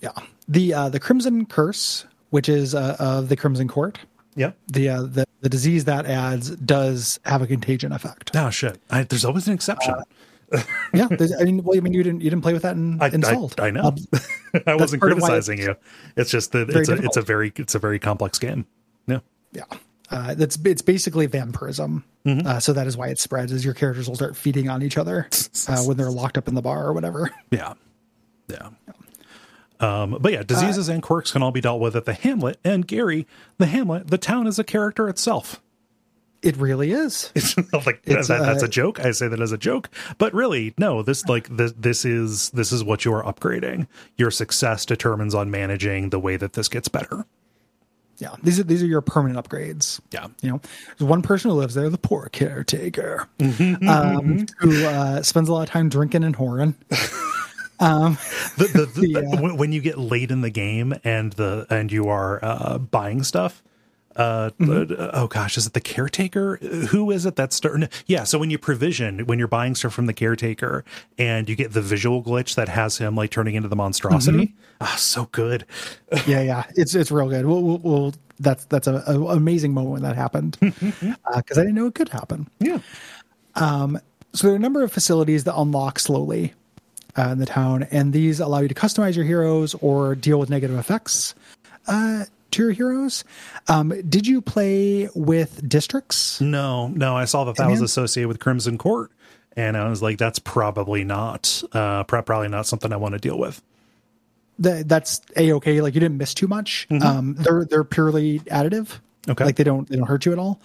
[0.00, 0.12] Yeah,
[0.48, 3.98] the uh, the Crimson Curse, which is uh, of the Crimson Court,
[4.34, 8.30] Yeah, the uh, the the disease that adds does have a contagion effect.
[8.34, 8.80] Oh shit!
[8.90, 9.94] I, there's always an exception.
[10.94, 11.08] Yeah,
[11.40, 13.24] I mean, well, I mean, you didn't you didn't play with that in, I, in
[13.24, 13.60] I, Salt.
[13.60, 13.88] I know.
[13.88, 13.96] Um,
[14.66, 15.76] I wasn't part of why criticizing you.
[16.16, 18.66] It's just that it's a, it's a very it's a very complex game.
[19.06, 19.20] Yeah.
[19.52, 19.64] Yeah.
[20.08, 22.04] Uh, that's it's basically vampirism.
[22.24, 22.46] Mm-hmm.
[22.46, 23.50] Uh, so that is why it spreads.
[23.52, 25.28] Is your characters will start feeding on each other
[25.68, 27.30] uh, when they're locked up in the bar or whatever.
[27.50, 27.74] Yeah.
[28.48, 28.70] Yeah.
[29.80, 32.58] Um, but yeah, diseases and quirks can all be dealt with at the Hamlet.
[32.64, 33.26] And Gary,
[33.58, 35.60] the Hamlet, the town is a character itself.
[36.46, 37.32] It really is.
[37.34, 37.56] It's
[37.86, 39.00] like It's, that, that's uh, a joke.
[39.04, 41.02] I say that as a joke, but really, no.
[41.02, 43.88] This like this this is this is what you are upgrading.
[44.16, 47.26] Your success determines on managing the way that this gets better.
[48.18, 48.36] Yeah.
[48.42, 50.00] These are these are your permanent upgrades.
[50.12, 50.28] Yeah.
[50.40, 50.60] You know,
[50.96, 55.52] there's one person who lives there, the poor caretaker, Mm-hmm, um, who uh, spends a
[55.52, 56.74] lot of time drinking and whoring.
[57.78, 58.16] the,
[58.56, 59.40] the, the, Yeah.
[59.40, 63.22] when, when you get late in the game and the and you are uh, buying
[63.22, 63.62] stuff
[64.16, 66.56] uh, uh, oh gosh, is it the caretaker?
[66.56, 67.88] Who is it that's starting?
[68.06, 70.84] Yeah, so when you provision, when you're buying stuff from the caretaker,
[71.18, 74.54] and you get the visual glitch that has him like turning into the monstrosity.
[74.80, 75.64] Ah, so good.
[76.26, 77.46] yeah, yeah, it's it's real good.
[77.46, 81.74] We'll, we'll, we'll that's that's a, a amazing moment when that happened because I didn't
[81.74, 82.48] know it could happen.
[82.58, 82.78] Yeah.
[83.54, 83.98] Um,
[84.32, 86.52] So there are a number of facilities that unlock slowly
[87.16, 90.50] uh, in the town, and these allow you to customize your heroes or deal with
[90.50, 91.34] negative effects
[91.86, 92.24] uh,
[92.56, 93.24] to your heroes.
[93.68, 96.40] Um, did you play with districts?
[96.40, 99.10] No, no, I saw that that was associated with Crimson Court,
[99.56, 103.38] and I was like, that's probably not, uh, probably not something I want to deal
[103.38, 103.62] with.
[104.58, 105.80] That, that's a okay.
[105.82, 106.86] Like you didn't miss too much.
[106.90, 109.00] Um, they're they're purely additive.
[109.28, 109.44] Okay.
[109.44, 110.60] Like they don't they don't hurt you at all.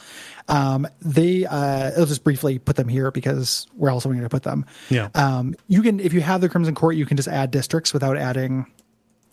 [0.47, 4.23] Um, they uh, I'll just briefly put them here because where else am I going
[4.23, 4.65] to put them?
[4.89, 5.09] Yeah.
[5.15, 8.17] Um, you can if you have the Crimson Court, you can just add districts without
[8.17, 8.67] adding,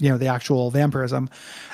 [0.00, 1.28] you know, the actual vampirism.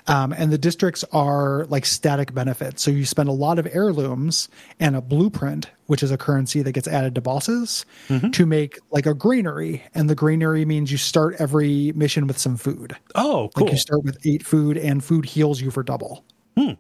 [0.07, 2.83] Um, and the districts are like static benefits.
[2.83, 4.49] So you spend a lot of heirlooms
[4.81, 7.85] and a blueprint, which is a currency that gets added to bosses,
[8.33, 9.83] to make like a granary.
[9.95, 12.97] And the granary means you start every mission with some food.
[13.15, 13.67] Oh, cool.
[13.67, 16.25] Like you start with eight food, and food heals you for double.
[16.57, 16.73] hmm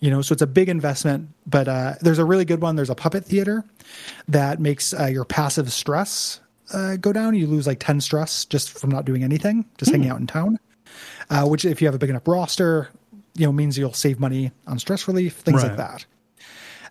[0.00, 1.30] You know, so it's a big investment.
[1.46, 2.76] But uh, there's a really good one.
[2.76, 3.64] There's a puppet theater
[4.28, 6.40] that makes uh, your passive stress
[6.72, 7.34] uh, go down.
[7.34, 10.58] You lose like ten stress just from not doing anything, just hanging out in town.
[11.30, 12.88] Uh, which, if you have a big enough roster,
[13.34, 16.06] you know, means you'll save money on stress relief, things like that.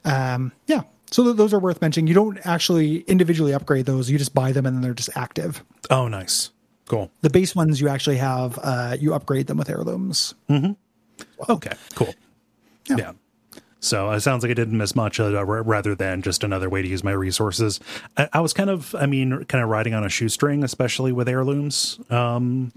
[0.03, 0.81] Um, yeah.
[1.11, 2.07] So th- those are worth mentioning.
[2.07, 4.09] You don't actually individually upgrade those.
[4.09, 5.63] You just buy them and then they're just active.
[5.89, 6.51] oh, nice.
[6.87, 7.09] Cool.
[7.21, 10.35] The base ones you actually have, uh, you upgrade them with heirlooms.
[11.49, 12.13] Okay, cool.
[12.87, 13.13] Yeah.
[13.85, 16.81] So it sounds like I didn't miss much, uh, r- rather than just another way
[16.81, 17.79] to use my resources.
[18.17, 21.29] I, I was kind of, I mean, kind of riding on a shoestring, especially with
[21.29, 21.99] heirlooms.
[22.09, 22.71] Um,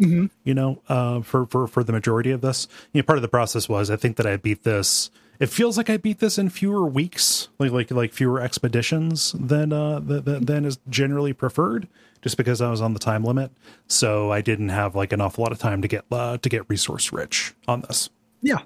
[0.45, 3.29] you know, uh, for for for the majority of this, you know, part of the
[3.29, 5.11] process was I think that I beat this.
[5.41, 9.73] It feels like I beat this in fewer weeks, like like like fewer expeditions than
[9.73, 11.87] uh th- th- than is generally preferred,
[12.23, 13.53] just because I was on the time limit.
[13.87, 16.69] So I didn't have like an awful lot of time to get uh, to get
[16.69, 18.11] resource rich on this.
[18.43, 18.59] Yeah.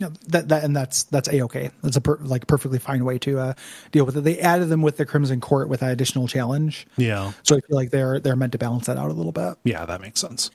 [0.00, 1.70] Yeah, that, that and that's that's a okay.
[1.82, 3.54] That's a per, like perfectly fine way to uh,
[3.92, 4.22] deal with it.
[4.22, 7.76] They added them with the Crimson Court with that additional challenge, Yeah, so I feel
[7.76, 9.54] like they're they're meant to balance that out a little bit.
[9.62, 10.50] yeah, that makes sense.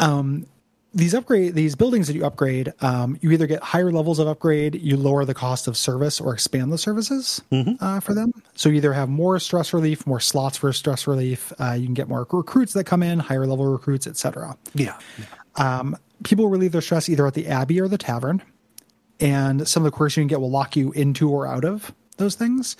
[0.00, 0.46] Um,
[0.92, 4.74] These upgrade these buildings that you upgrade, um, you either get higher levels of upgrade,
[4.76, 7.40] you lower the cost of service, or expand the services
[7.80, 8.32] uh, for them.
[8.54, 11.52] So you either have more stress relief, more slots for stress relief.
[11.58, 14.56] Uh, you can get more recruits that come in, higher level recruits, etc.
[14.74, 14.98] Yeah.
[16.22, 18.42] People relieve their stress either at the abbey or the tavern
[19.20, 21.92] and some of the quirks you can get will lock you into or out of
[22.16, 22.76] those things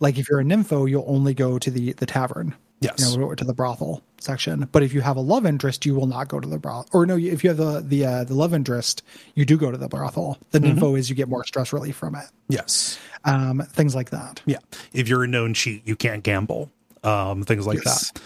[0.00, 3.14] like if you're a nympho you'll only go to the the tavern Yes.
[3.14, 6.06] you know, to the brothel section but if you have a love interest you will
[6.06, 8.52] not go to the brothel or no if you have the the uh, the love
[8.52, 9.02] interest
[9.34, 12.14] you do go to the brothel the nympho is you get more stress relief from
[12.14, 12.98] it Yes.
[13.24, 14.58] um things like that Yeah.
[14.92, 16.70] If you're a known cheat, you can't gamble.
[17.02, 18.12] Um, things like Yes.
[18.12, 18.22] that.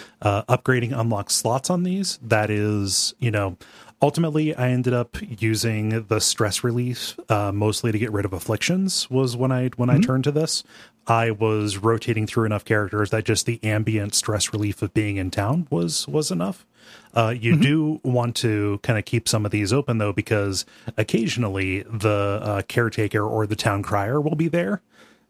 [0.49, 2.19] Uh, upgrading unlocks slots on these.
[2.23, 3.57] That is, you know,
[4.01, 9.11] ultimately I ended up using the stress relief uh, mostly to get rid of afflictions.
[9.11, 10.63] Was when I when I turned to this.
[11.07, 15.31] I was rotating through enough characters that just the ambient stress relief of being in
[15.31, 16.67] town was was enough.
[17.15, 20.65] Uh, you do want to kind of keep some of these open though, because
[20.97, 24.83] occasionally the uh, caretaker or the town crier will be there,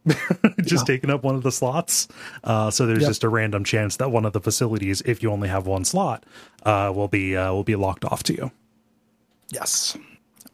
[0.63, 2.09] just taking up one of the slots.
[2.45, 3.09] Uh, so there's Yep.
[3.09, 6.25] just a random chance that one of the facilities, if you only have one slot,
[6.65, 8.51] uh, will be uh, will be locked off to you.
[9.51, 9.97] yes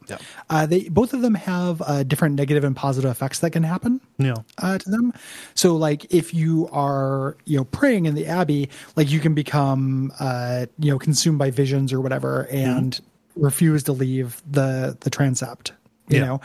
[0.07, 0.17] Yeah,
[0.49, 3.99] uh, they both of them have uh, different negative and positive effects that can happen
[4.19, 5.13] yeah, uh, to them.
[5.55, 10.11] So, like, if you are, you know, praying in the abbey, like you can become,
[10.19, 12.99] uh, you know, consumed by visions or whatever, and
[13.35, 15.71] refuse to leave the the transept.
[16.07, 16.25] You Yeah.
[16.25, 16.41] know,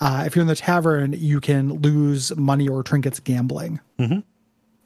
[0.00, 3.80] uh, if you're in the tavern, you can lose money or trinkets gambling,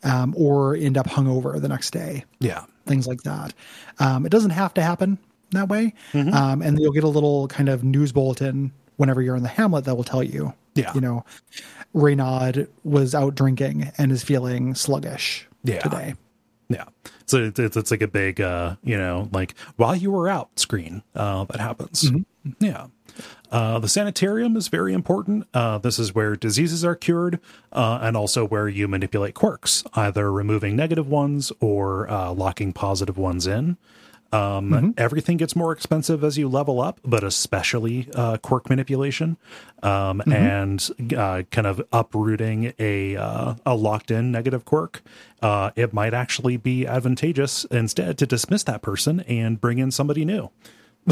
[0.03, 3.53] um, or end up hungover the next day yeah, things like that.
[3.99, 5.19] Um, it doesn't have to happen
[5.51, 5.93] that way.
[6.15, 9.85] Um, and you'll get a little kind of news bulletin whenever you're in the Hamlet
[9.87, 10.93] that will tell you, Yeah.
[10.95, 11.25] you know,
[11.93, 15.81] Reynard was out drinking and is feeling sluggish Yeah.
[15.81, 16.15] today.
[16.69, 16.85] yeah.
[17.27, 20.51] So it's, it's it's like a big, uh, you know, like while you were out
[20.59, 22.11] screen uh, that happens.
[22.59, 22.87] Yeah.
[23.51, 25.47] Uh, the sanitarium is very important.
[25.53, 27.41] Uh, this is where diseases are cured,
[27.73, 33.19] uh, and also where you manipulate quirks, either removing negative ones or uh, locking positive
[33.19, 33.77] ones in.
[34.33, 39.37] Um, Everything gets more expensive as you level up, but especially uh, quirk manipulation
[39.83, 45.03] um, and uh, kind of uprooting a uh, a locked in negative quirk.
[45.43, 50.25] Uh, it might actually be advantageous instead to dismiss that person and bring in somebody
[50.25, 50.51] new.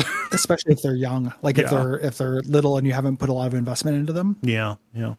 [0.33, 1.33] especially if they're young.
[1.43, 4.13] Like if they're if they're little and you haven't put a lot of investment into
[4.13, 4.37] them.
[4.43, 5.15] Yeah, yeah.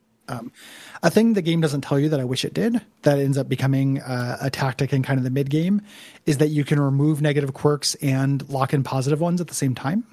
[1.02, 3.50] A thing the game doesn't tell you that I wish it did, that ends up
[3.50, 5.82] becoming uh, a tactic in kind of the mid game,
[6.26, 9.74] is that you can remove negative quirks and lock in positive ones at the same
[9.74, 10.04] time.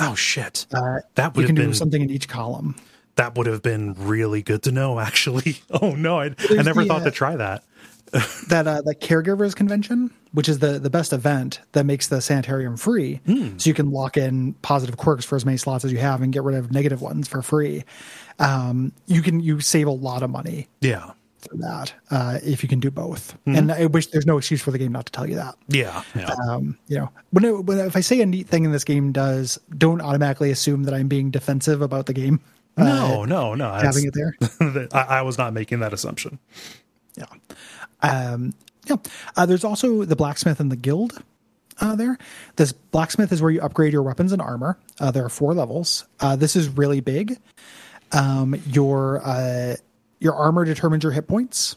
[0.00, 0.66] Oh shit.
[0.74, 2.74] Uh, that you would can have do been something in each column.
[3.16, 5.56] that would have been really good to know actually.
[5.70, 7.64] Oh no, I I never the, thought uh, to try that.
[8.48, 12.76] that uh, the caregivers convention, which is the the best event that makes the sanitarium
[12.76, 13.58] free, Hmm.
[13.58, 16.32] so you can lock in positive quirks for as many slots as you have and
[16.32, 17.84] get rid of negative ones for free.
[18.38, 21.10] Um, you can you save a lot of money Yeah.
[21.38, 23.36] for that uh, if you can do both.
[23.44, 23.54] Hmm.
[23.56, 25.54] And I wish there's no excuse for the game not to tell you that.
[25.68, 26.02] Yeah.
[26.16, 26.34] Yeah.
[26.48, 29.12] Um, you know, when, it, when if I say a neat thing in this game
[29.12, 32.40] does, don't automatically assume that I'm being defensive about the game.
[32.76, 33.72] uh, no, no, no.
[33.72, 34.88] having it there.
[34.92, 36.38] I, I was not making that assumption.
[37.16, 37.26] Yeah.
[38.10, 38.52] Um,
[38.86, 38.96] yeah.
[39.36, 41.22] Uh, there's also the blacksmith and the guild
[41.80, 42.18] uh, there.
[42.56, 44.78] This blacksmith is where you upgrade your weapons and armor.
[45.00, 46.04] Uh, there are four levels.
[46.20, 47.38] Uh, this is really big.
[48.12, 49.76] Um, your uh,
[50.20, 51.74] your armor determines your hit points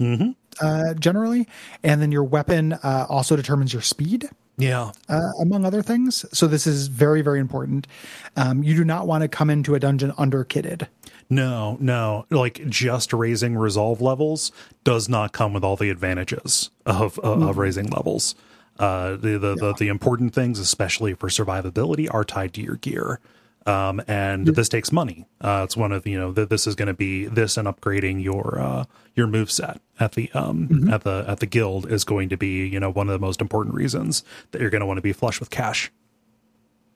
[0.61, 1.47] uh, generally,
[1.83, 4.91] and then your weapon uh, also determines your speed Yeah.
[5.09, 6.23] uh, among other things.
[6.31, 7.87] So this is very, very important.
[8.35, 10.87] Um, you do not want to come into a dungeon under kitted.
[11.29, 12.25] No, no.
[12.29, 14.51] Like just raising resolve levels
[14.83, 18.35] does not come with all the advantages of uh, of raising levels.
[18.79, 23.19] Uh, the the, the the important things, especially for survivability, are tied to your gear.
[23.65, 25.27] Um, and this takes money.
[25.41, 27.67] Uh, it's one of the, you know th- this is going to be this and
[27.67, 32.05] upgrading your uh, your move set at the um at the at the guild is
[32.05, 34.85] going to be you know one of the most important reasons that you're going to
[34.85, 35.91] want to be flush with cash.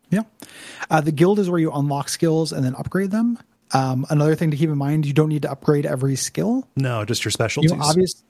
[0.09, 0.23] Yeah.
[0.89, 3.37] Uh, the guild is where you unlock skills and then upgrade them.
[3.73, 6.67] Um, another thing to keep in mind, you don't need to upgrade every skill.
[6.75, 7.71] No, just your You specialties.
[7.71, 8.23] know, obvious,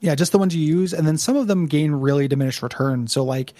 [0.00, 3.06] yeah, just the ones you use, and then some of them gain really diminished return.
[3.06, 3.54] So, like,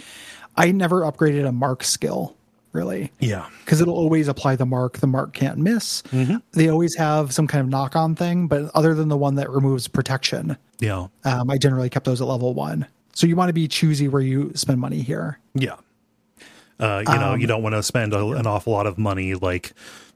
[0.56, 2.34] I never upgraded a mark skill
[2.72, 4.98] really yeah, because it'll always apply the mark.
[4.98, 6.02] The mark can't miss.
[6.52, 9.48] They always have some kind of knock on thing, but other than the one that
[9.50, 12.86] removes protection, yeah, um, I generally kept those at level one.
[13.14, 15.38] So you want to be choosy where you spend money here.
[15.54, 15.76] Yeah.
[16.78, 19.32] Uh, you know, Um, you don't want to spend a, an awful lot of money.
[19.32, 19.72] Like,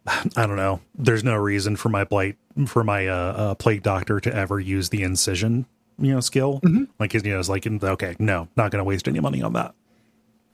[0.06, 0.80] I don't know.
[0.94, 2.36] There's no reason for my blight
[2.66, 5.66] for my uh, uh, plague doctor to ever use the incision,
[5.98, 6.60] you know, skill.
[6.62, 6.84] Mm-hmm.
[6.98, 9.74] Like, you know, it's like okay, no, not going to waste any money on that.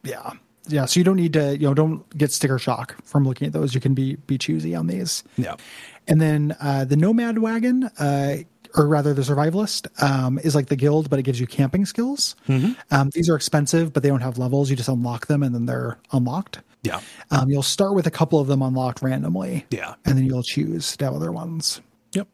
[0.02, 0.32] Yeah.
[0.68, 0.86] Yeah.
[0.86, 3.74] So you don't need to, you know, don't get sticker shock from looking at those.
[3.74, 5.22] You can be be choosy on these.
[5.36, 5.54] Yeah.
[6.08, 8.38] And then uh, the Nomad Wagon, uh,
[8.74, 12.36] or rather the Survivalist, um, is like the guild, but it gives you camping skills.
[12.90, 14.70] Um, these are expensive, but they don't have levels.
[14.70, 16.60] You just unlock them and then they're unlocked.
[16.86, 17.00] Yeah.
[17.30, 19.66] Um, you'll start with a couple of them unlocked randomly.
[19.70, 19.94] Yeah.
[20.04, 21.80] And then you'll choose to have other ones.
[22.12, 22.28] Yep.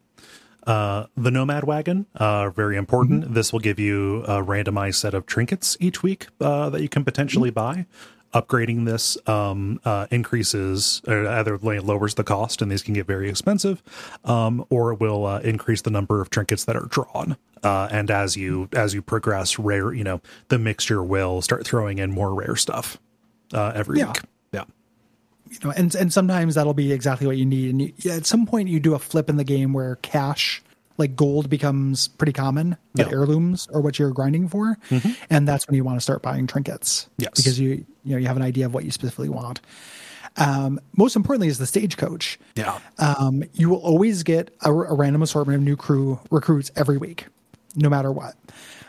[0.65, 3.33] Uh, the Nomad Wagon, uh, very important.
[3.33, 7.03] This will give you a randomized set of trinkets each week uh, that you can
[7.03, 7.85] potentially buy.
[8.33, 13.29] Upgrading this um, uh, increases or either lowers the cost, and these can get very
[13.29, 13.83] expensive,
[14.25, 17.37] um, or it will uh, increase the number of trinkets that are drawn.
[17.61, 21.99] Uh, and as you as you progress, rare, you know, the mixture will start throwing
[21.99, 22.97] in more rare stuff
[23.53, 24.07] uh, every Yeah.
[24.07, 24.21] week.
[25.53, 27.69] You know, and and sometimes that'll be exactly what you need.
[27.71, 30.61] And you, at some point, you do a flip in the game where cash,
[30.97, 33.05] like gold, becomes pretty common, but Yeah.
[33.05, 33.13] Mm-hmm.
[33.13, 34.77] heirlooms are what you're grinding for,
[35.29, 37.07] and that's when you want to start buying trinkets.
[37.17, 37.31] Yes.
[37.35, 39.61] because you you know you have an idea of what you specifically want.
[40.37, 42.39] Um, most importantly, is the stagecoach.
[42.55, 42.79] Yeah.
[42.97, 47.27] Um, you will always get a, a random assortment of new crew recruits every week,
[47.75, 48.33] no matter what.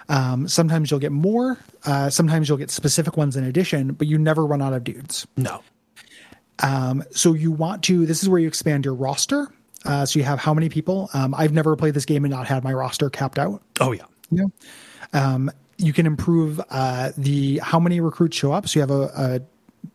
[0.09, 1.59] Um, sometimes you'll get more.
[1.85, 5.27] Uh, sometimes you'll get specific ones in addition, but you never run out of dudes.
[5.37, 5.63] No.
[7.13, 8.07] So you want to.
[8.07, 9.49] This is where you expand your roster.
[9.85, 11.11] Uh, so you have how many people?
[11.13, 13.63] Um, I've never played this game and not had my roster capped out.
[13.81, 14.05] Oh yeah.
[14.31, 14.53] You know,
[15.21, 18.67] um, you can improve uh, the how many recruits show up.
[18.69, 19.41] So you have a, a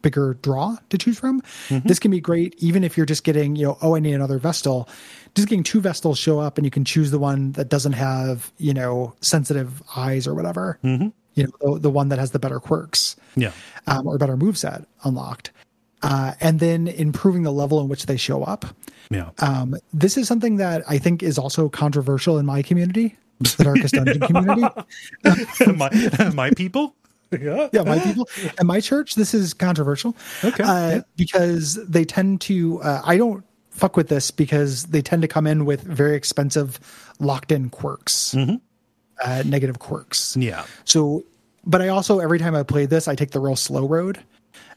[0.03, 1.41] bigger draw to choose from.
[1.69, 4.38] This can be great, even if you're just getting, you know, oh, I need another
[4.38, 4.88] Vestal.
[5.34, 8.52] Just getting two Vestals show up, and you can choose the one that doesn't have,
[8.57, 10.77] you know, sensitive eyes or whatever.
[10.84, 13.52] You know, the, the one that has the better quirks Yeah.
[13.88, 15.52] um, or better moveset unlocked.
[16.01, 18.65] Uh, and then improving the level in which they show up.
[19.09, 19.31] Yeah.
[19.39, 23.95] Um, this is something that I think is also controversial in my community, the Darkest
[23.95, 24.61] Dungeon community.
[25.76, 26.95] my my people.
[27.31, 27.69] Yeah.
[27.71, 28.27] Yeah, my people
[28.57, 29.15] and my church.
[29.15, 30.15] This is controversial.
[30.43, 31.01] Okay, uh, yeah.
[31.15, 32.81] because they tend to.
[32.81, 36.80] Uh, I don't fuck with this because they tend to come in with very expensive
[37.19, 40.31] locked-in quirks, uh, negative quirks.
[40.31, 40.41] Mm-hmm.
[40.41, 40.65] Yeah.
[40.85, 41.23] So,
[41.65, 44.19] but I also every time I play this, I take the real slow road.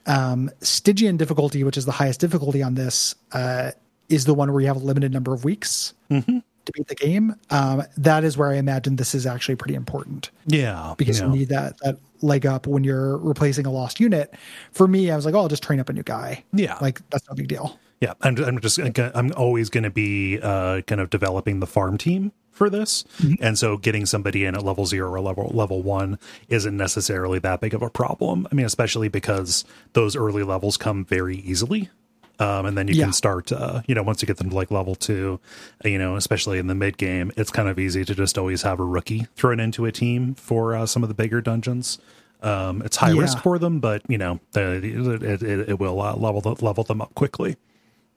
[0.07, 3.73] Um, Stygian difficulty, which is the highest difficulty on this, uh,
[4.09, 5.95] is the one where you have a limited number of weeks.
[6.65, 10.31] to beat the game, um, that is where I imagine this is actually pretty important
[10.47, 11.27] Yeah, because yeah.
[11.27, 14.33] you need that that leg up when you're replacing a lost unit.
[14.71, 16.45] For me, I was like, oh, I'll just train up a new guy.
[16.53, 16.79] Yeah.
[16.81, 17.79] like that's no big deal.
[18.01, 21.99] Yeah, I'm, I'm just I'm always going to be uh, kind of developing the farm
[21.99, 23.05] team for this,
[23.41, 26.19] and so getting somebody in at level zero or level level one
[26.49, 28.47] isn't necessarily that big of a problem.
[28.53, 29.65] I mean, especially because
[29.95, 31.89] those early levels come very easily,
[32.39, 33.05] um, and then you Yeah.
[33.07, 33.51] can start.
[33.51, 35.41] Uh, you know, once you get them to like level two,
[35.85, 38.79] you know, especially in the mid game, it's kind of easy to just always have
[38.81, 41.99] a rookie thrown into a team for uh, some of the bigger dungeons.
[42.43, 43.21] Um, it's high Yeah.
[43.21, 47.01] risk for them, but you know, it, it, it will uh, level the, level them
[47.01, 47.57] up quickly.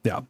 [0.03, 0.21] Yeah.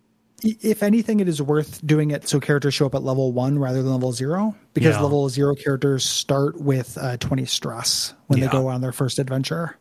[0.44, 3.82] If anything, it is worth doing it so characters show up at level one rather
[3.82, 5.02] than level zero because Yeah.
[5.02, 8.46] level zero characters start with uh, 20 stress when Yeah.
[8.48, 9.78] they go on their first adventure.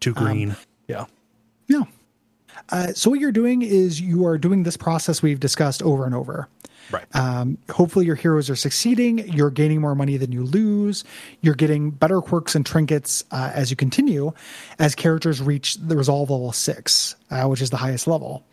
[0.00, 0.56] Too green.
[0.88, 1.04] yeah.
[1.68, 1.82] Yeah.
[2.70, 6.14] Uh, so what you're doing is you are doing this process we've discussed over and
[6.14, 6.48] over.
[6.90, 7.04] Right.
[7.16, 9.18] Um, hopefully your heroes are succeeding.
[9.32, 11.02] You're gaining more money than you lose.
[11.40, 14.32] You're getting better quirks and trinkets uh, as you continue,
[14.78, 18.44] as characters reach the resolve level six, uh, which is the highest level.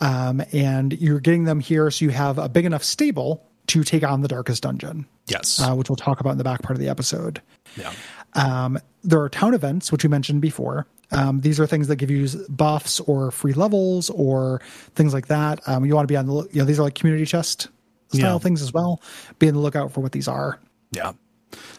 [0.00, 4.02] Um, and you're getting them here so you have a big enough stable to take
[4.02, 5.60] on the darkest dungeon, yes.
[5.60, 7.40] uh, which we'll talk about in the back part of the episode.
[7.76, 7.92] yeah.
[8.34, 10.86] Um, there are town events, which we mentioned before.
[11.12, 14.60] Um, these are things that give you buffs or free levels or
[14.96, 15.60] things like that.
[15.68, 17.68] Um, you want to be on the you know, these are like community chest
[18.12, 18.38] style Yeah.
[18.38, 19.00] things as well.
[19.38, 20.58] Be on the lookout for what these are
[20.90, 21.12] Yeah.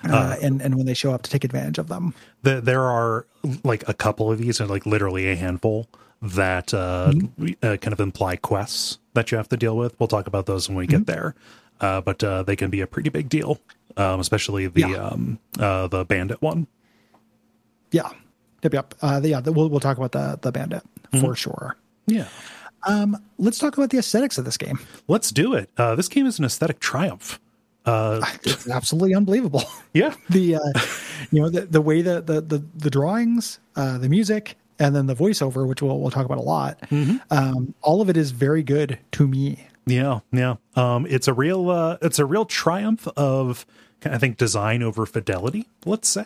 [0.03, 2.13] uh, and, and when they show up to take advantage of them.
[2.43, 3.25] The, there are
[3.63, 5.89] like a couple of these, and like literally a handful
[6.21, 7.11] that uh,
[7.61, 9.99] uh, kind of imply quests that you have to deal with.
[9.99, 11.35] We'll talk about those when we get there.
[11.81, 13.59] Uh, but uh, they can be a pretty big deal,
[13.97, 14.95] um, especially the Yeah.
[15.07, 16.67] um, uh, the bandit one.
[17.91, 18.09] Yeah.
[18.63, 18.73] Yep.
[18.73, 18.93] Yep.
[19.01, 19.39] Uh, the- yeah.
[19.41, 20.83] the- We'll, we'll talk about the, the bandit
[21.19, 21.75] for sure.
[22.07, 22.27] Yeah.
[22.87, 24.79] Um, let's talk about the aesthetics of this game.
[25.07, 25.69] Let's do it.
[25.77, 27.39] Uh, this game is an aesthetic triumph.
[27.85, 29.63] Uh, It's absolutely unbelievable.
[29.93, 30.13] yeah.
[30.29, 30.59] the uh,
[31.31, 35.05] you know the the way that the the the drawings, uh, the music, and then
[35.07, 36.77] the voiceover, which we'll we'll talk about a lot.
[37.31, 39.67] Um, all of it is very good to me.
[39.85, 40.55] Yeah, yeah.
[40.75, 43.65] Um, it's a real, uh, it's a real triumph of,
[44.03, 45.67] I think, design over fidelity.
[45.85, 46.25] Let's say.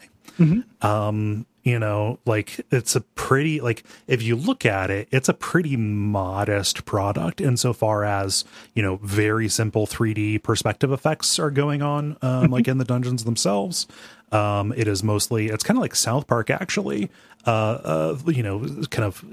[0.81, 5.33] Um, you know, like it's a pretty, like if you look at it, it's a
[5.33, 12.17] pretty modest product insofar as you know, very simple 3D perspective effects are going on,
[12.21, 13.87] um, like in the dungeons themselves.
[14.31, 17.09] Um, it is mostly, it's kind of like South Park actually.
[17.47, 18.59] Uh, uh, you know,
[18.89, 19.23] kind of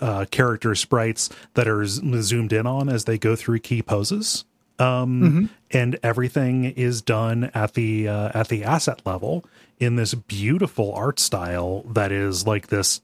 [0.00, 4.44] uh, character sprites that are zoomed in on as they go through key poses.
[4.80, 9.44] Um, and everything is done at the uh, at the asset level
[9.78, 13.00] in this beautiful art style that is like this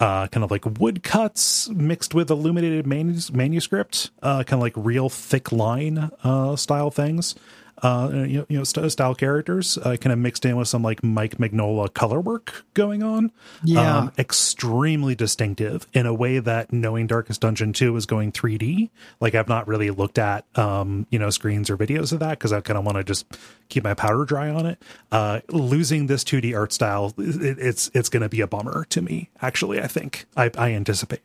[0.00, 5.08] uh, kind of like woodcuts mixed with illuminated manus- manuscript, uh, kind of like real
[5.08, 7.34] thick line uh, style things.
[7.82, 10.82] Uh, you know, you know st- style characters, uh, kind of mixed in with some
[10.82, 13.30] like Mike Mignola color work going on.
[13.62, 13.98] Yeah.
[13.98, 18.88] Um, extremely distinctive in a way that knowing Darkest Dungeon 2 is going 3D.
[19.20, 22.52] Like I've not really looked at um, you know, screens or videos of that because
[22.52, 23.26] I kind of want to just
[23.68, 24.82] keep my powder dry on it.
[25.12, 29.28] Uh losing this 2D art style, it, it's it's gonna be a bummer to me,
[29.42, 30.24] actually, I think.
[30.36, 31.20] I, I anticipate.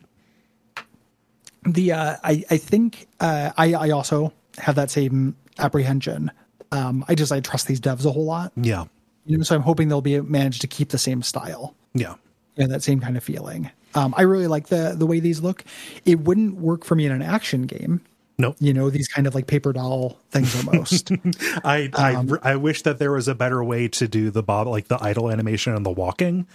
[1.64, 6.32] The uh, I I think uh, I I also have that same apprehension.
[6.72, 8.86] Um, I just I trust these devs a whole lot, Yeah.
[9.26, 9.44] you know.
[9.44, 11.76] So I'm hoping they'll be managed to keep the same style.
[11.94, 12.16] Yeah.
[12.58, 13.70] know, that same kind of feeling.
[13.96, 15.64] Um, I really like the the way these look.
[16.06, 18.02] It wouldn't work for me in an action game.
[18.42, 18.56] Nope.
[18.60, 21.12] You know, these kind of like paper doll things almost.
[21.64, 24.66] I I um, I wish that there was a better way to do the bob
[24.66, 26.48] like the idle animation and the walking,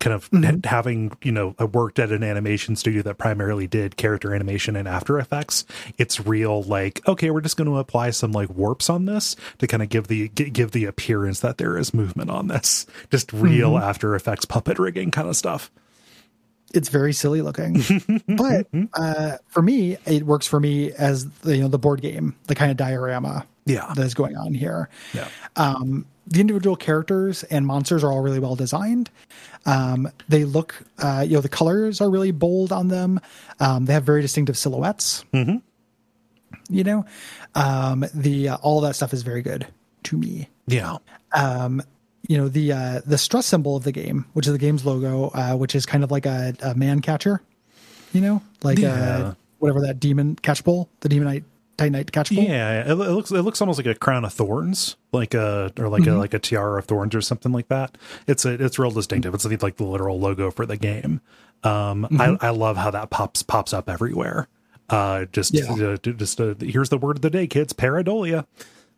[0.00, 0.68] kind of mm-hmm.
[0.68, 4.86] having you know I worked at an animation studio that primarily did character animation and
[4.86, 5.64] After Effects.
[5.96, 9.66] It's real like okay, we're just going to apply some like warps on this to
[9.66, 12.86] kind of give the gi- give the appearance that there is movement on this.
[13.10, 13.82] Just real mm-hmm.
[13.82, 15.70] After Effects puppet rigging kind of stuff.
[16.74, 17.82] It's very silly looking,
[18.28, 22.36] but uh, for me, it works for me as the, you know the board game,
[22.46, 23.92] the kind of diorama Yeah.
[23.96, 24.88] that is going on here.
[25.12, 25.28] Yeah.
[25.56, 29.10] Um, the individual characters and monsters are all really well designed.
[29.66, 33.20] Um, they look, uh, you know, the colors are really bold on them.
[33.58, 35.24] Um, they have very distinctive silhouettes.
[35.34, 35.56] Mm-hmm.
[36.68, 37.04] You know,
[37.56, 39.66] um, the uh, all that stuff is very good
[40.04, 40.48] to me.
[40.68, 40.98] Yeah.
[41.32, 41.82] Um,
[42.30, 45.30] you know, the uh, the stress symbol of the game, which is the game's logo,
[45.34, 47.42] uh, which is kind of like a, a man catcher.
[48.12, 48.94] You know, like Yeah.
[48.94, 51.42] uh, whatever that demon catch pole, the demonite
[51.76, 52.44] titanite catch pole.
[52.44, 55.88] Yeah, it, it looks it looks almost like a crown of thorns, like a or
[55.88, 57.98] like a like a tiara of thorns or something like that.
[58.28, 59.34] It's a, it's real distinctive.
[59.34, 61.20] It's like the literal logo for the game.
[61.64, 64.46] Um, I I love how that pops pops up everywhere.
[64.88, 65.72] Uh, just, Yeah.
[65.72, 68.44] uh, just uh, here's the word of the day, kids: pareidolia.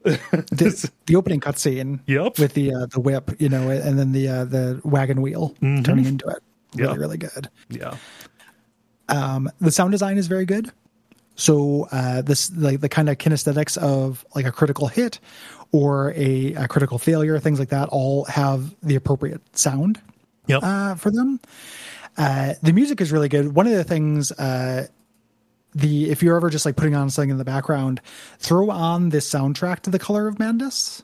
[0.04, 2.38] the, the opening cutscene Yep.
[2.38, 6.06] with the uh, the whip, you know, and then the uh, the wagon wheel turning
[6.06, 6.34] into it.
[6.34, 6.40] Really,
[6.74, 6.80] Mm-hmm.
[6.80, 6.94] Yeah.
[6.94, 7.48] really good.
[7.68, 7.96] Yeah.
[9.08, 10.70] Um, the sound design is very good.
[11.34, 15.18] So uh, this like the kind of kinesthetics of like a critical hit
[15.72, 20.00] or a, a critical failure, things like that, all have the appropriate sound
[20.46, 20.60] Yep.
[20.62, 21.40] uh, for them.
[22.18, 23.54] Uh, the music is really good.
[23.54, 24.86] One of the things, uh,
[25.74, 28.00] the if you're ever just like putting on something in the background,
[28.38, 31.02] throw on this soundtrack to the Color of Madness.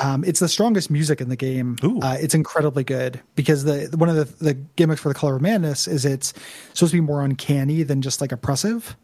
[0.00, 1.76] Um, it's the strongest music in the game.
[2.02, 5.42] Uh, it's incredibly good because the one of the, the gimmicks for the Color of
[5.42, 6.32] Madness is it's
[6.72, 8.96] supposed to be more uncanny than just like oppressive.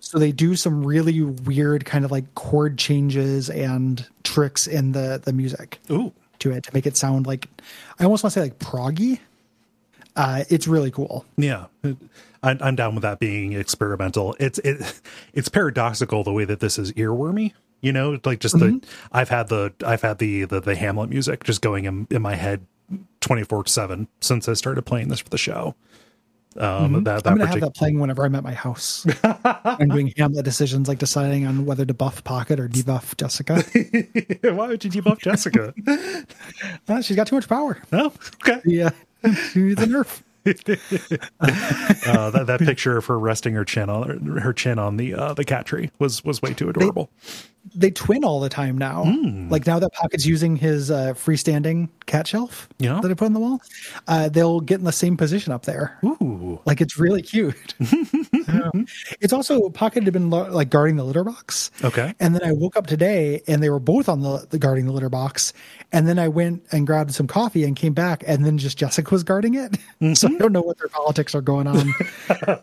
[0.00, 5.20] So they do some really weird kind of like chord changes and tricks in the
[5.24, 6.12] the music Ooh.
[6.40, 7.48] to it to make it sound like
[7.98, 9.20] I almost want to say like proggy.
[10.16, 11.24] Uh, it's really cool.
[11.36, 11.66] Yeah,
[12.46, 14.36] I'm, I'm down with that being experimental.
[14.38, 15.00] It's it
[15.34, 17.52] it's paradoxical the way that this is earwormy.
[17.82, 18.80] You know, like just the
[19.12, 22.34] I've had the I've had the the, the Hamlet music just going in, in my
[22.34, 22.66] head
[23.20, 25.74] twenty four seven since I started playing this for the show.
[26.58, 29.06] Um, that that I'm gonna have that playing whenever I'm at my house.
[29.64, 33.56] I'm doing Hamlet decisions, like deciding on whether to buff Pocket or debuff Jessica.
[34.54, 35.74] Why would you debuff Jessica?
[36.88, 37.82] Uh, she's got too much power.
[37.92, 38.60] oh, okay.
[38.64, 38.90] Yeah,
[39.50, 40.22] she needs a nerf.
[42.06, 45.34] Uh, that that picture of her resting her chin on her chin on the uh,
[45.34, 47.10] the cat tree was was way too adorable.
[47.24, 47.30] They
[47.94, 49.04] twin all the time now.
[49.04, 49.48] Hmm.
[49.48, 53.00] Like now that Pocket's using his uh, freestanding cat shelf Yeah.
[53.00, 53.60] that I put on the wall,
[54.08, 55.98] uh, they'll get in the same position up there.
[56.04, 57.74] Ooh, Like it's really cute.
[58.48, 58.70] Yeah.
[59.20, 61.70] It's also Pocket had been like guarding the litter box.
[61.82, 62.14] okay.
[62.20, 64.92] And then I woke up today and they were both on the, the guarding the
[64.92, 65.52] litter box.
[65.92, 69.12] And then I went and grabbed some coffee and came back and then just Jessica
[69.12, 69.76] was guarding it.
[70.16, 71.92] So I don't know what their politics are going on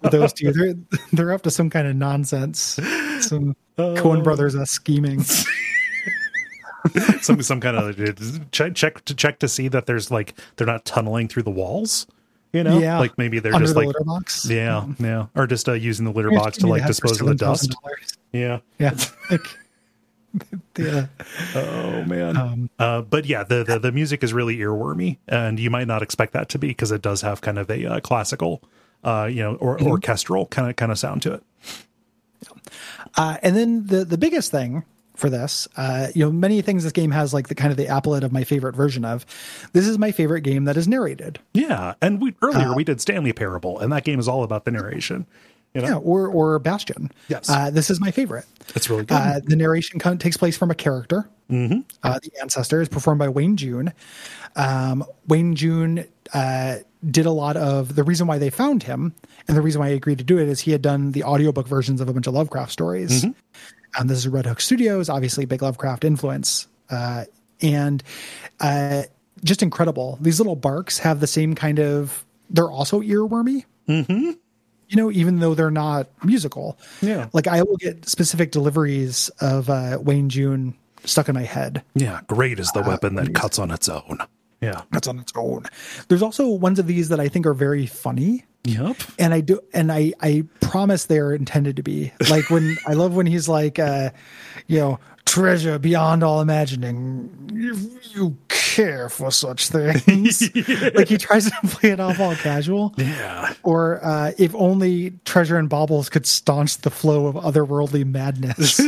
[0.02, 0.52] with those two.
[0.54, 0.76] They're
[1.12, 2.80] they're up to some kind of nonsense.
[3.22, 5.24] Some Coen brothers are scheming.
[7.22, 10.84] some some kind of check check to check to see that there's like they're not
[10.86, 12.06] tunneling through the walls.
[12.52, 13.00] You know, Yeah.
[13.00, 14.46] like maybe they're Under just the like litter box.
[14.48, 17.34] yeah, yeah, or just uh, using the litter Here's box to like dispose of the
[17.36, 17.74] dust.
[17.84, 18.18] $7,000.
[18.32, 18.60] Yeah.
[18.78, 18.96] Yeah.
[19.32, 19.42] Like,
[20.76, 21.10] the,
[21.56, 22.38] Oh man.
[22.38, 26.04] Um, uh, but yeah, the, the the music is really earwormy, and you might not
[26.04, 28.62] expect that to be because it does have kind of a uh, classical,
[29.04, 31.44] uh, you know, or orchestral kind of kind of sound to it.
[33.16, 34.84] Uh, and then the the biggest thing
[35.16, 37.86] for this, uh, you know, many things this game has like the kind of the
[37.86, 39.26] applet of my favorite version of.
[39.74, 41.40] This is my favorite game that is narrated.
[41.54, 44.66] Yeah, and we earlier Uh, we did Stanley Parable, and that game is all about
[44.66, 45.28] the narration.
[45.76, 47.12] You know, Yeah, or or Bastion.
[47.30, 47.50] Yes.
[47.50, 48.46] uh, this is my favorite.
[48.76, 49.16] it's really good.
[49.16, 51.30] Uh, the narration takes place from a character.
[51.52, 51.80] Mm-hmm.
[52.02, 53.92] Uh, the ancestor is performed by Wayne June.
[54.56, 56.78] Um, Wayne June uh,
[57.10, 59.14] did a lot of the reason why they found him,
[59.48, 61.68] and the reason why he agreed to do it is he had done the audiobook
[61.68, 63.26] versions of a bunch of Lovecraft stories.
[63.96, 67.26] And this is Red Hook Studios, obviously big Lovecraft influence, uh,
[67.62, 68.04] and
[68.60, 69.04] uh,
[69.44, 70.18] just incredible.
[70.22, 72.26] These little barks have the same kind of.
[72.50, 73.66] They're also earwormy.
[73.88, 74.32] Mm-hmm.
[74.90, 76.78] You know, even though they're not musical.
[77.02, 77.28] Yeah.
[77.34, 80.76] Like I will get specific deliveries of uh, Wayne June
[81.06, 81.84] stuck in my head.
[81.96, 84.20] yeah, great is the uh, weapon that cuts on its own.
[84.64, 84.82] Yeah.
[84.92, 85.66] That's on its own.
[86.08, 88.46] There's also ones of these that I think are very funny.
[88.66, 88.96] Yep.
[89.20, 93.14] And I do, and I, I promise they're intended to be like when I love
[93.14, 94.12] when he's like, uh,
[94.68, 97.50] you know, treasure beyond all imagining.
[97.54, 98.38] If you
[98.74, 100.42] care for such things,
[100.96, 102.94] like he tries to play it off all casual.
[102.98, 103.54] Yeah.
[103.64, 108.80] Or uh, if only treasure and baubles could staunch the flow of otherworldly madness.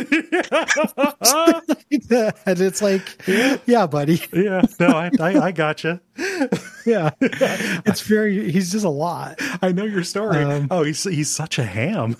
[2.45, 3.27] and it's like,
[3.67, 4.21] yeah, buddy.
[4.33, 4.61] Yeah.
[4.79, 6.01] No, I I, I gotcha.
[6.85, 7.11] Yeah.
[7.21, 9.39] It's very, he's just a lot.
[9.61, 10.43] I know your story.
[10.43, 12.17] Um, oh, he's he's such a ham.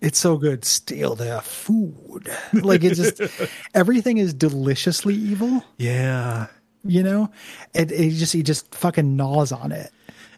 [0.00, 0.64] It's so good.
[0.64, 2.28] Steal their food.
[2.52, 3.20] Like it just,
[3.74, 6.46] everything is deliciously evil, Yeah.
[6.84, 7.30] you know?
[7.74, 9.90] It just, he just fucking gnaws on it.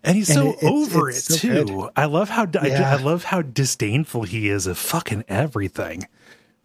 [0.04, 1.64] And he's And so it- over it's it so too.
[1.64, 1.90] good.
[1.96, 2.94] I love how I, Yeah.
[2.96, 6.06] I love how disdainful he is of fucking everything.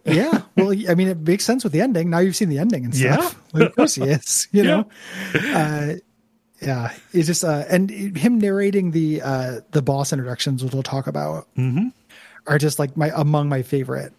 [0.05, 0.41] Yeah.
[0.55, 2.09] Well, I mean, it makes sense with the ending.
[2.09, 3.41] Now you've seen the ending and stuff.
[3.53, 4.87] Like, of course he is, you know?
[5.33, 5.93] Uh,
[6.61, 6.93] yeah.
[7.11, 11.47] It's just, uh, and him narrating the, uh, the boss introductions, which we'll talk about,
[12.47, 14.13] are just like my, among my favorite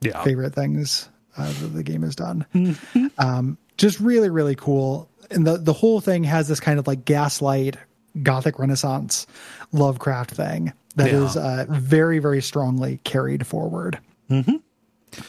[0.00, 0.22] Yeah.
[0.24, 2.44] favorite things uh, that the game has done.
[3.18, 5.08] Um, just really, really cool.
[5.30, 7.76] And the the whole thing has this kind of like gaslight,
[8.22, 9.26] gothic Renaissance,
[9.72, 11.24] Lovecraft thing that Yeah.
[11.24, 13.98] is uh, very, very strongly carried forward.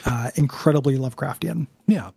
[0.06, 1.68] uh, incredibly Lovecraftian.
[1.88, 2.12] Yeah.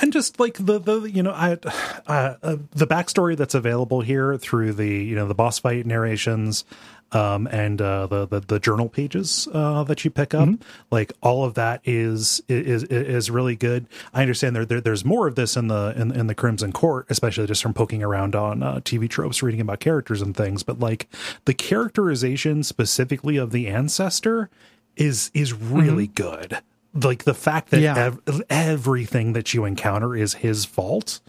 [0.00, 1.58] And just like the the you know I
[2.06, 6.64] uh, uh, the backstory that's available here through the you know the boss fight narrations
[7.12, 10.62] um, and uh, the, the the journal pages uh, that you pick up, mm-hmm.
[10.90, 13.86] like all of that is is is really good.
[14.14, 17.06] I understand there, there there's more of this in the in, in the Crimson Court,
[17.10, 20.62] especially just from poking around on uh, TV tropes, reading about characters and things.
[20.62, 21.08] But like
[21.44, 24.48] the characterization specifically of the ancestor
[24.96, 26.28] is is really mm-hmm.
[26.28, 26.58] good.
[26.94, 27.96] Like the fact that yeah.
[27.96, 31.20] ev- everything that you encounter is his fault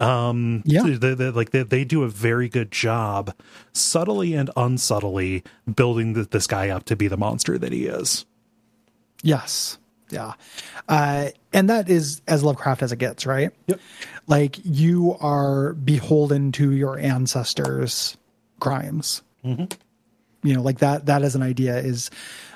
[0.00, 3.34] um, yeah, they, they, like they, they do a very good job,
[3.72, 8.24] subtly and unsubtly, building the, this guy up to be the monster that he is.
[9.22, 9.78] Yes,
[10.08, 10.32] yeah,
[10.88, 13.50] uh, and that is as Lovecraft as it gets, right?
[13.66, 13.80] Yep.
[14.26, 18.16] Like you are beholden to your ancestors'
[18.58, 19.22] crimes.
[19.44, 19.64] Mm-hmm.
[20.42, 21.06] You know, like that.
[21.06, 22.10] That as an idea is,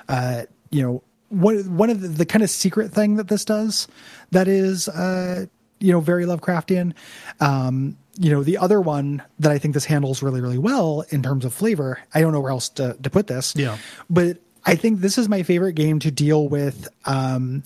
[0.09, 3.87] uh, you know, one one of the, the, kind of secret thing that this does
[4.31, 5.45] that is uh,
[5.79, 6.93] you know, very Lovecraftian.
[7.39, 11.21] Um, you know, the other one that I think this handles really, really well in
[11.21, 13.53] terms of flavor, I don't know where else to, to put this.
[13.55, 13.77] Yeah.
[14.09, 17.63] But I think this is my favorite game to deal with um,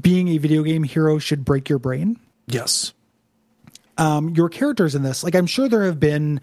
[0.00, 2.18] being a video game hero should break your brain.
[2.46, 2.92] Yes.
[3.96, 6.40] Um, your characters in this, like I'm sure there have been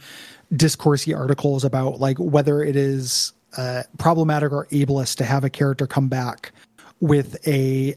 [0.53, 5.85] discoursey articles about like whether it is uh, problematic or ableist to have a character
[5.85, 6.51] come back
[6.99, 7.95] with a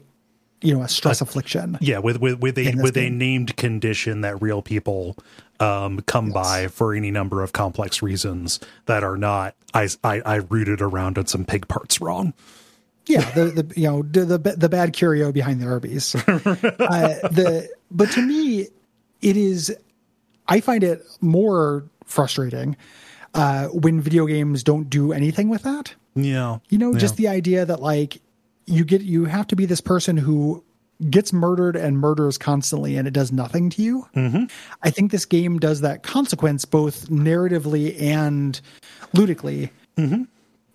[0.63, 1.77] you know a stress uh, affliction.
[1.81, 3.13] Yeah, with with with a with game.
[3.13, 5.17] a named condition that real people
[5.59, 6.33] um, come yes.
[6.33, 11.17] by for any number of complex reasons that are not I I, I rooted around
[11.17, 12.33] on some pig parts wrong.
[13.05, 16.15] Yeah, the the you know the the, the bad curio behind the Arby's.
[16.27, 18.67] uh, the but to me,
[19.21, 19.75] it is.
[20.47, 22.75] I find it more frustrating
[23.33, 25.93] uh, when video games don't do anything with that.
[26.15, 26.99] Yeah, you know, yeah.
[26.99, 28.21] just the idea that like
[28.65, 30.63] you get you have to be this person who
[31.09, 34.07] gets murdered and murders constantly and it does nothing to you.
[34.15, 34.45] Mm-hmm.
[34.83, 38.59] I think this game does that consequence both narratively and
[39.13, 40.23] ludically mm-hmm.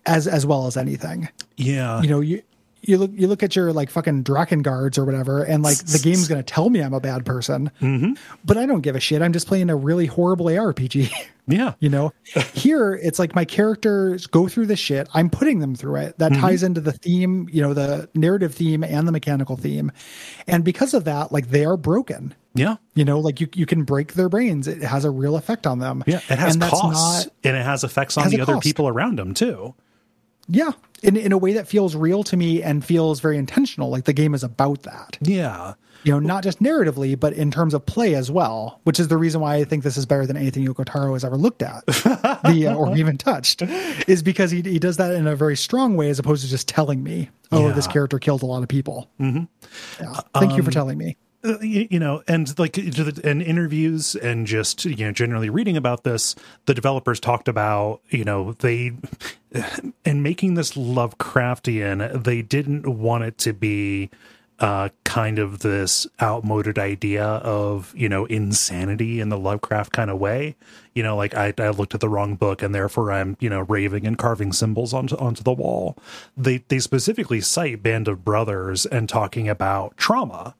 [0.05, 1.29] as as well as anything.
[1.57, 2.01] Yeah.
[2.01, 2.41] You know, you
[2.81, 6.27] you look you look at your like fucking Drakengards or whatever, and like the game's
[6.27, 8.13] gonna tell me I'm a bad person, mm-hmm.
[8.45, 9.21] but I don't give a shit.
[9.21, 11.11] I'm just playing a really horrible ARPG.
[11.49, 12.13] Yeah, you know.
[12.53, 15.09] Here, it's like my characters go through the shit.
[15.15, 16.19] I'm putting them through it.
[16.19, 16.41] That mm-hmm.
[16.41, 19.91] ties into the theme, you know, the narrative theme and the mechanical theme,
[20.45, 22.35] and because of that, like they are broken.
[22.53, 24.67] Yeah, you know, like you you can break their brains.
[24.67, 26.03] It has a real effect on them.
[26.05, 28.63] Yeah, it has and costs, not, and it has effects on has the other cost.
[28.63, 29.73] people around them too.
[30.49, 30.71] Yeah,
[31.03, 33.89] in in a way that feels real to me and feels very intentional.
[33.89, 35.17] Like the game is about that.
[35.21, 35.75] Yeah.
[36.03, 39.17] You know, not just narratively, but in terms of play as well, which is the
[39.17, 41.85] reason why I think this is better than anything Yoko Taro has ever looked at,
[41.87, 43.63] the uh, or even touched,
[44.07, 46.69] is because he he does that in a very strong way as opposed to just
[46.69, 47.73] telling me, "Oh, yeah.
[47.73, 49.43] this character killed a lot of people." Mm-hmm.
[50.01, 50.13] Yeah.
[50.35, 51.17] Thank um, you for um, telling me.
[51.41, 56.35] Uh, you know and like in interviews and just you know generally reading about this
[56.65, 58.91] the developers talked about you know they
[60.05, 64.09] in making this lovecraftian they didn't want it to be
[64.59, 70.19] uh, kind of this outmoded idea of you know insanity in the Lovecraft kind of
[70.19, 70.55] way.
[70.93, 73.61] You know, like I, I looked at the wrong book and therefore I'm you know
[73.61, 75.97] raving and carving symbols onto onto the wall.
[76.35, 80.55] They they specifically cite Band of Brothers and talking about trauma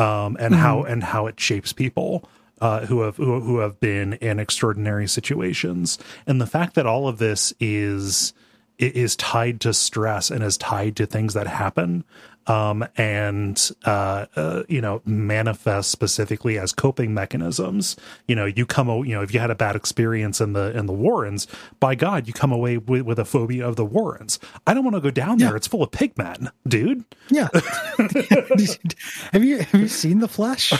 [0.00, 0.62] um, and mm-hmm.
[0.62, 2.28] how and how it shapes people.
[2.60, 7.08] Uh, who have who, who have been in extraordinary situations, and the fact that all
[7.08, 8.34] of this is
[8.78, 12.04] is tied to stress and is tied to things that happen
[12.50, 17.96] um, and uh, uh, you know manifest specifically as coping mechanisms.
[18.26, 20.86] You know, you come, you know, if you had a bad experience in the in
[20.86, 21.46] the Warrens,
[21.78, 24.40] by God, you come away with, with a phobia of the Warrens.
[24.66, 27.04] I don't want to go down there; it's full of pigmen, dude.
[27.30, 27.48] Yeah.
[29.32, 30.72] have you have you seen the flesh?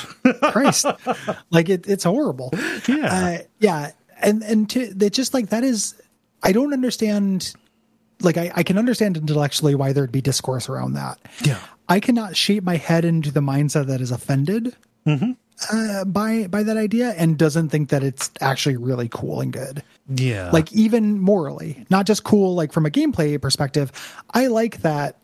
[0.51, 0.86] Christ,
[1.51, 2.51] like it, it's horrible.
[2.88, 5.94] Yeah, uh, yeah, and and to, just like that is.
[6.42, 7.52] I don't understand
[8.20, 11.18] like I, I can understand intellectually why there'd be discourse around that.
[11.44, 11.59] Yeah.
[11.88, 14.76] I cannot shape my head into the mindset that is offended
[15.06, 15.32] mm-hmm.
[15.72, 19.82] uh, by by that idea and doesn't think that it's actually really cool and good.
[20.09, 20.51] Yeah.
[20.51, 23.92] Like even morally, not just cool like from a gameplay perspective.
[24.32, 25.19] I like that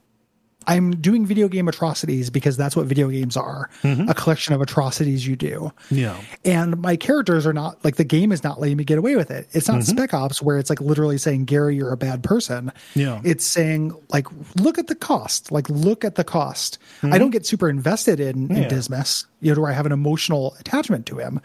[0.66, 4.08] I'm doing video game atrocities because that's what video games are mm-hmm.
[4.08, 5.72] a collection of atrocities you do.
[5.90, 6.20] Yeah.
[6.44, 9.30] And my characters are not like the game is not letting me get away with
[9.30, 9.48] it.
[9.52, 9.96] It's not mm-hmm.
[9.96, 12.72] Spec Ops where it's like literally saying, Gary, you're a bad person.
[12.94, 13.20] Yeah.
[13.24, 14.26] It's saying, like,
[14.56, 15.52] look at the cost.
[15.52, 16.78] Like, look at the cost.
[16.98, 17.14] Mm-hmm.
[17.14, 18.68] I don't get super invested in, in yeah.
[18.68, 21.40] Dismas, you know, where I have an emotional attachment to him.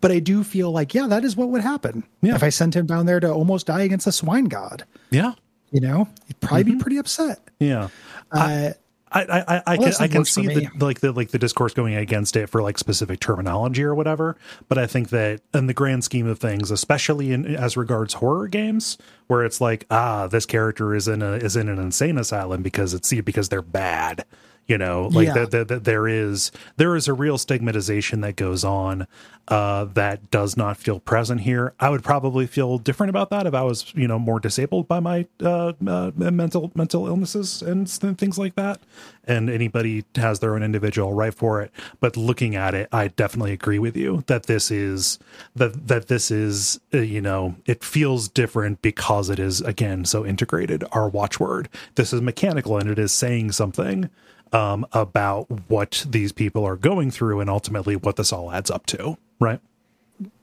[0.00, 2.34] But I do feel like, yeah, that is what would happen yeah.
[2.34, 4.84] if I sent him down there to almost die against a swine god.
[5.10, 5.34] Yeah.
[5.70, 6.80] You know, he'd probably be mm-hmm.
[6.80, 7.38] pretty upset.
[7.58, 7.88] Yeah.
[8.32, 8.74] Uh, I
[9.12, 12.34] I, I, I can I can see the like the like the discourse going against
[12.34, 14.36] it for like specific terminology or whatever,
[14.68, 18.48] but I think that in the grand scheme of things, especially in as regards horror
[18.48, 18.96] games,
[19.26, 22.94] where it's like ah this character is in a is in an insane asylum because
[22.94, 24.24] it's because they're bad
[24.66, 25.44] you know like yeah.
[25.46, 29.06] that the, there is there is a real stigmatization that goes on
[29.48, 31.74] uh, that does not feel present here.
[31.80, 35.00] I would probably feel different about that if i was you know more disabled by
[35.00, 38.80] my uh, uh, mental mental illnesses and things like that.
[39.24, 41.70] And anybody has their own individual right for it.
[42.00, 45.18] But looking at it i definitely agree with you that this is
[45.56, 50.24] that that this is uh, you know it feels different because it is again so
[50.24, 51.68] integrated our watchword.
[51.96, 54.08] This is mechanical and it is saying something
[54.52, 58.86] um, about what these people are going through and ultimately what this all adds up
[58.86, 59.60] to, right?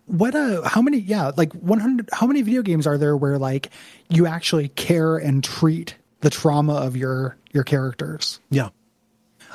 [0.07, 3.69] What uh how many yeah, like 100 how many video games are there where like
[4.09, 8.39] you actually care and treat the trauma of your your characters?
[8.49, 8.69] Yeah.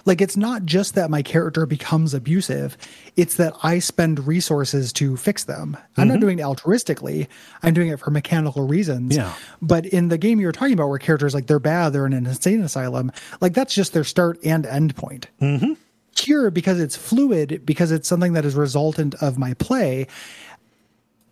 [0.04, 2.76] Like it's not just that my character becomes abusive,
[3.16, 5.76] it's that I spend resources to fix them.
[5.76, 6.00] Mm-hmm.
[6.00, 6.20] I'm not mm-hmm.
[6.20, 7.28] doing it altruistically.
[7.62, 9.16] I'm doing it for mechanical reasons.
[9.16, 9.32] Yeah.
[9.62, 12.12] But in the game you were talking about where characters like they're bad, they're in
[12.12, 15.28] an insane asylum, like that's just their start and end point.
[15.40, 15.74] Mm-hmm.
[16.16, 20.06] Here, because it's fluid, because it's something that is resultant of my play,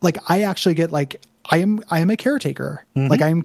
[0.01, 1.21] like I actually get like
[1.51, 2.85] I am I am a caretaker.
[2.97, 3.09] Mm-hmm.
[3.09, 3.43] Like I'm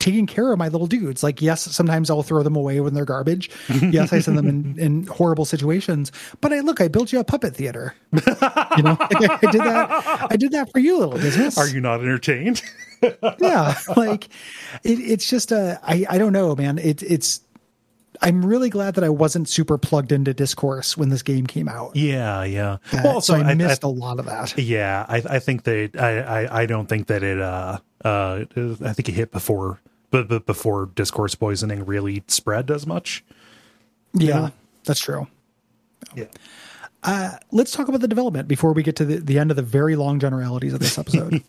[0.00, 1.22] taking care of my little dudes.
[1.22, 3.50] Like, yes, sometimes I'll throw them away when they're garbage.
[3.68, 6.10] yes, I send them in, in horrible situations.
[6.40, 7.94] But I look, I built you a puppet theater.
[8.12, 10.26] you know, I, I, did that.
[10.30, 11.56] I did that for you, little business.
[11.56, 12.62] Are you not entertained?
[13.38, 14.24] yeah, like
[14.82, 15.78] it, it's just a.
[15.82, 16.78] I I don't know, man.
[16.78, 17.42] It, it's.
[18.22, 21.96] I'm really glad that I wasn't super plugged into discourse when this game came out.
[21.96, 22.76] Yeah, yeah.
[22.92, 24.58] Uh, well, so I, I missed I, a lot of that.
[24.58, 27.40] Yeah, I, I think that I, I, I don't think that it.
[27.40, 29.80] Uh, uh, I think it hit before
[30.10, 33.24] but, but before discourse poisoning really spread as much.
[34.12, 34.52] Yeah, know?
[34.84, 35.26] that's true.
[36.14, 36.26] Yeah.
[37.02, 39.62] Uh, let's talk about the development before we get to the, the end of the
[39.62, 41.42] very long generalities of this episode.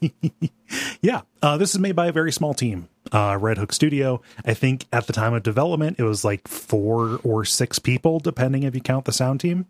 [1.02, 4.22] yeah, uh, this is made by a very small team, uh, Red Hook Studio.
[4.46, 8.64] I think at the time of development, it was like four or six people, depending
[8.64, 9.66] if you count the sound team.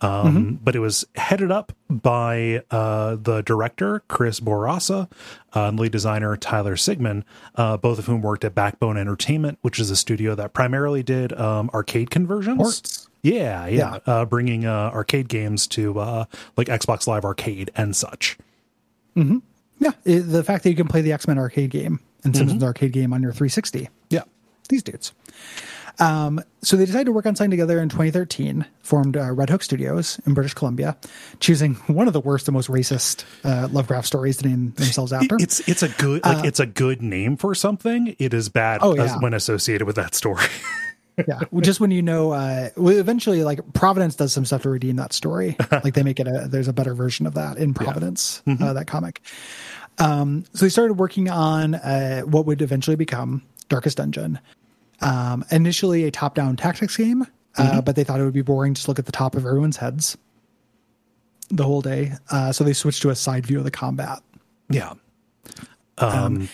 [0.00, 0.54] Um, mm-hmm.
[0.62, 5.10] But it was headed up by uh, the director, Chris Bourassa,
[5.54, 7.24] uh, and lead designer, Tyler Sigman,
[7.56, 11.32] uh, both of whom worked at Backbone Entertainment, which is a studio that primarily did
[11.32, 12.58] um, arcade conversions.
[12.58, 13.08] Ports.
[13.22, 13.98] Yeah, yeah.
[14.06, 14.12] yeah.
[14.12, 16.24] Uh, bringing uh, arcade games to uh,
[16.56, 18.38] like Xbox Live Arcade and such.
[19.16, 19.38] Mm-hmm.
[19.80, 19.92] Yeah.
[20.04, 22.68] It, the fact that you can play the X Men arcade game and Simpsons mm-hmm.
[22.68, 23.88] arcade game on your 360.
[24.10, 24.22] Yeah.
[24.68, 25.12] These dudes.
[26.00, 29.62] Um, so they decided to work on something together in 2013, formed uh, Red Hook
[29.62, 30.96] Studios in British Columbia,
[31.40, 35.36] choosing one of the worst and most racist uh, Lovecraft stories to name themselves after.
[35.40, 38.14] It's it's a good like uh, it's a good name for something.
[38.18, 39.18] It is bad oh, yeah.
[39.18, 40.46] when associated with that story.
[41.26, 45.12] yeah, just when you know, uh, eventually, like Providence does some stuff to redeem that
[45.12, 45.56] story.
[45.70, 48.54] Like they make it a there's a better version of that in Providence, yeah.
[48.54, 48.62] mm-hmm.
[48.64, 49.20] uh, that comic.
[49.98, 54.38] Um, so they started working on uh, what would eventually become Darkest Dungeon,
[55.00, 57.26] um, initially a top down tactics game, uh,
[57.62, 57.80] mm-hmm.
[57.80, 60.16] but they thought it would be boring to look at the top of everyone's heads
[61.50, 62.12] the whole day.
[62.30, 64.20] Uh, so they switched to a side view of the combat.
[64.70, 64.94] Yeah.
[65.98, 66.48] Um, um,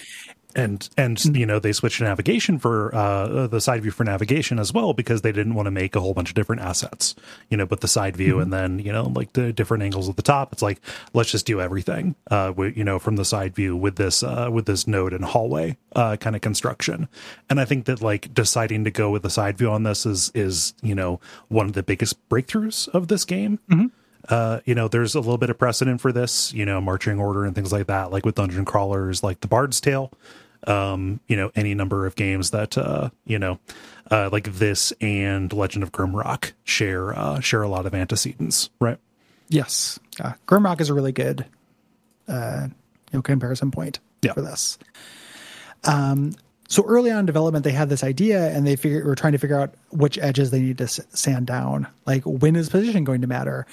[0.55, 1.39] and and mm.
[1.39, 4.93] you know they switched to navigation for uh, the side view for navigation as well
[4.93, 7.15] because they didn't want to make a whole bunch of different assets
[7.51, 8.43] you know but the side view mm-hmm.
[8.43, 10.81] and then you know like the different angles at the top it's like
[11.13, 14.67] let's just do everything uh you know from the side view with this uh with
[14.67, 17.09] this node and hallway uh kind of construction
[17.51, 20.31] and i think that like deciding to go with the side view on this is
[20.35, 23.87] is you know one of the biggest breakthroughs of this game mm-hmm.
[24.29, 27.45] Uh, you know, there's a little bit of precedent for this, you know, marching order
[27.45, 30.11] and things like that, like with dungeon crawlers, like the Bard's Tale,
[30.69, 33.59] um, you know, any number of games that uh, you know,
[34.11, 38.99] uh, like this and Legend of Grimrock share uh, share a lot of antecedents, right?
[39.49, 41.45] Yes, uh, Grimrock is a really good,
[42.29, 42.69] uh,
[43.13, 44.33] you know, comparison point yeah.
[44.33, 44.79] for this.
[45.85, 46.35] Um,
[46.69, 49.39] so early on in development, they had this idea, and they figure were trying to
[49.39, 51.87] figure out which edges they need to sand down.
[52.07, 53.67] Like, when is position going to matter?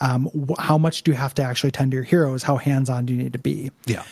[0.00, 2.42] Um, wh- how much do you have to actually tend to your heroes?
[2.42, 3.72] How hands on do you need to be?
[3.86, 4.04] Yeah.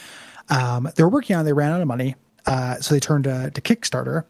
[0.51, 1.43] Um, they were working on.
[1.43, 2.17] It, They ran out of money,
[2.47, 4.25] uh, so they turned to, to, Kickstarter,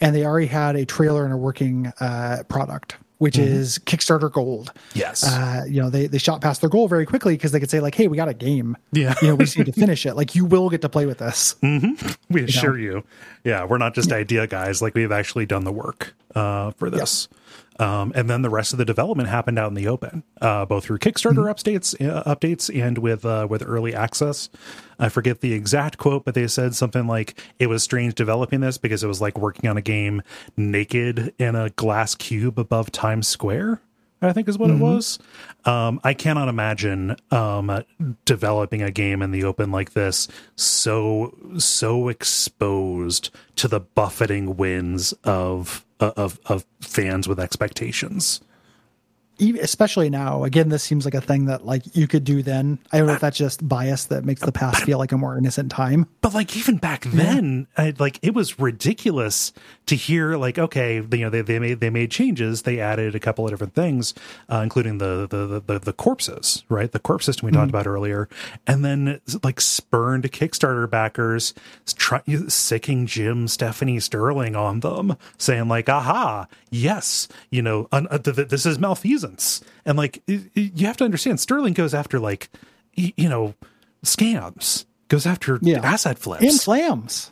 [0.00, 3.54] and they already had a trailer and a working uh, product, which mm-hmm.
[3.54, 4.72] is Kickstarter Gold.
[4.94, 7.70] Yes, uh, you know they they shot past their goal very quickly because they could
[7.70, 8.76] say like, "Hey, we got a game.
[8.92, 10.14] Yeah, you know we just need to finish it.
[10.14, 11.56] Like you will get to play with this.
[11.62, 12.08] Mm-hmm.
[12.30, 12.82] We you assure know?
[12.82, 13.04] you.
[13.44, 14.16] Yeah, we're not just yeah.
[14.16, 14.82] idea guys.
[14.82, 16.14] Like we've actually done the work.
[16.34, 17.28] uh, for this.
[17.78, 20.84] Um, and then the rest of the development happened out in the open, uh, both
[20.84, 24.48] through Kickstarter updates, uh, updates, and with uh, with early access.
[24.98, 28.78] I forget the exact quote, but they said something like, "It was strange developing this
[28.78, 30.22] because it was like working on a game
[30.56, 33.80] naked in a glass cube above Times Square."
[34.22, 35.18] I think is what it was.
[35.64, 37.84] Um, I cannot imagine um,
[38.24, 45.12] developing a game in the open like this, so so exposed to the buffeting winds
[45.24, 48.40] of Uh, of of fans with expectations.
[49.40, 52.78] Especially now, again, this seems like a thing that like you could do then.
[52.92, 55.36] I don't know if that's just bias that makes the past feel like a more
[55.36, 56.06] innocent time.
[56.20, 59.52] But like even back then, I, like it was ridiculous
[59.86, 63.20] to hear like okay, you know they, they made they made changes, they added a
[63.20, 64.14] couple of different things,
[64.50, 66.90] uh, including the, the the the corpses, right?
[66.90, 68.28] The corpse system we talked about earlier,
[68.66, 71.54] and then like spurned Kickstarter backers
[71.86, 78.18] try, sicking Jim Stephanie Sterling on them, saying like, "Aha, yes, you know un, uh,
[78.18, 79.23] th- th- this is malfeasance,"
[79.84, 82.48] and like you have to understand, Sterling goes after like
[82.94, 83.54] you know
[84.04, 85.80] scams, goes after Yeah.
[85.82, 87.30] asset flips, And flams.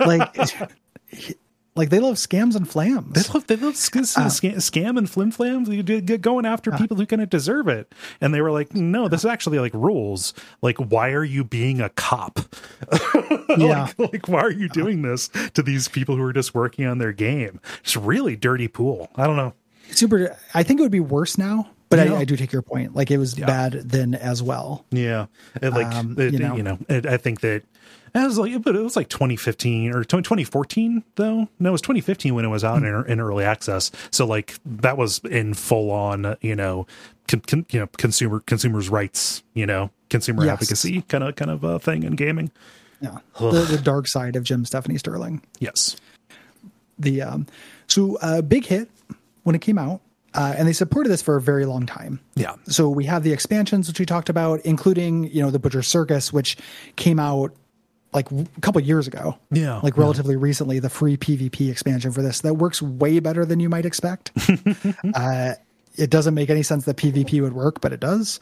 [0.00, 0.36] like
[1.74, 3.12] like they love scams and flams.
[3.14, 5.68] They love they love sc- uh, sc- scam and flim flams.
[5.68, 6.76] You get going after uh.
[6.78, 7.92] people who kind of deserve it.
[8.20, 10.34] And they were like, no, this is actually like rules.
[10.60, 12.40] Like, why are you being a cop?
[13.58, 13.88] Yeah.
[13.98, 16.98] like, like, why are you doing this to these people who are just working on
[16.98, 17.60] their game?
[17.80, 19.10] It's really dirty pool.
[19.16, 19.52] I don't know.
[19.92, 22.14] Super I think it would be worse now, but Yeah.
[22.14, 22.94] I, I do take your point.
[22.94, 24.84] Like it was bad then as well.
[24.90, 25.26] Yeah,
[25.60, 26.76] it, like Um, it- you you know.
[26.76, 27.62] know, it, I think that
[28.14, 31.48] it was like, but it was like 2015 or 2014 though.
[31.58, 32.86] No, it was 2015 when it was out Hmm.
[32.86, 33.90] in, in early access.
[34.10, 36.86] So like that was in full on, you know,
[37.28, 40.52] con, con, you know, consumer consumers rights, you know, consumer Yes.
[40.54, 42.50] advocacy kind of kind of uh, thing in gaming.
[43.00, 43.18] Yeah.
[43.40, 45.42] The, the dark side of Jim Stephanie Sterling.
[45.58, 45.96] Yes.
[46.98, 47.46] the um
[47.88, 48.88] so uh big hit
[49.44, 50.00] when it came out
[50.34, 52.20] uh, and they supported this for a very long time.
[52.36, 52.54] Yeah.
[52.66, 56.32] so we have the expansions which we talked about including you know the butcher circus
[56.32, 56.56] which
[56.96, 57.54] came out
[58.14, 59.38] like a couple years ago.
[59.50, 60.02] Yeah, like yeah.
[60.02, 62.40] relatively recently the free pvp expansion for this.
[62.42, 64.32] That works way better than you might expect.
[65.14, 65.54] Uh
[65.96, 68.40] it doesn't make any sense that pvp would work but it does.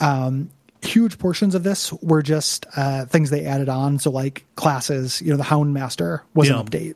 [0.00, 0.50] Um
[0.82, 3.98] huge portions of this were just uh things they added on.
[3.98, 6.60] So like classes you know the hound master was Yeah.
[6.60, 6.94] an update.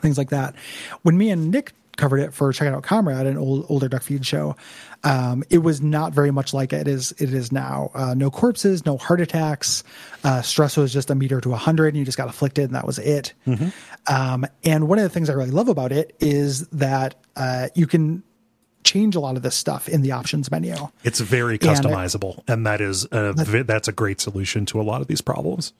[0.00, 0.54] Things like that.
[1.02, 4.24] When me and Nick covered it for checking out Comrade, an old older Duck Feed
[4.24, 4.56] show,
[5.04, 7.90] um, it was not very much like it is it is now.
[7.94, 9.84] Uh, no corpses, no heart attacks.
[10.24, 12.86] Uh, stress was just a meter to hundred, and you just got afflicted, and that
[12.86, 13.34] was it.
[14.06, 17.86] Um, and one of the things I really love about it is that uh, you
[17.86, 18.22] can
[18.84, 20.74] change a lot of this stuff in the options menu.
[21.04, 23.32] It's very And I- customizable, and that is a,
[23.64, 25.72] that's a great solution to a lot of these problems.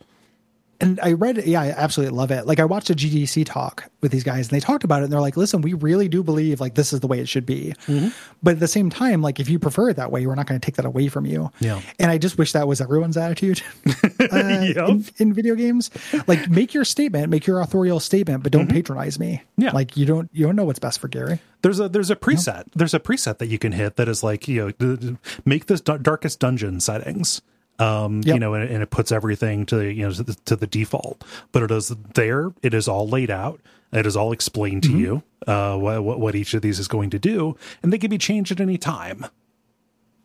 [0.82, 1.46] And I read it.
[1.46, 2.46] Yeah, I absolutely love it.
[2.46, 5.12] Like I watched a GDC talk with these guys, and they talked about it, and
[5.12, 7.74] they're like, "Listen, we really do believe like this is the way it should be."
[7.86, 8.08] Mm-hmm.
[8.42, 10.60] But at the same time, like if you prefer it that way, we're not going
[10.60, 11.50] to take that away from you.
[11.60, 11.80] Yeah.
[11.98, 13.62] And I just wish that was everyone's attitude
[14.20, 15.90] uh, in, in video games.
[16.26, 19.42] Like, make your statement, make your authorial statement, but don't patronize me.
[19.42, 19.62] Mm-hmm.
[19.62, 19.72] Yeah.
[19.72, 21.40] Like you don't you don't know what's best for Gary.
[21.62, 24.48] There's a there's a preset there's a preset that you can hit that is like
[24.48, 27.40] you know make this darkest dungeon settings.
[27.78, 30.66] Um, you know, and, and it puts everything to you know to the, to the
[30.66, 32.52] default, but it is there.
[32.62, 33.60] It is all laid out.
[33.92, 37.10] It is all explained to you uh, what, what what each of these is going
[37.10, 39.26] to do, and they can be changed at any time.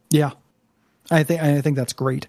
[0.09, 0.31] Yeah,
[1.09, 2.27] I think I think that's great.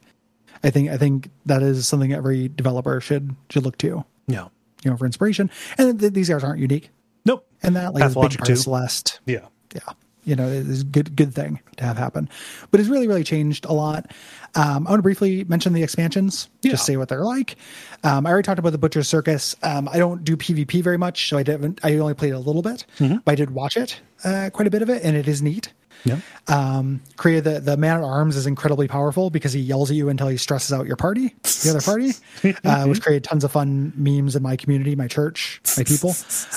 [0.65, 4.05] I think I think that is something every developer should should look to.
[4.27, 4.49] Yeah.
[4.85, 5.51] You know, for inspiration.
[5.77, 6.91] And th- these guys aren't unique.
[7.25, 7.47] Nope.
[7.63, 8.57] and that like is big part of too.
[8.57, 9.21] Celeste.
[9.27, 9.47] Yeah.
[9.75, 9.93] Yeah,
[10.29, 12.29] you know, it's a good good thing to have happen.
[12.71, 14.13] But it's really really changed a lot.
[14.55, 16.73] Um, I want to briefly mention the expansions, Yeah.
[16.73, 17.57] just say what they're like.
[18.05, 19.55] Um, I already talked about the Butcher Circus.
[19.63, 21.81] Um, I don't do PvP very much, so I didn't.
[21.83, 23.17] I only played a little bit, Mm-hmm.
[23.25, 25.73] but I did watch it uh, quite a bit of it, and it is neat.
[26.05, 26.21] Yeah.
[26.47, 30.09] Um, created the the man at arms is incredibly powerful because he yells at you
[30.09, 32.13] until he stresses out your party, the other party,
[32.65, 36.15] uh, which created tons of fun memes in my community, my church, my people,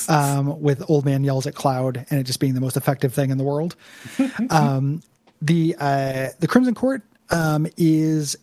[0.07, 3.31] um, with old man yells at cloud and it just being the most effective thing
[3.31, 3.75] in the world.
[4.49, 5.01] um,
[5.41, 7.01] the uh, the Crimson Court
[7.31, 8.37] um, is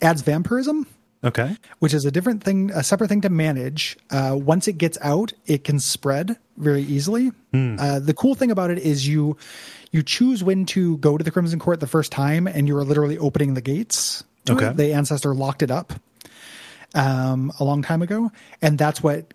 [0.00, 0.86] adds vampirism
[1.24, 1.56] Okay.
[1.80, 3.96] which is a different thing, a separate thing to manage.
[4.10, 7.32] Uh, once it gets out, it can spread very easily.
[7.52, 9.34] Uh, the cool thing about it is you
[9.96, 12.84] you choose when to go to the Crimson Court the first time, and you are
[12.84, 14.22] literally opening the gates.
[14.48, 14.66] Okay.
[14.66, 14.76] it.
[14.76, 15.92] the ancestor locked it up
[16.94, 18.30] um, a long time ago,
[18.62, 19.34] and that's what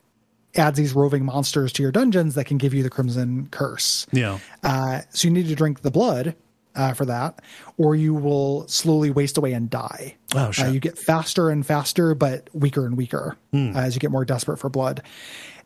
[0.56, 4.08] adds these roving monsters to your dungeons that can give you the Crimson Curse.
[4.12, 4.40] Yeah.
[4.64, 6.36] Uh, so you need to drink the blood
[6.76, 7.42] uh, for that,
[7.78, 10.16] or you will slowly waste away and die.
[10.34, 14.12] Oh, Uh, you get faster and faster, but weaker and weaker uh, as you get
[14.12, 15.02] more desperate for blood.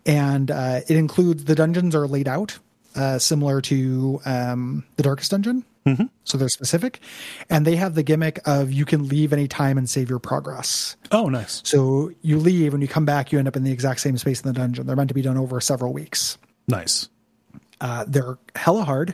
[0.08, 2.58] and uh, it includes the dungeons are laid out
[2.96, 5.64] uh, similar to um, the Darkest Dungeon.
[5.86, 6.06] Mm-hmm.
[6.24, 7.00] So they're specific,
[7.48, 10.98] and they have the gimmick of you can leave anytime and save your progress.
[11.12, 11.62] Oh, nice.
[11.64, 14.42] So you leave, and you come back, you end up in the exact same space
[14.42, 14.88] in the dungeon.
[14.88, 16.40] They're meant to be done over several weeks.
[16.68, 17.10] Nice.
[17.80, 19.14] Uh, they're hella hard.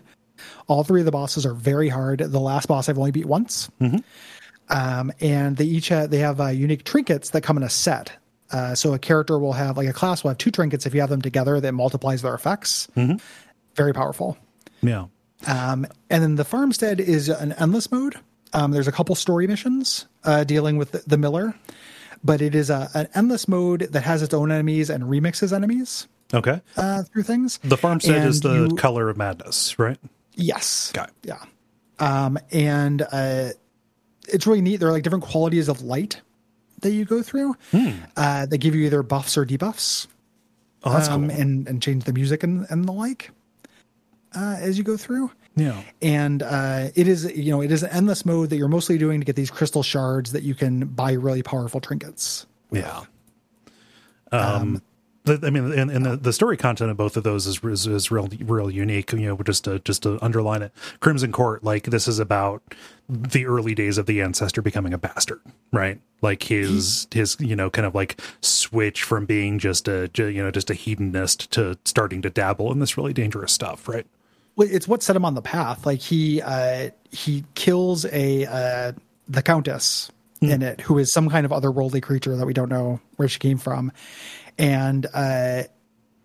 [0.67, 2.19] All three of the bosses are very hard.
[2.19, 3.69] The last boss I've only beat once.
[4.69, 8.13] Um, and they each have, they have uh, unique trinkets that come in a set.
[8.49, 11.01] Uh, so a character will have like a class will have two trinkets if you
[11.01, 12.87] have them together that multiplies their effects.
[13.75, 14.37] Very powerful.
[14.81, 15.05] Yeah.
[15.47, 18.15] Um, and then the farmstead is an endless mode.
[18.53, 21.55] Um, there's a couple story missions uh, dealing with the, the miller,
[22.23, 26.07] but it is a, an endless mode that has its own enemies and remixes enemies
[26.33, 26.61] Okay.
[26.77, 27.59] uh, through things.
[27.63, 29.97] The farmstead is the you- color of madness, right?
[30.35, 30.91] Yes.
[30.93, 31.15] Got it.
[31.23, 31.43] Yeah.
[31.99, 33.49] Um, and uh,
[34.27, 34.77] it's really neat.
[34.77, 36.21] There are like different qualities of light
[36.81, 37.55] that you go through
[38.17, 40.07] uh, that give you either buffs or debuffs
[40.83, 41.39] Oh, that's um, cool.
[41.39, 43.29] and, and change the music and, and the like
[44.35, 45.31] uh, as you go through.
[45.55, 45.81] Yeah.
[46.01, 49.19] And uh, it is, you know, it is an endless mode that you're mostly doing
[49.19, 52.45] to get these crystal shards that you can buy really powerful trinkets.
[52.71, 53.01] Yeah.
[54.31, 54.81] Um,
[55.23, 57.85] the, I mean, and, and the, the story content of both of those is, is
[57.85, 59.11] is real real unique.
[59.11, 62.63] You know, just to just to underline it, Crimson Court, like this is about
[63.07, 65.41] the early days of the ancestor becoming a bastard,
[65.71, 65.99] right?
[66.21, 70.49] Like his his you know kind of like switch from being just a you know
[70.49, 74.07] just a hedonist to starting to dabble in this really dangerous stuff, right?
[74.57, 75.85] It's what set him on the path.
[75.85, 78.91] Like he uh, he kills a uh,
[79.27, 80.11] the countess
[80.41, 83.39] in it, who is some kind of otherworldly creature that we don't know where she
[83.39, 83.91] came from,
[84.57, 85.63] and uh,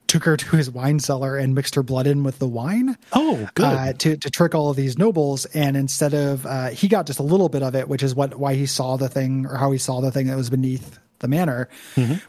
[0.07, 2.97] took her to his wine cellar and mixed her blood in with the wine.
[3.13, 3.65] Oh, good.
[3.65, 5.45] uh, to to trick all of these nobles.
[5.47, 8.39] And instead of uh, he got just a little bit of it, which is what
[8.39, 11.29] why he saw the thing or how he saw the thing that was beneath the
[11.29, 11.69] manor.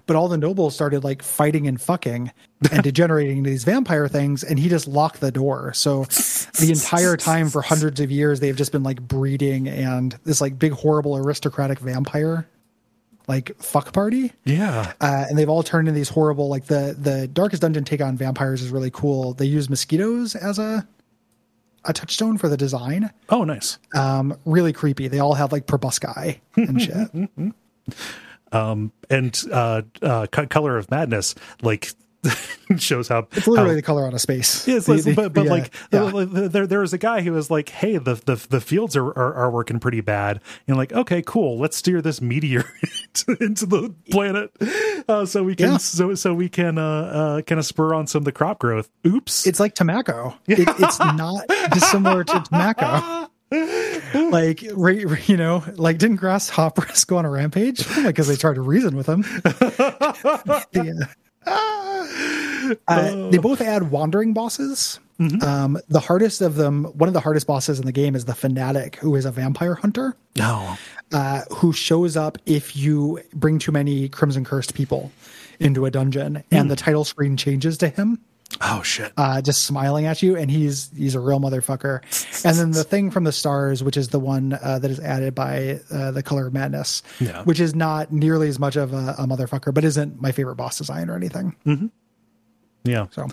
[0.05, 2.31] But all the nobles started like fighting and fucking
[2.72, 5.73] and degenerating into these vampire things, and he just locked the door.
[5.73, 6.05] So
[6.59, 10.57] the entire time for hundreds of years, they've just been like breeding and this like
[10.57, 12.47] big horrible aristocratic vampire
[13.30, 14.93] like fuck party yeah.
[15.01, 18.15] uh, and they've all turned into these horrible like the the darkest dungeon take on
[18.15, 20.88] vampires is really cool they use mosquitoes as a
[21.84, 23.80] a touchstone for the design Oh, nice.
[23.93, 27.09] um really creepy they all have like proboscis and shit
[28.52, 31.91] And uh, uh, Color of Madness, like
[32.78, 35.49] shows how it's literally how- the Color Out of Space Yes, listen, but but the,
[35.49, 36.02] uh, like yeah.
[36.02, 39.06] like, there there was a guy who was like, "Hey, the the, the fields are,
[39.07, 42.65] are are working pretty bad." And like, okay, cool, let's steer this meteor
[43.28, 44.52] into, into the planet,
[45.07, 45.78] uh, so we can Yeah.
[45.78, 48.90] so so we can uh, uh kind of spur on some of the crop growth.
[49.06, 53.27] Oops, it's like tobacco it, it's not dissimilar to tobacco
[54.32, 57.86] like right, you know like didn't grasshoppers go on a rampage?
[58.03, 59.22] Because they tried to reason with him
[60.72, 61.07] The,
[61.45, 64.99] uh, uh, they both add wandering bosses.
[65.41, 68.36] Um, the hardest of them one of the hardest bosses in the game is the
[68.36, 70.15] fanatic who is a vampire hunter.
[70.36, 70.78] No,
[71.11, 75.11] uh, who shows up if you bring too many crimson cursed people
[75.60, 78.19] into a dungeon and the title screen changes to him
[78.61, 82.02] oh shit, uh, just smiling at you, and he's he's a real motherfucker.
[82.45, 85.36] And then the thing from the stars, which is the one uh, that is added
[85.36, 87.44] by uh, the Color of Madness, Yeah.
[87.44, 90.78] which is not nearly as much of a, a motherfucker, but isn't my favorite boss
[90.78, 91.56] design or anything.
[92.84, 93.28] yeah, So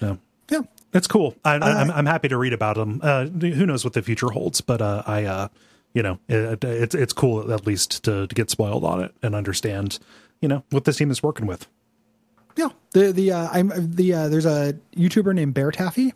[0.00, 0.18] no.
[0.50, 0.60] yeah,
[0.92, 1.34] It's cool.
[1.44, 3.00] I, I, I'm I'm happy to read about them.
[3.02, 4.60] Uh, who knows what the future holds?
[4.60, 5.48] But uh, I, uh,
[5.94, 9.34] you know, it, it's it's cool at least to to get spoiled on it and
[9.34, 9.98] understand,
[10.40, 11.66] you know, what this team is working with.
[12.62, 12.68] Yeah.
[12.92, 16.12] The the uh, I'm the uh, there's a YouTuber named BaerTaffy.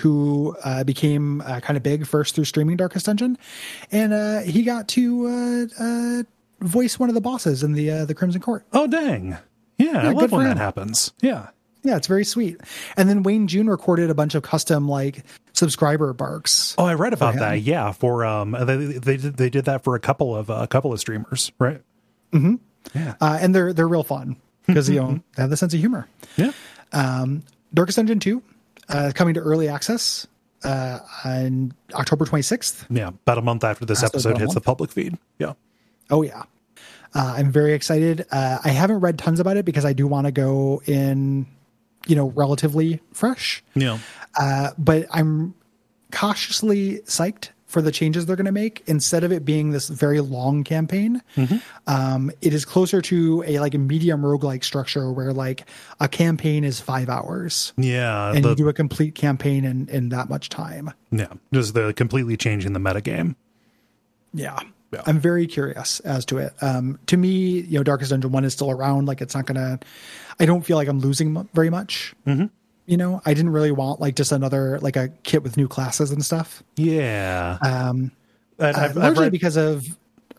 [0.00, 3.36] Who uh, became uh, kind of big first through streaming Darkest Dungeon,
[3.92, 6.22] and uh, he got to uh, uh,
[6.60, 8.64] voice one of the bosses in the uh, the Crimson Court.
[8.72, 9.36] Oh dang!
[9.76, 11.12] Yeah, I love when that happens.
[11.20, 11.48] Yeah.
[11.82, 12.62] Yeah, it's very sweet.
[12.96, 16.74] And then Wayne June recorded a bunch of custom like subscriber barks.
[16.78, 17.60] Oh, I read about that.
[17.60, 20.94] Yeah, for um, they they did they did that for a couple of a couple
[20.94, 21.82] of streamers, right?
[22.32, 22.54] Mm-hmm.
[22.94, 23.16] Yeah.
[23.20, 24.36] Uh, and they're they're real fun
[24.66, 26.08] because you know they have the sense of humor.
[26.36, 26.52] Yeah.
[26.92, 27.42] Um,
[27.72, 28.42] Darkest Dungeon 2
[28.88, 30.26] uh, coming to early access
[30.64, 32.86] uh, on October 26th.
[32.90, 35.18] Yeah, about a month after this so episode hits the public feed.
[35.38, 35.54] Yeah.
[36.10, 36.44] Oh yeah.
[37.14, 38.26] Uh, I'm very excited.
[38.30, 41.46] Uh, I haven't read tons about it because I do want to go in,
[42.06, 43.62] you know, relatively fresh.
[43.74, 43.98] Yeah.
[44.38, 45.54] Uh, but I'm
[46.10, 48.82] cautiously psyched for the changes they're going to make.
[48.86, 51.20] Instead of it being this very long campaign,
[51.86, 55.66] um, it is closer to a like a medium roguelike structure where like
[56.00, 58.32] a campaign is five hours Yeah.
[58.32, 60.92] and the- you do a complete campaign in, in that much time.
[61.10, 61.26] yeah.
[61.52, 63.34] Just the completely changing the metagame.
[64.32, 64.58] Yeah.
[64.92, 65.02] Yeah.
[65.06, 66.52] I'm very curious as to it.
[66.62, 69.06] Um, to me, you know, Darkest Dungeon one is still around.
[69.06, 69.80] Like, it's not gonna.
[70.38, 72.14] I don't feel like I'm losing very much.
[72.28, 72.46] Mm-hmm.
[72.86, 76.10] You know, I didn't really want like just another like a kit with new classes
[76.10, 76.62] and stuff.
[76.76, 77.58] Yeah.
[77.62, 78.10] Um,
[78.58, 79.86] And uh, I've, I've read, because of.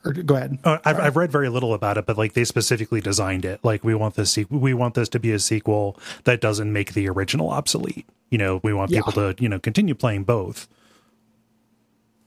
[0.06, 0.60] Or, go ahead.
[0.64, 3.60] uh, I've, I've read very little about it, but like they specifically designed it.
[3.64, 7.10] Like we want this, we want this to be a sequel that doesn't make the
[7.10, 8.06] original obsolete.
[8.30, 9.00] You know, we want Yeah.
[9.00, 10.68] people to you know continue playing both.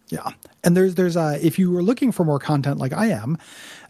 [0.08, 0.30] Yeah,
[0.64, 3.38] and there's there's uh if you were looking for more content like I am,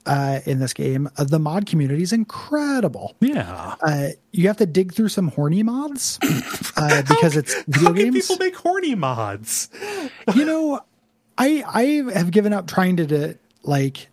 [0.09, 3.15] uh, in this game, uh, the mod community is incredible.
[3.21, 3.77] Yeah.
[3.83, 6.19] Uh, you have to dig through some horny mods
[6.77, 8.27] uh, because it's video How can games.
[8.27, 9.69] people make horny mods?
[10.35, 10.81] you know,
[11.37, 14.09] I I have given up trying to, to like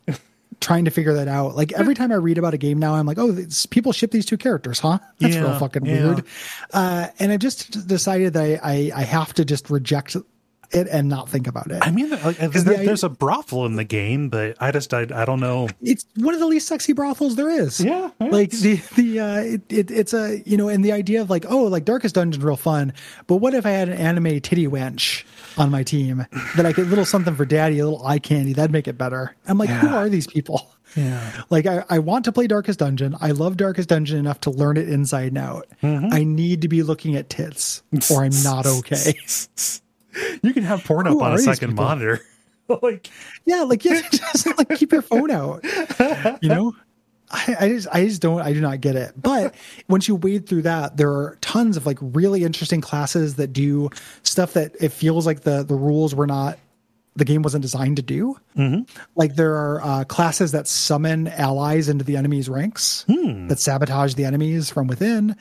[0.59, 1.55] trying to figure that out.
[1.55, 3.35] Like every time I read about a game now, I'm like, oh,
[3.69, 4.99] people ship these two characters, huh?
[5.19, 6.05] That's real fucking yeah.
[6.05, 6.26] weird.
[6.73, 10.17] Uh, and I just decided that I, I I have to just reject
[10.71, 11.79] it and not think about it.
[11.85, 14.93] I mean, like, there- the idea- there's a brothel in the game, but I just
[14.93, 15.67] I, I don't know.
[15.81, 17.79] it's one of the least sexy brothels there is.
[17.79, 21.29] Yeah, like the the uh, it, it it's a you know, and the idea of
[21.29, 22.93] like oh, like Darkest Dungeon's real fun,
[23.27, 25.23] but what if I had an anime titty wench
[25.57, 26.25] on my team
[26.55, 28.97] that I could a little something for daddy, a little eye candy, that'd make it
[28.97, 29.35] better.
[29.47, 30.69] I'm like, who are these people?
[30.95, 31.31] Yeah.
[31.49, 33.15] Like I, I want to play Darkest Dungeon.
[33.19, 35.67] I love Darkest Dungeon enough to learn it inside and out.
[35.83, 36.07] Mm-hmm.
[36.13, 39.13] I need to be looking at tits, or I'm not okay.
[40.41, 42.21] You can have porn up on a second monitor.
[42.81, 43.09] like,
[43.45, 45.63] Yeah, like yeah, just like keep your phone out.
[46.41, 46.75] You know,
[47.29, 49.13] I, I just I just don't I do not get it.
[49.21, 49.55] But
[49.87, 53.89] once you wade through that, there are tons of like really interesting classes that do
[54.23, 56.57] stuff that it feels like the the rules were not
[57.17, 58.37] the game wasn't designed to do.
[59.15, 63.05] Like there are uh, classes that summon allies into the enemy's ranks
[63.47, 65.37] that sabotage the enemies from within.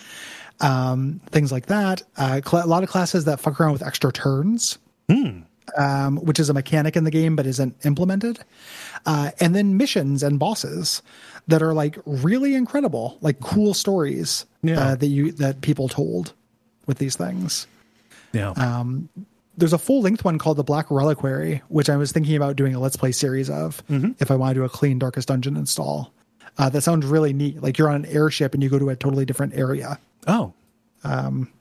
[0.61, 2.03] Um, things like that.
[2.17, 4.79] Uh, cl- a lot of classes that fuck around with extra turns
[5.79, 8.39] um, which is a mechanic in the game but isn't implemented.
[9.07, 11.03] Uh, and then missions and bosses
[11.49, 14.79] that are like really incredible, like cool stories Yeah.
[14.81, 16.33] uh, that you that people told
[16.87, 17.67] with these things.
[18.33, 18.51] yeah.
[18.51, 19.09] Um,
[19.57, 22.75] There's a full length one called the Black Reliquary, which I was thinking about doing
[22.75, 23.83] a let's play series of
[24.19, 26.13] if I want to do a clean Darkest Dungeon install.
[26.59, 27.63] Uh, that sounds really neat.
[27.63, 29.99] Like you're on an airship and you go to a totally different area.
[30.27, 30.53] Oh,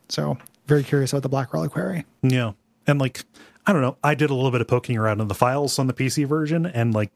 [0.10, 0.38] So
[0.68, 2.06] very curious about the Black Reliquary.
[2.22, 2.54] yeah.
[2.86, 3.24] And like,
[3.66, 3.96] I don't know.
[4.04, 6.66] I did a little bit of poking around in the files on the PC version,
[6.66, 7.12] and like,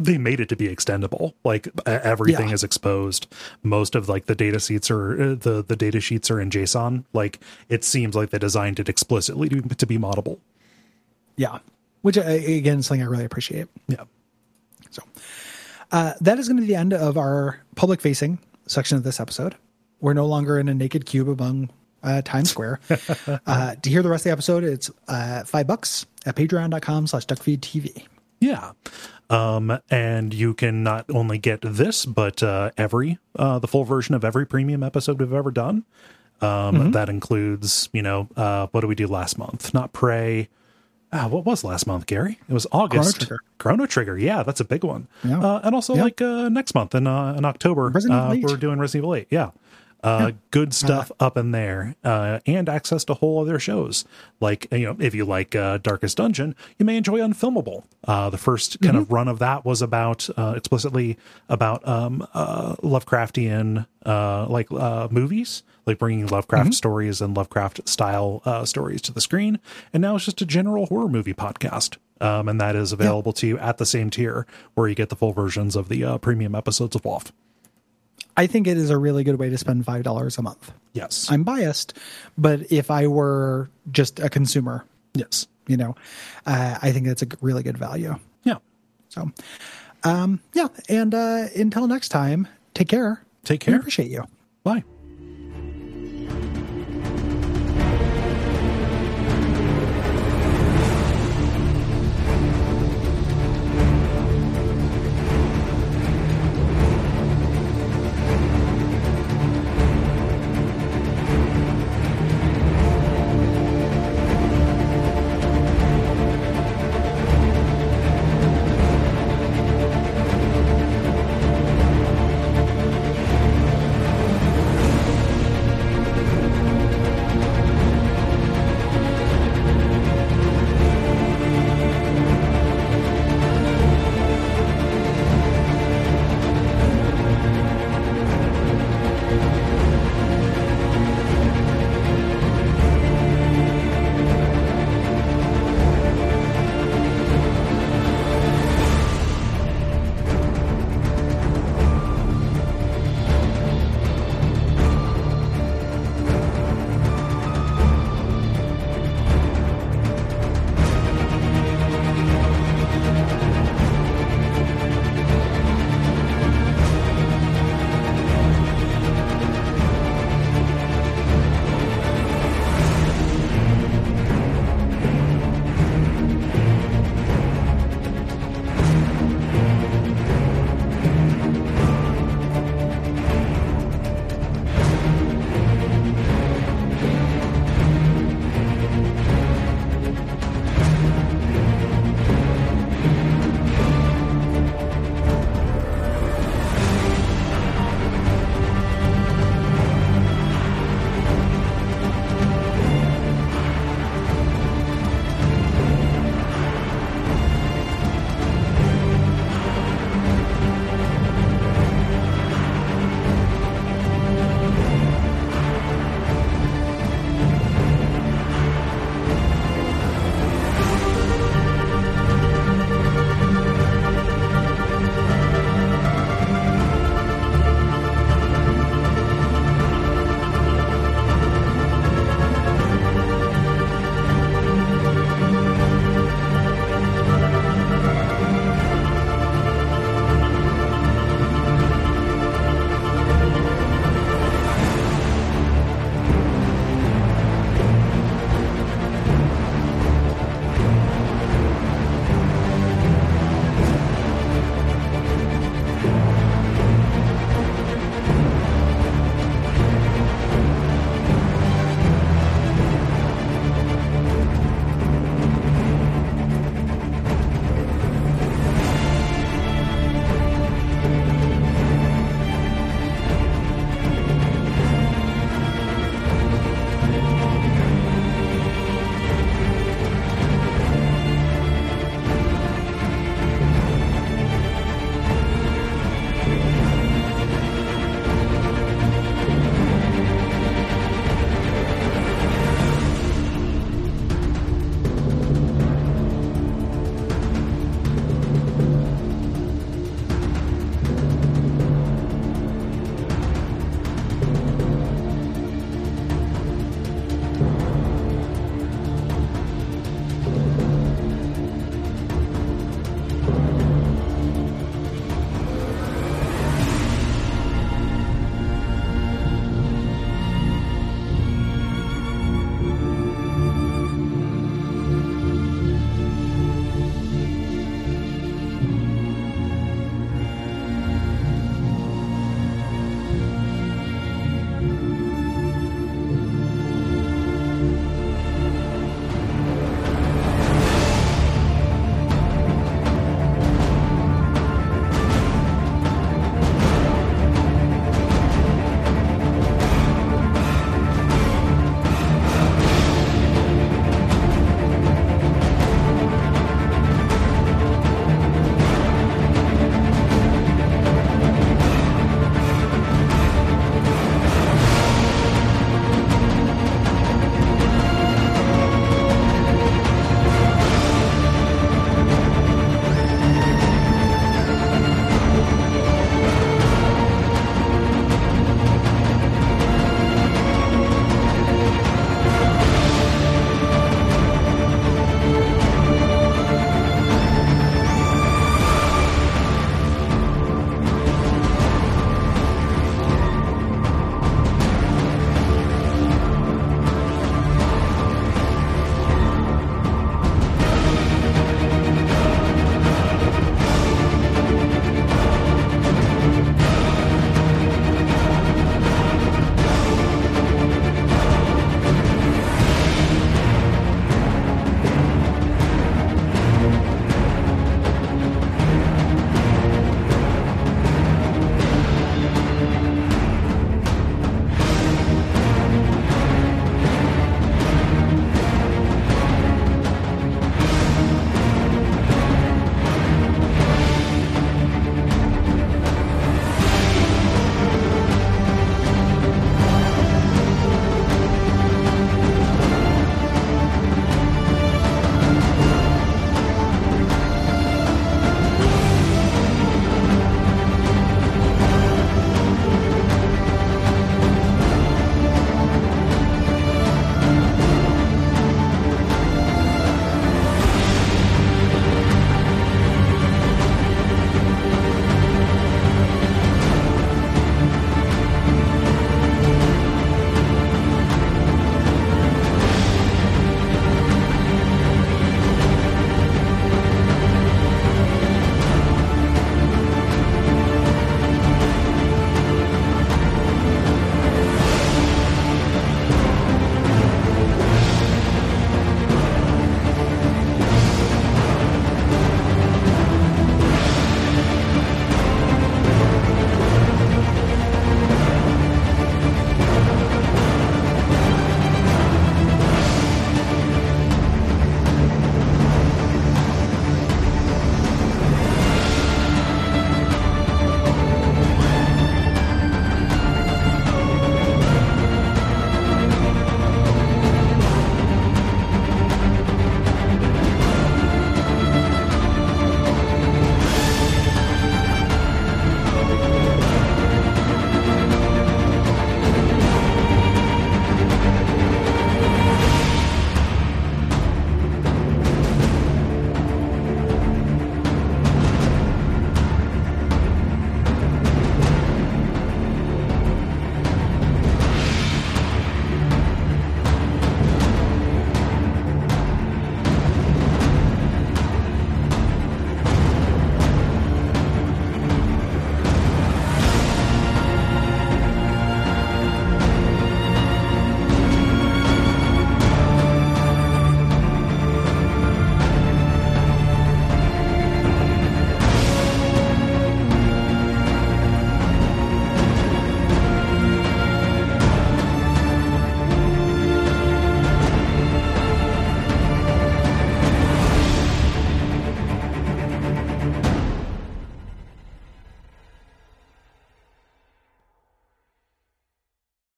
[0.00, 1.34] they made it to be extendable.
[1.44, 2.48] Like everything Mm-hmm.
[2.50, 2.54] Yeah.
[2.54, 3.26] is exposed.
[3.62, 7.04] Most of like the data sheets are uh, the the data sheets are in JSON.
[7.12, 7.38] Like
[7.68, 10.38] it seems like they designed it explicitly to, to be moddable.
[11.36, 11.58] Yeah,
[12.02, 13.66] which uh, again, is something I really appreciate.
[13.88, 14.04] Yeah.
[14.90, 15.02] So
[15.92, 19.20] uh, that is going to be the end of our public facing section of this
[19.20, 19.54] episode.
[20.00, 21.70] We're no longer in a naked cube among
[22.02, 22.80] uh, Times Square.
[23.46, 27.26] uh, to hear the rest of the episode, it's uh, five bucks at patreon.com slash
[27.26, 28.04] duckfeedtv.
[28.40, 28.72] Yeah.
[29.30, 34.14] Um, and you can not only get this, but uh, every uh, the full version
[34.14, 35.84] of every premium episode we've ever done.
[36.40, 39.74] Um, That includes, you know, uh, what did we do last month?
[39.74, 40.48] Not Prey.
[41.12, 42.38] Ah, what was last month, Gary?
[42.48, 43.16] It was August.
[43.22, 43.40] Trigger.
[43.58, 44.16] Chrono Trigger.
[44.16, 45.08] Yeah, that's a big one.
[45.24, 45.40] Yeah.
[45.40, 46.02] Uh, and also Yeah.
[46.04, 49.26] like uh, next month in uh, in October, uh, we're doing Resident Evil 8.
[49.30, 49.50] Yeah.
[50.02, 54.04] Uh, good stuff up in there, uh, and access to whole other shows.
[54.40, 57.82] Like you know, if you like uh, Darkest Dungeon, you may enjoy Unfilmable.
[58.04, 61.18] Uh, the 1st kind of run of that was about uh, explicitly
[61.48, 68.42] about um, uh, Lovecraftian uh, like uh, movies, like bringing Lovecraft stories and Lovecraft style
[68.44, 69.58] uh, stories to the screen.
[69.92, 71.96] And now it's just a general horror movie podcast.
[72.20, 75.16] Um, and that is available to you at the same tier where you get the
[75.16, 77.30] full versions of the uh, premium episodes of WoF.
[78.38, 80.72] I think it is a really good way to spend $5 a month.
[80.92, 81.26] Yes.
[81.30, 81.94] I'm biased,
[82.38, 84.84] but if I were just a consumer,
[85.14, 85.46] yes.
[85.66, 85.96] you know,
[86.46, 88.14] uh, I think that's a really good value.
[88.44, 88.58] Yeah.
[89.08, 89.30] So,
[90.04, 90.68] um, yeah.
[90.88, 93.22] And uh, until next time, take care.
[93.44, 93.80] Take We care.
[93.80, 94.24] appreciate you.
[94.62, 94.84] Bye.